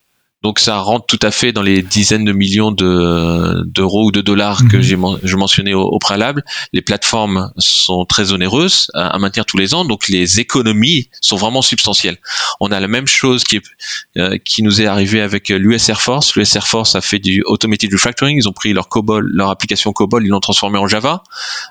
Donc 0.46 0.60
ça 0.60 0.78
rentre 0.78 1.08
tout 1.08 1.18
à 1.24 1.32
fait 1.32 1.54
dans 1.54 1.64
les 1.64 1.82
dizaines 1.82 2.24
de 2.24 2.32
millions 2.32 2.72
d'euros 2.72 4.06
ou 4.06 4.12
de 4.12 4.22
dollars 4.22 4.62
que 4.70 4.78
mhm. 4.78 4.84
j'ai 4.84 4.98
je 5.24 5.36
mentionnais 5.38 5.74
au, 5.74 5.98
préalable. 5.98 6.44
Les 6.72 6.84
plateformes 6.84 7.52
sont 7.58 8.06
très 8.06 8.32
onéreuses 8.32 8.92
à, 8.94 9.18
maintenir 9.18 9.48
tous 9.48 9.58
les 9.58 9.74
ans, 9.74 9.86
donc 9.86 10.08
les 10.08 10.40
économies 10.40 11.10
sont 11.20 11.36
vraiment 11.36 11.64
substantielles. 11.64 12.18
On 12.60 12.72
a 12.72 12.80
la 12.80 12.88
même 12.88 13.08
chose 13.08 13.44
qui, 13.44 13.60
euh, 14.18 14.38
qui 14.38 14.62
nous 14.62 14.82
est 14.82 14.86
arrivé 14.86 15.20
avec 15.20 15.50
l'US 15.50 15.90
Air 15.90 16.00
Force. 16.00 16.36
L'US 16.36 16.56
Air 16.56 16.68
Force 16.68 16.94
a 16.94 17.02
fait 17.02 17.18
du 17.18 17.42
automated 17.48 17.92
refactoring. 17.92 18.38
Ils 18.38 18.48
ont 18.48 18.54
pris 18.54 18.72
leur 18.72 18.88
COBOL, 18.88 19.28
leur 19.28 19.50
application 19.50 19.94
COBOL, 19.94 20.24
ils 20.26 20.30
l'ont 20.30 20.40
transformé 20.42 20.78
en 20.78 20.86
Java. 20.86 21.24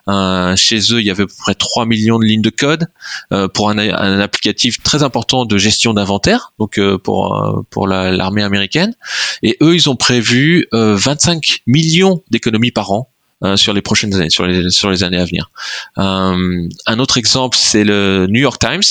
Euh, 0.09 0.57
chez 0.57 0.81
eux, 0.93 0.99
il 0.99 1.07
y 1.07 1.13
avait 1.13 1.23
à 1.23 1.27
peu 1.27 1.33
près 1.39 1.55
3 1.55 1.87
millions 1.87 2.19
de 2.19 2.25
lignes 2.25 2.43
de 2.43 2.51
code 2.51 2.89
euh, 3.33 3.47
pour 3.47 3.71
un, 3.71 3.79
un, 3.79 4.19
applicatif 4.19 4.83
très 4.83 5.05
important 5.05 5.45
de 5.45 5.59
gestion 5.59 5.95
d'inventaire, 5.95 6.53
donc 6.59 6.79
euh, 6.79 6.99
pour 6.99 7.65
pour 7.71 7.87
l'armée 7.87 8.43
américaine 8.43 8.64
et 9.43 9.57
eux, 9.63 9.75
ils 9.75 9.89
ont 9.89 9.97
prévu 9.97 10.67
25 10.73 11.37
euh, 11.37 11.57
millions 11.67 12.23
d'économies 12.31 12.71
par 12.71 12.93
an 12.93 13.14
euh, 13.43 13.57
sur 13.57 13.73
les 13.73 13.83
prochaines 13.83 14.15
années, 14.15 14.31
sur 14.31 14.47
les 14.47 14.71
sur 14.71 14.91
les 14.91 15.03
années 15.03 15.19
à 15.19 15.25
venir. 15.25 15.51
Euh, 15.99 16.69
un 16.87 16.99
autre 16.99 17.19
exemple, 17.19 17.57
c'est 17.61 17.85
le 17.85 18.27
New 18.29 18.41
York 18.41 18.61
Times, 18.61 18.83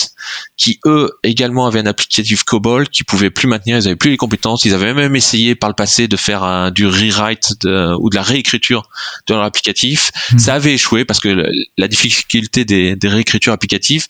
qui 0.58 0.80
eux 0.86 1.12
également 1.24 1.66
avaient 1.66 1.80
un 1.80 1.86
applicatif 1.86 2.44
COBOL 2.44 2.90
qui 2.90 3.04
pouvait 3.04 3.30
plus 3.30 3.48
maintenir, 3.48 3.78
ils 3.78 3.88
avaient 3.88 3.96
plus 3.96 4.12
les 4.12 4.18
compétences, 4.18 4.66
ils 4.66 4.74
avaient 4.74 4.94
même 4.94 5.16
essayé 5.16 5.56
par 5.56 5.70
le 5.70 5.76
passé 5.76 6.08
de 6.08 6.18
faire 6.18 6.44
un, 6.44 6.72
du 6.72 6.86
rewrite 6.86 7.52
ou 7.64 8.10
de 8.10 8.16
la 8.16 8.24
réécriture 8.24 8.90
de 9.28 9.34
leur 9.34 9.44
applicatif. 9.44 10.12
Hmm. 10.32 10.40
Ça 10.40 10.54
avait 10.56 10.74
échoué 10.74 11.06
parce 11.06 11.20
que 11.20 11.50
la 11.78 11.88
difficulté 11.88 12.66
des, 12.66 12.96
des 12.96 13.08
réécritures 13.08 13.54
applicatives, 13.54 14.08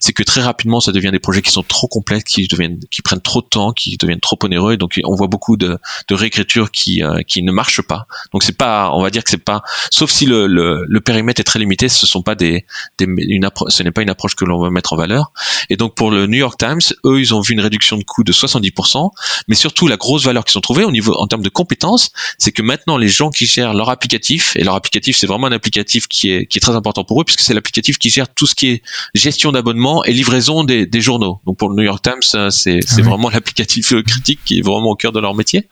c'est 0.00 0.12
que 0.12 0.22
très 0.22 0.42
rapidement, 0.42 0.80
ça 0.80 0.92
devient 0.92 1.10
des 1.12 1.20
projets 1.20 1.42
qui 1.42 1.52
sont 1.52 1.62
trop 1.62 1.88
complexes, 1.88 2.24
qui 2.24 2.46
deviennent, 2.48 2.80
qui 2.90 3.02
prennent 3.02 3.20
trop 3.20 3.42
de 3.42 3.46
temps, 3.46 3.72
qui 3.72 3.96
deviennent 3.96 4.20
trop 4.20 4.38
onéreux, 4.42 4.74
et 4.74 4.76
donc 4.76 5.00
on 5.04 5.14
voit 5.14 5.28
beaucoup 5.28 5.56
de, 5.56 5.78
de 6.08 6.14
réécritures 6.14 6.70
qui 6.70 7.02
euh, 7.02 7.22
qui 7.22 7.42
ne 7.42 7.52
marchent 7.52 7.82
pas. 7.82 8.06
Donc 8.32 8.42
c'est 8.42 8.56
pas, 8.56 8.90
on 8.92 9.02
va 9.02 9.10
dire 9.10 9.24
que 9.24 9.30
c'est 9.30 9.36
pas 9.36 9.62
sauf 9.90 10.10
si 10.10 10.26
le, 10.26 10.46
le, 10.46 11.00
périmètre 11.00 11.40
est 11.40 11.44
très 11.44 11.58
limité, 11.58 11.88
ce 11.88 12.06
sont 12.06 12.22
pas 12.22 12.34
des, 12.34 12.64
une 13.00 13.48
ce 13.68 13.82
n'est 13.82 13.90
pas 13.90 14.02
une 14.02 14.10
approche 14.10 14.34
que 14.34 14.44
l'on 14.44 14.60
va 14.60 14.70
mettre 14.70 14.92
en 14.92 14.96
valeur. 14.96 15.32
Et 15.70 15.76
donc 15.76 15.94
pour 15.94 16.10
le 16.10 16.26
New 16.26 16.38
York 16.38 16.58
Times, 16.58 16.80
eux, 17.04 17.20
ils 17.20 17.34
ont 17.34 17.40
vu 17.40 17.54
une 17.54 17.60
réduction 17.60 17.96
de 17.96 18.04
coût 18.04 18.24
de 18.24 18.32
70%, 18.32 19.10
mais 19.48 19.54
surtout 19.54 19.86
la 19.86 19.96
grosse 19.96 20.24
valeur 20.24 20.44
qu'ils 20.44 20.58
ont 20.58 20.62
trouvée 20.62 20.84
au 20.84 20.90
niveau 20.90 21.14
en 21.14 21.26
termes 21.26 21.42
de 21.42 21.48
compétences, 21.48 22.10
c'est 22.38 22.52
que 22.52 22.62
maintenant 22.62 22.96
les 22.98 23.08
gens 23.08 23.30
qui 23.30 23.46
gèrent 23.46 23.74
leur 23.74 23.90
applicatif 23.90 24.56
et 24.56 24.64
leur 24.64 24.74
applicatif, 24.74 25.16
c'est 25.16 25.26
vraiment 25.26 25.46
un 25.46 25.52
applicatif 25.52 26.08
qui 26.08 26.30
est 26.30 26.46
qui 26.46 26.58
est 26.58 26.60
très 26.60 26.74
important 26.74 27.04
pour 27.04 27.20
eux 27.20 27.24
puisque 27.24 27.40
c'est 27.40 27.54
l'applicatif 27.54 27.98
qui 27.98 28.10
gère 28.10 28.32
tout 28.32 28.46
ce 28.46 28.54
qui 28.54 28.68
est 28.68 28.82
gestion 29.14 29.52
d'abonnement 29.52 30.04
et 30.04 30.12
livraison 30.12 30.64
des, 30.64 30.86
des, 30.86 31.00
journaux. 31.00 31.40
Donc 31.46 31.56
pour 31.58 31.68
le 31.68 31.76
New 31.76 31.82
York 31.82 32.02
Times, 32.02 32.50
c'est 32.50 32.80
ah 32.80 33.02
vraiment 33.02 33.30
l'applicatif 33.30 33.94
critique 34.06 34.40
qui 34.44 34.58
est 34.58 34.62
vraiment 34.62 34.90
au 34.90 34.96
cœur 34.96 35.12
de 35.12 35.20
leur 35.20 35.34
métier. 35.34 35.68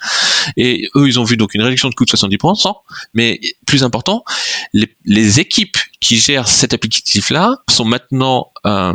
Et 0.57 0.89
eux, 0.97 1.07
ils 1.07 1.19
ont 1.19 1.25
vu 1.25 1.37
donc 1.37 1.55
une 1.55 1.63
réduction 1.63 1.89
de 1.89 1.95
coût 1.95 2.05
de 2.05 2.11
70%, 2.11 2.73
mais 3.15 3.41
plus 3.67 3.83
important 3.83 3.94
les, 4.73 4.89
les 5.05 5.41
équipes 5.41 5.77
qui 6.05 6.19
gèrent 6.19 6.49
cet 6.49 6.75
applicatif-là 6.75 7.57
sont 7.71 7.87
maintenant 7.87 8.53
euh, 8.67 8.95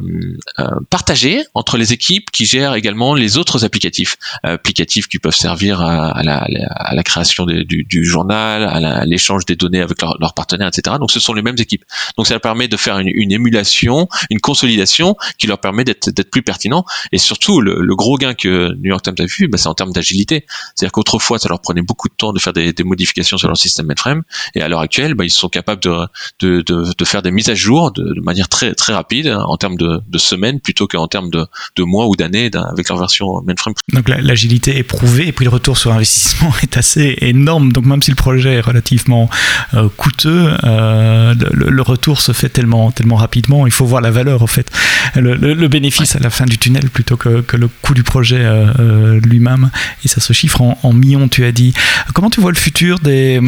euh, 0.59 0.67
partagées 0.91 1.43
entre 1.55 1.77
les 1.77 1.91
équipes 1.91 2.29
qui 2.29 2.45
gèrent 2.45 2.75
également 2.75 3.15
les 3.15 3.37
autres 3.37 3.65
applicatifs, 3.65 4.15
applicatifs 4.43 5.07
qui 5.07 5.17
peuvent 5.17 5.35
servir 5.35 5.81
à, 5.81 6.11
à, 6.11 6.21
la, 6.21 6.45
à 6.69 6.93
la, 6.93 7.03
création 7.03 7.47
du, 7.47 7.65
du, 7.65 8.05
journal, 8.05 8.63
à 8.63 9.05
l'échange 9.05 9.45
des 9.45 9.55
données 9.55 9.81
avec 9.81 9.99
leurs 10.03 10.35
partenaires, 10.35 10.67
etc. 10.67 10.97
Donc 10.99 11.09
ce 11.11 11.19
sont 11.19 11.33
les 11.33 11.41
mêmes 11.41 11.57
équipes. 11.57 11.83
Donc 12.15 12.27
ça 12.27 12.39
permet 12.39 12.67
de 12.67 12.77
faire 12.77 12.99
une, 12.99 13.07
une 13.07 13.31
émulation, 13.31 14.07
une 14.29 14.39
consolidation 14.39 15.15
qui 15.39 15.47
leur 15.47 15.59
permet 15.59 15.83
d'être 15.83 16.29
plus 16.29 16.43
pertinent. 16.43 16.85
Et 17.11 17.17
surtout, 17.17 17.59
le, 17.59 17.81
le, 17.81 17.95
gros 17.95 18.17
gain 18.17 18.35
que 18.35 18.75
New 18.75 18.89
York 18.89 19.03
Times 19.03 19.15
a 19.17 19.25
vu, 19.25 19.47
bah, 19.47 19.57
c'est 19.57 19.67
en 19.67 19.73
termes 19.73 19.93
d'agilité. 19.93 20.45
C'est-à-dire 20.75 20.91
qu'autrefois, 20.91 21.39
ça 21.39 21.49
leur 21.49 21.59
prenait 21.59 21.81
beaucoup 21.81 22.07
de 22.07 22.13
temps 22.13 22.33
de 22.33 22.39
faire 22.39 22.53
des, 22.53 22.71
des 22.71 22.83
modifications 22.83 23.37
sur 23.37 23.47
leur 23.47 23.57
système 23.57 23.87
mainframe, 23.87 24.21
et 24.53 24.61
à 24.61 24.67
l'heure 24.67 24.81
actuelle, 24.81 25.15
bah, 25.15 25.25
ils 25.25 25.31
sont 25.31 25.49
capables 25.49 25.81
de, 25.81 26.07
de, 26.39 26.61
de 26.61 26.98
de 26.99 27.05
faire 27.05 27.21
des 27.21 27.31
mises 27.31 27.49
à 27.49 27.55
jour 27.55 27.91
de, 27.91 28.19
manière 28.21 28.49
très 28.49 28.75
très 28.75 28.93
rapide 28.93 29.27
hein, 29.27 29.43
en 29.47 29.57
termes 29.57 29.77
de, 29.77 30.01
de 30.07 30.17
semaines 30.17 30.59
plutôt 30.59 30.87
qu'en 30.87 31.07
termes 31.07 31.29
de, 31.29 31.45
de 31.75 31.83
mois 31.83 32.07
ou 32.07 32.15
d'années 32.15 32.51
avec 32.53 32.89
leur 32.89 32.97
version 32.97 33.41
mainframe. 33.41 33.73
Donc 33.93 34.09
l'agilité 34.09 34.77
est 34.77 34.83
prouvée 34.83 35.27
et 35.27 35.31
puis 35.31 35.45
le 35.45 35.51
retour 35.51 35.77
sur 35.77 35.93
investissement 35.93 36.53
est 36.61 36.77
assez 36.77 37.17
énorme. 37.21 37.71
Donc 37.71 37.85
même 37.85 38.01
si 38.01 38.11
le 38.11 38.15
projet 38.15 38.55
est 38.55 38.61
relativement 38.61 39.29
euh, 39.73 39.87
coûteux, 39.95 40.53
euh, 40.63 41.33
le, 41.53 41.81
retour 41.81 42.21
se 42.21 42.33
fait 42.33 42.49
tellement 42.49 42.91
tellement 42.91 43.15
rapidement. 43.15 43.65
Il 43.65 43.73
faut 43.73 43.85
voir 43.85 44.01
la 44.01 44.11
valeur 44.11 44.43
en 44.43 44.47
fait, 44.47 44.69
le, 45.15 45.35
le, 45.35 45.67
bénéfice 45.69 46.15
à 46.15 46.19
la 46.19 46.29
fin 46.29 46.45
du 46.45 46.57
tunnel 46.57 46.89
plutôt 46.89 47.15
que, 47.15 47.41
que 47.41 47.55
le 47.55 47.67
coût 47.67 47.93
du 47.93 48.03
projet 48.03 48.41
euh, 48.41 49.19
lui-même. 49.21 49.71
Et 50.03 50.07
ça 50.09 50.19
se 50.19 50.33
chiffre 50.33 50.61
en, 50.61 50.77
en, 50.83 50.93
millions. 50.93 51.29
Tu 51.29 51.45
as 51.45 51.51
dit. 51.51 51.73
Comment 52.13 52.29
tu 52.29 52.41
vois 52.41 52.51
le 52.51 52.57
futur 52.57 52.99
des 52.99 53.39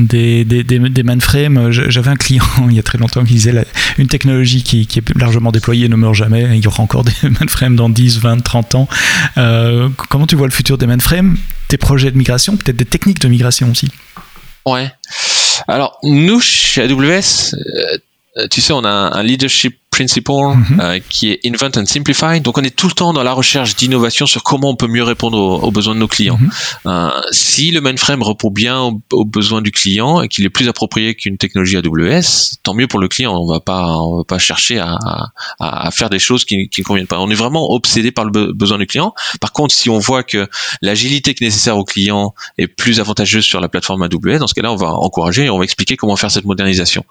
des, 0.00 0.44
des, 0.44 0.64
des, 0.64 0.78
des 0.78 1.02
mainframes 1.02 1.70
J'avais 1.70 2.10
un 2.10 2.16
client 2.16 2.44
il 2.68 2.74
y 2.74 2.78
a 2.78 2.82
très 2.82 2.98
longtemps 2.98 3.24
qui 3.24 3.34
disait 3.34 3.64
une 3.98 4.08
technologie 4.08 4.62
qui, 4.62 4.80
est 4.80 5.18
largement 5.18 5.52
déployée 5.52 5.88
ne 5.88 5.96
meurt 5.96 6.14
jamais. 6.14 6.56
Il 6.56 6.64
y 6.64 6.66
aura 6.66 6.82
encore 6.82 7.04
des 7.04 7.12
mainframes 7.40 7.76
dans 7.76 7.88
10, 7.88 8.18
20, 8.18 8.42
30 8.42 8.74
ans. 8.74 8.88
Euh, 9.36 9.88
comment 10.08 10.26
tu 10.26 10.36
vois 10.36 10.46
le 10.46 10.52
futur 10.52 10.78
des 10.78 10.86
mainframes 10.86 11.36
Tes 11.68 11.76
projets 11.76 12.10
de 12.10 12.16
migration, 12.16 12.56
peut-être 12.56 12.76
des 12.76 12.84
techniques 12.84 13.20
de 13.20 13.28
migration 13.28 13.70
aussi? 13.70 13.88
Ouais. 14.66 14.90
Alors, 15.66 15.98
nous, 16.02 16.40
chez 16.40 16.82
AWS, 16.82 17.54
euh, 17.54 18.46
tu 18.50 18.60
sais, 18.60 18.72
on 18.72 18.84
a 18.84 18.88
un 18.90 19.22
leadership 19.22 19.78
principle 19.90 20.32
mhm. 20.32 20.80
euh, 20.80 20.98
qui 21.08 21.30
est 21.30 21.40
invent 21.46 21.70
and 21.76 21.86
simplify. 21.86 22.40
Donc 22.40 22.58
on 22.58 22.62
est 22.62 22.74
tout 22.74 22.88
le 22.88 22.92
temps 22.92 23.12
dans 23.12 23.22
la 23.22 23.32
recherche 23.32 23.76
d'innovation 23.76 24.26
sur 24.26 24.42
comment 24.42 24.70
on 24.70 24.76
peut 24.76 24.86
mieux 24.86 25.02
répondre 25.02 25.38
aux, 25.38 25.70
besoins 25.70 25.94
de 25.94 26.00
nos 26.00 26.08
clients. 26.08 26.38
Mhm. 26.40 26.50
Euh, 26.86 27.10
si 27.32 27.70
le 27.70 27.80
mainframe 27.80 28.22
répond 28.22 28.50
bien 28.50 28.80
aux, 29.12 29.24
besoins 29.24 29.62
du 29.62 29.72
client 29.72 30.22
et 30.22 30.28
qu'il 30.28 30.44
est 30.44 30.50
plus 30.50 30.68
approprié 30.68 31.14
qu'une 31.14 31.36
technologie 31.36 31.76
AWS, 31.76 32.58
tant 32.62 32.74
mieux 32.74 32.86
pour 32.86 33.00
le 33.00 33.08
client. 33.08 33.34
On 33.34 33.46
va 33.46 33.60
pas 33.60 33.96
on 33.98 34.18
va 34.18 34.24
pas 34.24 34.38
chercher 34.38 34.78
à, 34.78 34.98
à, 35.58 35.90
faire 35.90 36.10
des 36.10 36.18
choses 36.18 36.44
qui, 36.44 36.68
qui 36.68 36.82
ne 36.82 36.86
conviennent 36.86 37.06
pas. 37.06 37.18
On 37.18 37.30
est 37.30 37.34
vraiment 37.34 37.70
obsédé 37.70 38.12
par 38.12 38.24
le 38.24 38.52
besoin 38.52 38.78
du 38.78 38.86
client. 38.86 39.14
Par 39.40 39.52
contre, 39.52 39.74
si 39.74 39.90
on 39.90 39.98
voit 39.98 40.22
que 40.22 40.48
l'agilité 40.82 41.34
qui 41.34 41.44
est 41.44 41.46
nécessaire 41.46 41.76
au 41.76 41.84
client 41.84 42.34
est 42.56 42.68
plus 42.68 43.00
avantageuse 43.00 43.44
sur 43.44 43.60
la 43.60 43.68
plateforme 43.68 44.02
AWS, 44.02 44.38
dans 44.38 44.46
ce 44.46 44.54
cas-là, 44.54 44.72
on 44.72 44.76
va 44.76 44.92
encourager 44.92 45.44
et 45.44 45.50
on 45.50 45.58
va 45.58 45.64
expliquer 45.64 45.96
comment 45.96 46.16
faire 46.16 46.30
cette 46.30 46.44
modernisation. 46.44 47.04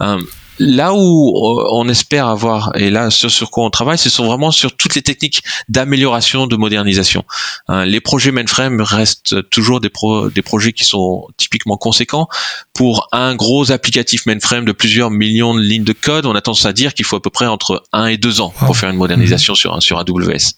Euh, 0.00 0.18
là 0.58 0.94
où 0.94 1.32
on 1.70 1.88
espère 1.88 2.21
à 2.22 2.30
avoir, 2.30 2.72
et 2.76 2.90
là, 2.90 3.10
ce 3.10 3.28
sur 3.28 3.50
quoi 3.50 3.64
on 3.64 3.70
travaille, 3.70 3.98
ce 3.98 4.10
sont 4.10 4.26
vraiment 4.26 4.50
sur 4.50 4.76
toutes 4.76 4.94
les 4.94 5.02
techniques 5.02 5.42
d'amélioration, 5.68 6.46
de 6.46 6.56
modernisation. 6.56 7.24
Hein, 7.68 7.84
les 7.84 8.00
projets 8.00 8.32
mainframe 8.32 8.80
restent 8.80 9.48
toujours 9.50 9.80
des, 9.80 9.90
des 10.34 10.42
projets 10.42 10.72
qui 10.72 10.84
sont 10.84 11.26
typiquement 11.36 11.76
conséquents. 11.76 12.28
Pour 12.72 13.08
un 13.12 13.34
gros 13.34 13.70
applicatif 13.70 14.26
mainframe 14.26 14.64
de 14.64 14.72
plusieurs 14.72 15.10
millions 15.10 15.54
de 15.54 15.60
lignes 15.60 15.84
de 15.84 15.92
code, 15.92 16.26
on 16.26 16.34
a 16.34 16.40
tendance 16.40 16.66
à 16.66 16.72
dire 16.72 16.94
qu'il 16.94 17.04
faut 17.04 17.16
à 17.16 17.22
peu 17.22 17.30
près 17.30 17.46
entre 17.46 17.82
1 17.92 18.06
et 18.06 18.16
2 18.16 18.40
ans 18.40 18.52
pour 18.66 18.76
faire 18.76 18.90
une 18.90 18.96
modernisation 18.96 19.54
sur, 19.54 19.82
sur 19.82 19.98
AWS. 19.98 20.54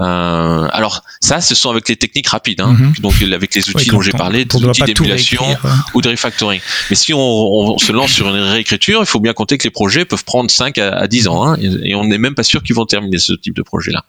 Euh, 0.00 0.68
alors 0.72 1.02
ça, 1.20 1.40
ce 1.40 1.54
sont 1.54 1.70
avec 1.70 1.88
les 1.88 1.96
techniques 1.96 2.28
rapides, 2.28 2.60
hein, 2.60 2.76
mhm. 2.78 2.94
donc 3.00 3.14
avec 3.22 3.54
les 3.54 3.68
outils 3.68 3.90
dont 3.90 4.00
j'ai 4.00 4.12
parlé, 4.12 4.44
des 4.44 4.56
outils 4.56 4.82
d'émulation 4.82 5.44
hein. 5.64 5.84
ou 5.94 6.00
de 6.00 6.08
refactoring. 6.08 6.60
Mais 6.90 6.96
si 6.96 7.14
on, 7.14 7.18
on, 7.20 7.78
se 7.78 7.92
lance 7.92 8.10
sur 8.10 8.28
une 8.28 8.42
réécriture, 8.42 9.00
il 9.00 9.06
faut 9.06 9.20
bien 9.20 9.32
compter 9.32 9.58
que 9.58 9.64
les 9.64 9.70
projets 9.70 10.04
peuvent 10.04 10.24
prendre 10.24 10.50
5 10.50 10.78
à, 10.78 11.03
à 11.04 11.08
10 11.08 11.28
ans, 11.28 11.46
hein, 11.46 11.56
et, 11.60 11.94
on 11.94 12.04
n'est 12.04 12.18
même 12.18 12.34
pas 12.34 12.42
sûr 12.42 12.62
qu'ils 12.62 12.74
vont 12.74 12.86
terminer 12.86 13.18
ce 13.18 13.34
type 13.34 13.54
de 13.54 13.62
projet-là. 13.62 14.04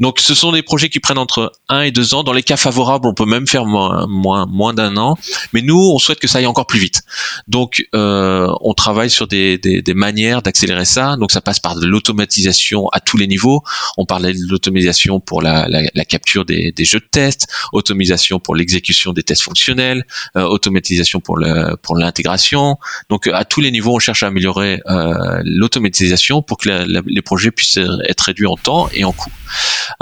Donc 0.00 0.20
ce 0.20 0.34
sont 0.34 0.52
des 0.52 0.62
projets 0.62 0.88
qui 0.88 1.00
prennent 1.00 1.18
entre 1.18 1.52
1 1.68 1.82
et 1.82 1.90
2 1.90 2.14
ans. 2.14 2.22
Dans 2.22 2.32
les 2.32 2.42
cas 2.42 2.56
favorables, 2.56 3.06
on 3.06 3.14
peut 3.14 3.26
même 3.26 3.46
faire 3.46 3.66
moins, 3.66 4.06
moins, 4.08 4.46
moins 4.46 4.72
d'un 4.74 4.96
an. 4.96 5.16
Mais 5.52 5.62
nous, 5.62 5.78
on 5.78 5.98
souhaite 5.98 6.20
que 6.20 6.28
ça 6.28 6.38
aille 6.38 6.46
encore 6.46 6.66
plus 6.66 6.78
vite. 6.78 7.02
Donc 7.48 7.84
euh, 7.94 8.48
on 8.60 8.74
travaille 8.74 9.10
sur 9.10 9.26
des, 9.26 9.58
des, 9.58 9.94
manières 9.94 10.42
d'accélérer 10.42 10.84
ça. 10.84 11.16
Donc 11.16 11.32
ça 11.32 11.40
passe 11.40 11.58
par 11.58 11.74
de 11.74 11.86
l'automatisation 11.86 12.88
à 12.92 13.00
tous 13.00 13.16
les 13.16 13.26
niveaux. 13.26 13.62
On 13.96 14.06
parlait 14.06 14.32
de 14.32 14.46
l'automatisation 14.48 15.20
pour 15.20 15.42
la, 15.42 15.66
la, 15.68 16.04
capture 16.04 16.44
des, 16.44 16.72
des, 16.72 16.84
jeux 16.84 17.00
de 17.00 17.08
test, 17.10 17.48
automatisation 17.72 18.38
pour 18.38 18.54
l'exécution 18.54 19.12
des 19.12 19.22
tests 19.22 19.42
fonctionnels, 19.42 20.04
euh, 20.36 20.44
automatisation 20.44 21.20
pour 21.20 21.36
le, 21.36 21.76
pour 21.76 21.96
l'intégration. 21.96 22.76
Donc 23.10 23.26
à 23.26 23.44
tous 23.44 23.60
les 23.60 23.70
niveaux, 23.70 23.96
on 23.96 23.98
cherche 23.98 24.22
à 24.22 24.28
améliorer 24.28 24.80
euh, 24.88 25.40
l'automatisation 25.44 26.35
pour 26.42 26.58
que 26.58 26.68
les 27.06 27.22
projets 27.22 27.50
puissent 27.50 27.78
être 28.08 28.20
réduits 28.22 28.46
en 28.46 28.56
temps 28.56 28.88
et 28.92 29.04
en 29.04 29.12
coût. 29.12 29.32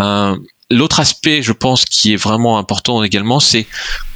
Euh, 0.00 0.36
L'autre 0.70 1.00
aspect, 1.00 1.42
je 1.42 1.52
pense, 1.52 1.84
qui 1.84 2.14
est 2.14 2.16
vraiment 2.16 2.58
important 2.58 3.02
également, 3.02 3.38
c'est 3.38 3.66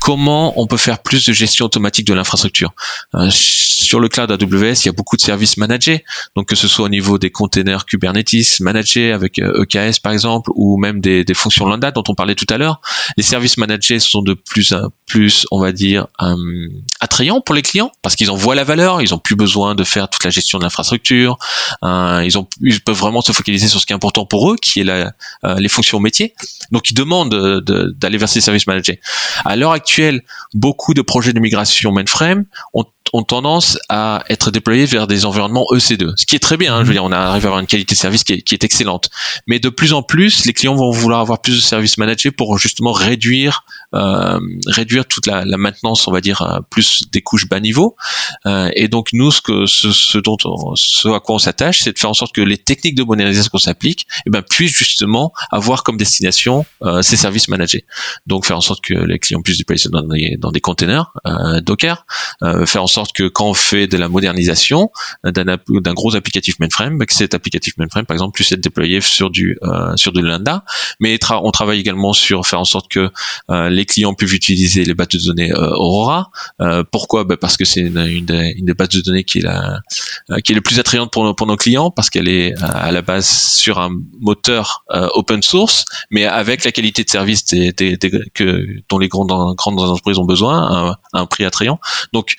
comment 0.01 0.59
on 0.59 0.67
peut 0.67 0.79
faire 0.79 1.03
plus 1.03 1.27
de 1.27 1.33
gestion 1.33 1.67
automatique 1.67 2.07
de 2.07 2.15
l'infrastructure. 2.15 2.73
Euh, 3.15 3.29
sur 3.31 4.01
le 4.01 4.09
cloud 4.09 4.31
AWS, 4.31 4.83
il 4.83 4.87
y 4.87 4.89
a 4.89 4.93
beaucoup 4.93 5.17
de 5.17 5.21
services 5.21 5.59
managés, 5.59 6.05
donc 6.37 6.49
que 6.49 6.57
ce 6.57 6.69
soit 6.69 6.87
au 6.87 6.89
niveau 6.89 7.19
des 7.19 7.31
containers 7.31 7.85
Kubernetes 7.85 8.61
managés 8.61 9.13
avec 9.13 9.39
EKS 9.39 9.77
euh, 9.77 9.91
e 9.91 10.01
par 10.03 10.13
exemple, 10.13 10.51
ou 10.55 10.79
même 10.79 11.01
des, 11.01 11.25
fonctions 11.35 11.67
Lambda 11.67 11.91
dont 11.91 12.05
on 12.09 12.15
parlait 12.15 12.35
tout 12.35 12.47
à 12.49 12.57
l'heure. 12.57 12.81
Les 13.17 13.23
services 13.23 13.59
managés 13.59 13.99
sont 13.99 14.23
de 14.23 14.35
plus 14.35 14.73
en 14.73 14.89
plus, 15.07 15.47
on 15.51 15.61
va 15.61 15.73
dire, 15.73 16.07
euh, 16.23 16.35
attrayants 17.01 17.41
pour 17.41 17.55
les 17.55 17.63
clients 17.63 17.93
parce 18.03 18.17
qu'ils 18.17 18.31
en 18.31 18.37
voient 18.37 18.55
la 18.55 18.65
valeur, 18.65 19.03
ils 19.03 19.15
ont 19.15 19.19
plus 19.19 19.37
besoin 19.37 19.75
de 19.75 19.85
faire 19.85 20.09
toute 20.09 20.25
la 20.25 20.31
gestion 20.31 20.59
de 20.59 20.65
l'infrastructure, 20.65 21.39
ils, 21.83 22.81
peuvent 22.85 22.97
vraiment 22.97 23.21
se 23.21 23.33
focaliser 23.33 23.69
sur 23.69 23.81
ce 23.81 23.87
qui 23.87 23.93
est 23.93 23.97
important 23.97 24.25
pour 24.25 24.51
eux, 24.51 24.57
qui 24.57 24.81
est 24.81 25.11
les 25.59 25.69
fonctions 25.69 26.01
métiers. 26.01 26.35
Donc 26.71 26.91
ils 26.91 26.95
demandent 26.95 27.63
d'aller 27.97 28.19
vers 28.19 28.29
ces 28.29 28.41
services 28.41 28.67
managés. 28.67 29.01
À 29.45 29.57
l'heure 29.57 29.73
actuelle, 29.73 30.23
beaucoup 30.55 30.95
de 30.95 31.03
projets 31.03 31.33
de 31.33 31.41
migration 31.41 31.93
mainframe 31.93 32.45
ont 32.75 32.85
ont 33.13 33.23
tendance 33.23 33.79
à 33.89 34.25
être 34.29 34.51
déployés 34.51 34.87
vers 34.87 35.07
des 35.07 35.25
environnements 35.25 35.65
EC2, 35.73 36.13
ce 36.17 36.27
qui 36.27 36.37
est 36.37 36.41
très 36.41 36.57
bien. 36.57 36.75
Hein, 36.75 36.83
je 36.83 36.89
veux 36.89 36.93
dire, 36.93 37.05
on 37.05 37.13
arrive 37.13 37.45
à 37.45 37.49
avoir 37.49 37.61
une 37.61 37.67
qualité 37.67 37.95
de 37.95 37.99
service 37.99 38.25
qui 38.25 38.35
est, 38.35 38.43
qui 38.43 38.55
est, 38.55 38.65
excellente. 38.65 39.11
Mais 39.47 39.59
de 39.59 39.69
plus 39.69 39.93
en 39.93 40.03
plus, 40.03 40.45
les 40.45 40.53
clients 40.53 40.75
vont 40.75 40.91
vouloir 40.91 41.21
avoir 41.21 41.41
plus 41.41 41.57
de 41.57 41.61
services 41.61 41.99
managés 41.99 42.31
pour 42.31 42.59
justement 42.59 42.93
réduire 42.93 43.65
euh, 43.95 44.39
réduire 44.67 45.07
toute 45.07 45.27
la, 45.27 45.45
la, 45.45 45.57
maintenance, 45.57 46.07
on 46.09 46.13
va 46.13 46.21
dire, 46.21 46.43
euh, 46.43 46.61
plus 46.69 47.05
des 47.11 47.23
couches 47.23 47.49
bas 47.49 47.61
niveau. 47.61 47.97
Euh, 48.45 48.71
et 48.75 48.89
donc 48.89 49.11
nous, 49.15 49.31
ce 49.31 49.41
que 49.41 49.65
ce, 49.65 49.93
ce 49.93 50.19
dont 50.19 50.37
ce 50.75 51.09
à 51.09 51.21
quoi 51.21 51.37
on 51.37 51.39
s'attache, 51.39 51.81
c'est 51.81 51.95
de 51.95 51.99
faire 51.99 52.11
en 52.11 52.15
sorte 52.15 52.35
que 52.35 52.43
les 52.43 52.59
techniques 52.59 52.97
de 52.97 53.03
modernisation 53.03 53.49
qu'on 53.51 53.59
s'applique, 53.59 54.07
eh 54.27 54.31
ben, 54.31 54.43
puissent 54.43 54.77
justement 54.77 55.33
avoir 55.51 55.85
comme 55.85 55.97
destination 55.97 56.28
euh, 56.83 57.03
ces 57.03 57.17
services 57.17 57.49
managés. 57.49 57.85
Donc 58.27 58.47
faire 58.47 58.57
en 58.57 58.61
sorte 58.61 58.85
que 58.85 58.95
les 58.95 59.19
clients 59.19 59.43
puissent 59.43 59.59
déployer 59.59 59.83
dans 59.91 60.03
des, 60.03 60.37
dans 60.39 60.53
containers 60.63 61.13
Docker, 61.63 62.07
faire 62.67 62.83
en 62.83 62.87
sorte 62.87 63.15
que 63.15 63.29
quand 63.29 63.47
on 63.47 63.55
fait 63.55 63.87
de 63.87 63.97
la 63.97 64.09
modernisation 64.09 64.91
d'un 65.25 65.95
gros 65.95 66.17
applicatif 66.17 66.59
mainframe, 66.59 66.99
bah, 66.99 67.07
que 67.07 67.15
cet 67.15 67.35
applicatif 67.35 67.77
mainframe, 67.77 68.07
par 68.07 68.15
exemple, 68.15 68.35
puisse 68.35 68.53
être 68.53 68.61
déployé 68.61 69.01
sur 69.01 69.31
du 69.31 69.59
euh, 69.63 69.97
sur 69.97 70.13
du 70.13 70.23
Lambda. 70.23 70.65
Mais 71.01 71.19
on 71.31 71.51
travaille 71.51 71.81
également 71.81 72.13
sur 72.13 72.47
faire 72.47 72.61
en 72.61 72.65
sorte 72.65 72.89
que 72.91 73.11
euh, 73.51 73.69
les 73.69 73.85
clients 73.85 74.15
puissent 74.15 74.33
utiliser 74.33 74.85
les 74.85 74.95
bases 74.95 75.09
de 75.09 75.19
données 75.19 75.53
euh, 75.53 75.71
Aurora. 75.77 76.31
pourquoi? 76.91 77.25
Bah, 77.25 77.37
Parce 77.41 77.57
que 77.57 77.65
c'est 77.65 77.81
une, 77.81 77.99
une, 77.99 78.27
des 78.27 78.75
bases 78.75 78.89
de 78.91 79.01
données 79.01 79.25
qui 79.25 79.39
est 79.39 79.43
la 79.43 79.81
le 80.29 80.61
plus 80.61 80.79
attrayante 80.79 81.13
pour 81.13 81.25
nos, 81.25 81.35
pour 81.35 81.47
nos 81.47 81.57
clients 81.57 81.91
parce 81.91 82.11
qu'elle 82.11 82.29
est 82.29 82.55
à 82.61 82.91
la 82.91 83.03
base 83.03 83.29
sur 83.29 83.79
un 83.79 83.91
moteur 84.21 84.85
open 85.15 85.43
source, 85.43 85.85
mais 86.11 86.18
avec 86.25 86.65
la 86.65 86.73
qualité 86.73 87.05
de 87.05 87.11
service 87.11 87.45
des, 87.47 87.73
des, 87.73 87.99
que 88.35 88.67
dont 88.89 88.99
les 88.99 89.09
grandes 89.09 89.57
grandes 89.57 89.81
entreprises 89.81 90.19
ont 90.19 90.25
besoin, 90.25 90.97
un 91.13 91.27
prix 91.27 91.45
attrayant. 91.45 91.81
Donc 92.13 92.35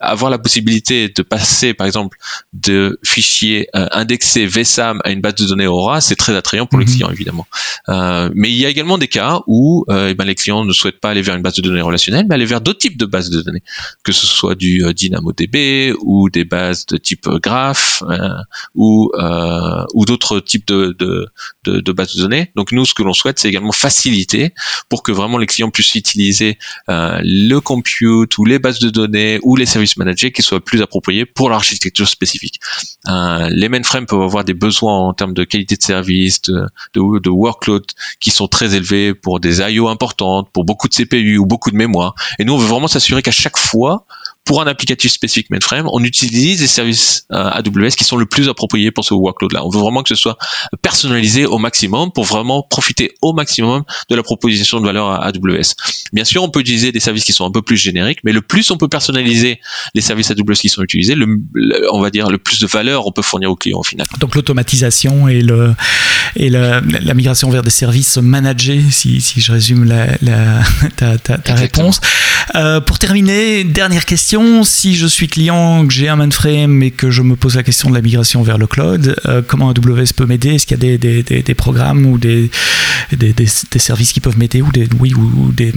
avoir 0.00 0.30
la 0.30 0.38
possibilité 0.38 1.08
de 1.08 1.22
passer, 1.22 1.74
par 1.74 1.86
exemple, 1.86 2.18
de 2.52 2.98
fichiers 3.04 3.68
euh, 3.74 3.86
indexés 3.92 4.46
VSAM 4.46 5.00
à 5.04 5.10
une 5.10 5.20
base 5.20 5.34
de 5.34 5.46
données 5.46 5.66
Aura, 5.66 6.00
c'est 6.00 6.16
très 6.16 6.34
attrayant 6.34 6.66
pour 6.66 6.78
les 6.78 6.86
mhm. 6.86 6.92
clients, 6.92 7.10
évidemment. 7.10 7.46
Euh, 7.88 8.30
mais 8.34 8.50
il 8.50 8.56
y 8.56 8.66
a 8.66 8.68
également 8.68 8.98
des 8.98 9.08
cas 9.08 9.40
où 9.46 9.84
euh, 9.88 10.08
eh 10.10 10.14
ben, 10.14 10.24
les 10.24 10.34
clients 10.34 10.64
ne 10.64 10.72
souhaitent 10.72 11.00
pas 11.00 11.10
aller 11.10 11.22
vers 11.22 11.34
une 11.34 11.42
base 11.42 11.54
de 11.54 11.62
données 11.62 11.80
relationnelle, 11.80 12.26
mais 12.28 12.34
aller 12.34 12.44
vers 12.44 12.60
d'autres 12.60 12.78
types 12.78 12.96
de 12.96 13.06
bases 13.06 13.30
de 13.30 13.42
données, 13.42 13.62
que 14.02 14.12
ce 14.12 14.26
soit 14.26 14.54
du 14.54 14.84
DynamoDB 14.94 15.94
ou 16.00 16.30
des 16.30 16.44
bases 16.44 16.86
de 16.86 16.96
type 16.96 17.28
Graph 17.28 18.02
ou 18.74 19.10
ou 19.94 20.04
d'autres 20.04 20.40
types 20.40 20.66
de, 20.66 20.94
de, 20.98 21.28
de, 21.64 21.80
de, 21.80 21.92
bases 21.92 22.14
de 22.14 22.22
données. 22.22 22.50
Donc 22.56 22.72
nous, 22.72 22.84
ce 22.84 22.94
que 22.94 23.02
l'on 23.02 23.12
c'est 23.36 23.48
également 23.48 23.72
faciliter 23.72 24.52
pour 24.88 25.02
que 25.02 25.12
vraiment 25.12 25.38
les 25.38 25.46
clients 25.46 25.70
puissent 25.70 25.94
utiliser 25.94 26.58
le 26.88 27.58
compute 27.58 28.36
ou 28.38 28.44
les 28.44 28.58
bases 28.58 28.78
de 28.78 28.90
données 28.90 29.38
ou 29.42 29.56
les 29.56 29.66
services 29.66 29.96
manager 29.96 30.30
qui 30.32 30.42
soit 30.42 30.64
plus 30.64 30.82
approprié 30.82 31.24
pour 31.24 31.50
l'architecture 31.50 32.08
spécifique. 32.08 32.60
Euh, 33.08 33.48
les 33.50 33.68
mainframes 33.68 34.06
peuvent 34.06 34.22
avoir 34.22 34.44
des 34.44 34.54
besoins 34.54 35.08
en 35.08 35.12
termes 35.12 35.34
de 35.34 35.44
qualité 35.44 35.76
de 35.76 35.82
service, 35.82 36.42
de, 36.42 36.66
de, 36.94 37.18
de 37.18 37.30
workload 37.30 37.84
qui 38.20 38.30
sont 38.30 38.48
très 38.48 38.74
élevés 38.74 39.14
pour 39.14 39.40
des 39.40 39.60
I/O 39.60 39.88
importantes, 39.88 40.48
pour 40.52 40.64
beaucoup 40.64 40.88
de 40.88 40.94
CPU 40.94 41.38
ou 41.38 41.46
beaucoup 41.46 41.70
de 41.70 41.76
mémoire. 41.76 42.14
Et 42.38 42.44
nous, 42.44 42.54
on 42.54 42.58
veut 42.58 42.66
vraiment 42.66 42.88
s'assurer 42.88 43.22
qu'à 43.22 43.30
chaque 43.30 43.58
fois, 43.58 44.06
pour 44.44 44.60
un 44.60 44.66
applicatif 44.66 45.10
spécifique 45.10 45.48
mainframe, 45.50 45.88
on 45.90 46.04
utilise 46.04 46.60
des 46.60 46.66
services 46.66 47.26
euh, 47.32 47.50
AWS 47.50 47.92
qui 47.96 48.04
sont 48.04 48.16
le 48.16 48.26
plus 48.26 48.48
appropriés 48.48 48.90
pour 48.90 49.04
ce 49.04 49.14
workload-là. 49.14 49.64
On 49.64 49.70
veut 49.70 49.80
vraiment 49.80 50.02
que 50.02 50.10
ce 50.10 50.14
soit 50.14 50.36
personnalisé 50.82 51.46
au 51.46 51.58
maximum 51.58 52.12
pour 52.12 52.24
vraiment 52.24 52.62
profiter 52.62 53.12
au 53.22 53.32
maximum 53.32 53.84
de 54.10 54.14
la 54.14 54.22
proposition 54.22 54.80
de 54.80 54.86
valeur 54.86 55.08
à 55.08 55.26
AWS. 55.26 55.74
Bien 56.12 56.24
sûr, 56.24 56.42
on 56.42 56.50
peut 56.50 56.60
utiliser 56.60 56.92
des 56.92 57.00
services 57.00 57.24
qui 57.24 57.32
sont 57.32 57.46
un 57.46 57.50
peu 57.50 57.62
plus 57.62 57.76
génériques, 57.76 58.18
mais 58.22 58.32
le 58.32 58.42
plus 58.42 58.70
on 58.70 58.76
peut 58.76 58.88
personnaliser 58.88 59.60
les 59.94 60.02
services 60.02 60.30
AWS 60.30 60.56
qui 60.56 60.68
sont 60.68 60.82
utilisés, 60.82 61.14
le, 61.14 61.26
on 61.92 62.00
va 62.00 62.10
dire 62.10 62.28
le 62.28 62.38
plus 62.38 62.60
de 62.60 62.66
valeur 62.66 63.06
on 63.06 63.12
peut 63.12 63.22
fournir 63.22 63.50
aux 63.50 63.56
clients 63.56 63.78
au 63.78 63.84
final. 63.84 64.06
Donc 64.18 64.34
l'automatisation 64.34 65.28
et 65.28 65.40
le 65.40 65.74
et 66.36 66.50
la, 66.50 66.80
la, 66.80 67.14
migration 67.14 67.48
vers 67.50 67.62
des 67.62 67.70
services 67.70 68.18
managés, 68.18 68.82
si, 68.90 69.20
si 69.20 69.40
je 69.40 69.52
résume 69.52 69.84
la, 69.84 70.06
la 70.20 70.62
ta, 70.96 71.16
ta, 71.16 71.38
ta 71.38 71.54
réponse. 71.54 72.00
Euh, 72.56 72.80
pour 72.80 72.98
terminer, 72.98 73.64
dernière 73.64 74.04
question 74.04 74.33
si 74.64 74.94
je 74.94 75.06
suis 75.06 75.28
client, 75.28 75.86
que 75.86 75.92
j'ai 75.92 76.08
un 76.08 76.16
mainframe 76.16 76.82
et 76.82 76.90
que 76.90 77.10
je 77.10 77.22
me 77.22 77.36
pose 77.36 77.56
la 77.56 77.62
question 77.62 77.90
de 77.90 77.94
la 77.94 78.00
migration 78.00 78.42
vers 78.42 78.58
le 78.58 78.66
cloud, 78.66 79.16
euh, 79.26 79.42
comment 79.46 79.68
AWS 79.68 80.12
peut 80.16 80.26
m'aider? 80.26 80.54
Est-ce 80.54 80.66
qu'il 80.66 80.82
y 80.82 80.92
a 80.92 81.42
des, 81.42 81.54
programmes 81.54 82.06
ou 82.06 82.18
des, 82.18 82.50
services 83.76 84.12
qui 84.12 84.20
peuvent 84.20 84.38
m'aider 84.38 84.62
ou 84.62 84.72
des 84.72 84.88
oui 84.98 85.14
ou 85.14 85.52
des, 85.52 85.72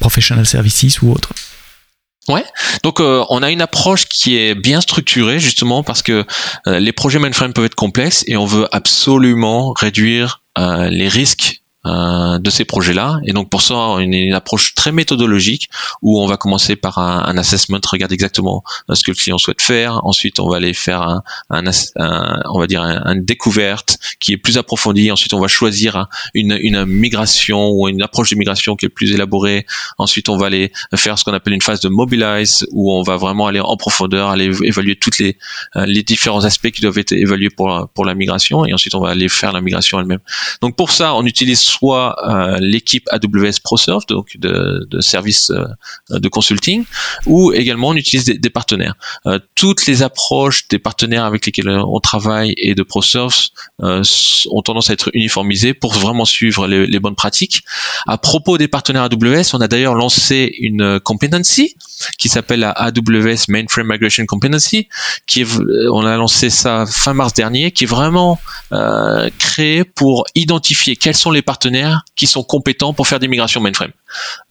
professional 0.00 0.46
services 0.46 1.02
ou 1.02 1.12
autres? 1.12 1.30
Ouais, 2.28 2.44
donc 2.84 3.00
euh, 3.00 3.24
on 3.30 3.42
a 3.42 3.50
une 3.50 3.60
approche 3.60 4.06
qui 4.06 4.36
est 4.36 4.54
bien 4.54 4.80
structurée 4.80 5.40
justement 5.40 5.82
parce 5.82 6.02
que 6.02 6.24
euh, 6.68 6.78
les 6.78 6.92
projets 6.92 7.18
mainframe 7.18 7.52
peuvent 7.52 7.64
être 7.64 7.74
complexes 7.74 8.22
et 8.28 8.36
on 8.36 8.46
veut 8.46 8.68
absolument 8.70 9.72
réduire 9.72 10.40
les 10.56 11.08
risques 11.08 11.61
euh, 11.84 12.38
de 12.38 12.48
ces 12.48 12.64
projets-là. 12.64 13.18
Et 13.24 13.32
donc 13.32 13.50
pour 13.50 13.60
ça, 13.60 13.74
une, 13.98 14.14
une, 14.14 14.34
approche 14.34 14.72
très 14.76 14.92
méthodologique 14.92 15.68
où 16.00 16.20
on 16.20 16.28
va 16.28 16.36
commencer 16.36 16.76
par 16.76 16.98
un, 16.98 17.36
assessment, 17.36 17.80
regarder 17.90 18.14
exactement 18.14 18.62
euh, 18.88 18.94
ce 18.94 19.02
que 19.02 19.10
le 19.10 19.16
client 19.16 19.36
souhaite 19.36 19.60
faire. 19.60 20.00
Ensuite, 20.06 20.38
on 20.38 20.48
va 20.48 20.58
aller 20.58 20.74
faire 20.74 21.02
un, 21.02 21.22
un, 21.50 22.42
on 22.44 22.60
va 22.60 22.68
dire 22.68 22.82
une 22.82 23.24
découverte 23.24 23.98
qui 24.20 24.32
est 24.32 24.36
plus 24.36 24.58
approfondie. 24.58 25.10
Ensuite, 25.10 25.34
on 25.34 25.40
va 25.40 25.48
choisir 25.48 26.06
une, 26.34 26.56
une 26.60 26.84
migration 26.84 27.70
ou 27.70 27.88
une 27.88 28.00
approche 28.00 28.30
de 28.30 28.36
migration 28.36 28.76
qui 28.76 28.86
est 28.86 28.88
plus 28.88 29.12
élaborée. 29.12 29.66
Ensuite, 29.98 30.28
on 30.28 30.36
va 30.36 30.46
aller 30.46 30.72
faire 30.94 31.18
ce 31.18 31.24
qu'on 31.24 31.32
appelle 31.32 31.52
une 31.52 31.62
phase 31.62 31.80
de 31.80 31.88
mobilize 31.88 32.64
où 32.70 32.92
on 32.92 33.02
va 33.02 33.16
vraiment 33.16 33.48
aller 33.48 33.58
en 33.58 33.76
profondeur, 33.76 34.28
aller 34.28 34.52
évaluer 34.62 34.94
toutes 34.94 35.18
les 35.18 35.36
euh, 35.74 35.84
les 35.86 36.04
différents 36.04 36.44
aspects 36.44 36.70
qui 36.70 36.80
doivent 36.80 36.98
être 36.98 37.10
évalués 37.10 37.50
pour 37.50 37.88
pour 37.92 38.04
la 38.04 38.14
migration. 38.14 38.64
Et 38.66 38.72
ensuite, 38.72 38.94
on 38.94 39.00
va 39.00 39.10
aller 39.10 39.28
faire 39.28 39.52
la 39.52 39.60
migration 39.60 39.98
elle-même. 39.98 40.20
Donc 40.60 40.76
pour 40.76 40.92
ça, 40.92 41.14
on 41.16 41.26
utilise 41.26 41.71
soit 41.72 42.16
l'équipe 42.60 43.08
AWS 43.10 43.60
ProServe, 43.62 44.04
donc 44.06 44.36
de, 44.36 44.86
de 44.88 45.00
services 45.00 45.52
de 46.10 46.28
consulting, 46.28 46.84
ou 47.26 47.52
également 47.52 47.88
on 47.88 47.96
utilise 47.96 48.24
des, 48.26 48.50
partenaires. 48.50 48.94
toutes 49.54 49.86
les 49.86 50.02
approches 50.02 50.68
des 50.68 50.78
partenaires 50.78 51.24
avec 51.24 51.46
lesquels 51.46 51.68
on 51.68 52.00
travaille 52.00 52.54
et 52.56 52.74
de 52.74 52.82
ProServe 52.82 53.34
ont 53.80 54.62
tendance 54.62 54.90
à 54.90 54.92
être 54.92 55.10
uniformisées 55.14 55.74
pour 55.74 55.92
vraiment 55.94 56.24
suivre 56.24 56.66
les, 56.66 56.86
les 56.86 57.00
bonnes 57.00 57.16
pratiques. 57.16 57.62
À 58.06 58.18
propos 58.18 58.58
des 58.58 58.68
partenaires 58.68 59.02
AWS, 59.04 59.54
on 59.54 59.60
a 59.60 59.68
d'ailleurs 59.68 59.94
lancé 59.94 60.54
une 60.60 61.00
competency 61.00 61.76
qui 62.18 62.28
s'appelle 62.28 62.60
la 62.60 62.70
AWS 62.70 63.44
Mainframe 63.48 63.88
Migration 63.88 64.24
Competency, 64.26 64.88
qui 65.26 65.42
euh, 65.42 65.90
on 65.92 66.04
a 66.06 66.16
lancé 66.16 66.50
ça 66.50 66.84
fin 66.86 67.14
mars 67.14 67.32
dernier, 67.32 67.72
qui 67.72 67.84
est 67.84 67.86
vraiment 67.86 68.38
euh, 68.72 69.28
créé 69.38 69.84
pour 69.84 70.24
identifier 70.34 70.96
quels 70.96 71.16
sont 71.16 71.30
les 71.30 71.42
partenaires 71.42 72.04
qui 72.16 72.26
sont 72.26 72.42
compétents 72.42 72.92
pour 72.92 73.06
faire 73.06 73.18
des 73.18 73.28
migrations 73.28 73.60
mainframe. 73.60 73.92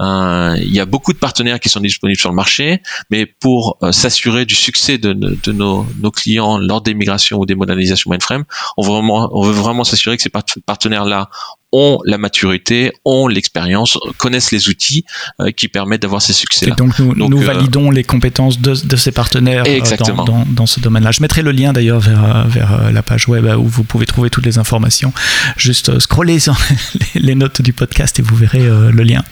Euh, 0.01 0.55
il 0.59 0.73
y 0.73 0.79
a 0.79 0.85
beaucoup 0.85 1.13
de 1.13 1.17
partenaires 1.17 1.59
qui 1.59 1.69
sont 1.69 1.79
disponibles 1.79 2.19
sur 2.19 2.29
le 2.29 2.35
marché, 2.35 2.81
mais 3.09 3.25
pour 3.25 3.77
euh, 3.83 3.91
s'assurer 3.91 4.45
du 4.45 4.55
succès 4.55 4.97
de, 4.97 5.13
nos, 5.51 5.85
clients 6.11 6.57
lors 6.57 6.81
des 6.81 6.93
migrations 6.93 7.39
ou 7.39 7.45
des 7.45 7.55
modernisations 7.55 8.09
mainframe, 8.09 8.43
on 8.77 9.41
veut 9.41 9.51
vraiment 9.51 9.83
s'assurer 9.83 10.17
que 10.17 10.23
ces 10.23 10.31
partenaires-là 10.65 11.29
ont 11.71 11.99
la 12.05 12.17
maturité, 12.17 12.91
ont 13.05 13.27
l'expérience, 13.27 13.97
connaissent 14.17 14.51
les 14.51 14.69
outils 14.69 15.05
euh, 15.39 15.51
qui 15.51 15.67
permettent 15.67 16.01
d'avoir 16.01 16.21
ces 16.21 16.33
succès-là. 16.33 16.75
Donc 16.75 16.97
nous, 16.99 17.13
nous 17.15 17.41
euh, 17.41 17.45
validons 17.45 17.91
les 17.91 18.03
compétences 18.03 18.59
de, 18.59 18.73
de 18.85 18.95
ces 18.95 19.11
partenaires 19.11 19.63
euh, 19.67 19.79
dans, 19.97 20.23
dans, 20.25 20.45
dans, 20.47 20.65
ce 20.65 20.79
domaine-là. 20.79 21.11
Je 21.11 21.21
mettrai 21.21 21.41
le 21.41 21.51
lien 21.51 21.73
d'ailleurs 21.73 21.99
vers, 21.99 22.47
vers 22.47 22.91
la 22.91 23.01
page 23.03 23.27
web 23.27 23.45
où 23.57 23.65
vous 23.65 23.83
pouvez 23.83 24.05
trouver 24.05 24.29
toutes 24.29 24.45
les 24.45 24.57
informations. 24.57 25.13
Juste 25.57 25.99
scroller 25.99 26.39
sur 26.39 26.57
les 27.15 27.35
notes 27.35 27.61
du 27.61 27.73
podcast 27.73 28.19
et 28.19 28.21
vous 28.21 28.35
verrez 28.35 28.61
le 28.63 29.03
lien. 29.03 29.23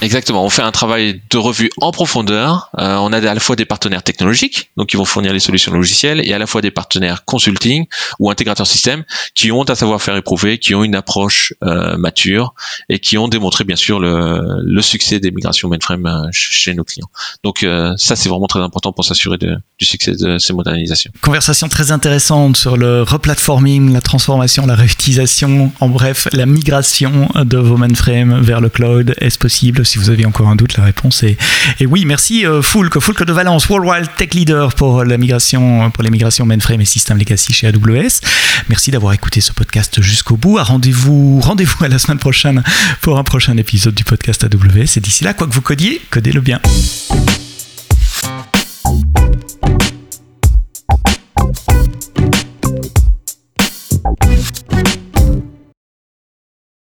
Exactement. 0.00 0.44
On 0.44 0.50
fait 0.50 0.62
un 0.62 0.72
travail 0.72 1.20
de 1.30 1.38
revue 1.38 1.70
en 1.78 1.90
profondeur. 1.92 2.70
on 2.76 3.12
a 3.12 3.18
à 3.18 3.34
la 3.34 3.40
fois 3.40 3.56
des 3.56 3.64
partenaires 3.64 4.02
technologiques, 4.02 4.70
donc 4.76 4.88
qui 4.88 4.96
vont 4.96 5.04
fournir 5.04 5.32
les 5.32 5.40
solutions 5.40 5.72
logicielles, 5.72 6.20
et 6.24 6.32
à 6.32 6.38
la 6.38 6.46
fois 6.46 6.60
des 6.60 6.70
partenaires 6.70 7.24
consulting 7.24 7.86
ou 8.18 8.30
intégrateurs 8.30 8.66
système 8.66 9.04
qui 9.34 9.52
ont 9.52 9.68
un 9.68 9.74
savoir-faire 9.74 10.16
éprouvé, 10.16 10.58
qui 10.58 10.74
ont 10.74 10.84
une 10.84 10.94
approche 10.94 11.54
euh, 11.62 11.81
matures 11.96 12.54
et 12.88 12.98
qui 12.98 13.18
ont 13.18 13.28
démontré 13.28 13.64
bien 13.64 13.76
sûr 13.76 14.00
le, 14.00 14.60
le 14.62 14.82
succès 14.82 15.20
des 15.20 15.30
migrations 15.30 15.68
mainframe 15.68 16.06
euh, 16.06 16.28
chez 16.32 16.74
nos 16.74 16.84
clients. 16.84 17.10
Donc 17.44 17.62
euh, 17.62 17.94
ça 17.96 18.16
c'est 18.16 18.28
vraiment 18.28 18.46
très 18.46 18.60
important 18.60 18.92
pour 18.92 19.04
s'assurer 19.04 19.38
du 19.38 19.56
succès 19.80 20.12
de 20.12 20.38
ces 20.38 20.52
modernisations. 20.52 21.12
Conversation 21.20 21.68
très 21.68 21.90
intéressante 21.90 22.56
sur 22.56 22.76
le 22.76 23.02
replatforming, 23.02 23.92
la 23.92 24.00
transformation, 24.00 24.66
la 24.66 24.74
réutilisation, 24.74 25.72
en 25.80 25.88
bref 25.88 26.28
la 26.32 26.46
migration 26.46 27.28
de 27.34 27.58
vos 27.58 27.76
mainframes 27.76 28.40
vers 28.40 28.60
le 28.60 28.68
cloud. 28.68 29.14
Est-ce 29.18 29.38
possible 29.38 29.84
Si 29.84 29.98
vous 29.98 30.10
avez 30.10 30.24
encore 30.26 30.48
un 30.48 30.56
doute, 30.56 30.76
la 30.76 30.84
réponse 30.84 31.22
est, 31.22 31.36
et 31.80 31.86
oui. 31.86 32.04
Merci 32.04 32.46
euh, 32.46 32.62
Foulk, 32.62 32.98
Foulk 32.98 33.24
de 33.24 33.32
Valence, 33.32 33.68
Worldwide 33.68 34.08
Tech 34.16 34.34
Leader 34.34 34.74
pour 34.74 35.04
la 35.04 35.16
migration, 35.18 35.90
pour 35.90 36.02
les 36.02 36.10
migrations 36.10 36.46
mainframe 36.46 36.80
et 36.80 36.84
système 36.84 37.18
legacy 37.18 37.52
chez 37.52 37.68
AWS. 37.68 38.20
Merci 38.68 38.90
d'avoir 38.90 39.12
écouté 39.12 39.40
ce 39.40 39.52
podcast 39.52 40.00
jusqu'au 40.00 40.36
bout. 40.36 40.58
Rendez-vous, 40.60 41.40
rendez-vous 41.40 41.71
à 41.80 41.88
la 41.88 41.98
semaine 41.98 42.18
prochaine 42.18 42.62
pour 43.00 43.18
un 43.18 43.24
prochain 43.24 43.56
épisode 43.56 43.94
du 43.94 44.04
podcast 44.04 44.44
AWS. 44.44 44.86
C'est 44.86 45.00
d'ici 45.00 45.24
là, 45.24 45.34
quoi 45.34 45.46
que 45.46 45.52
vous 45.52 45.62
codiez, 45.62 46.00
codez-le 46.10 46.40
bien. 46.40 46.60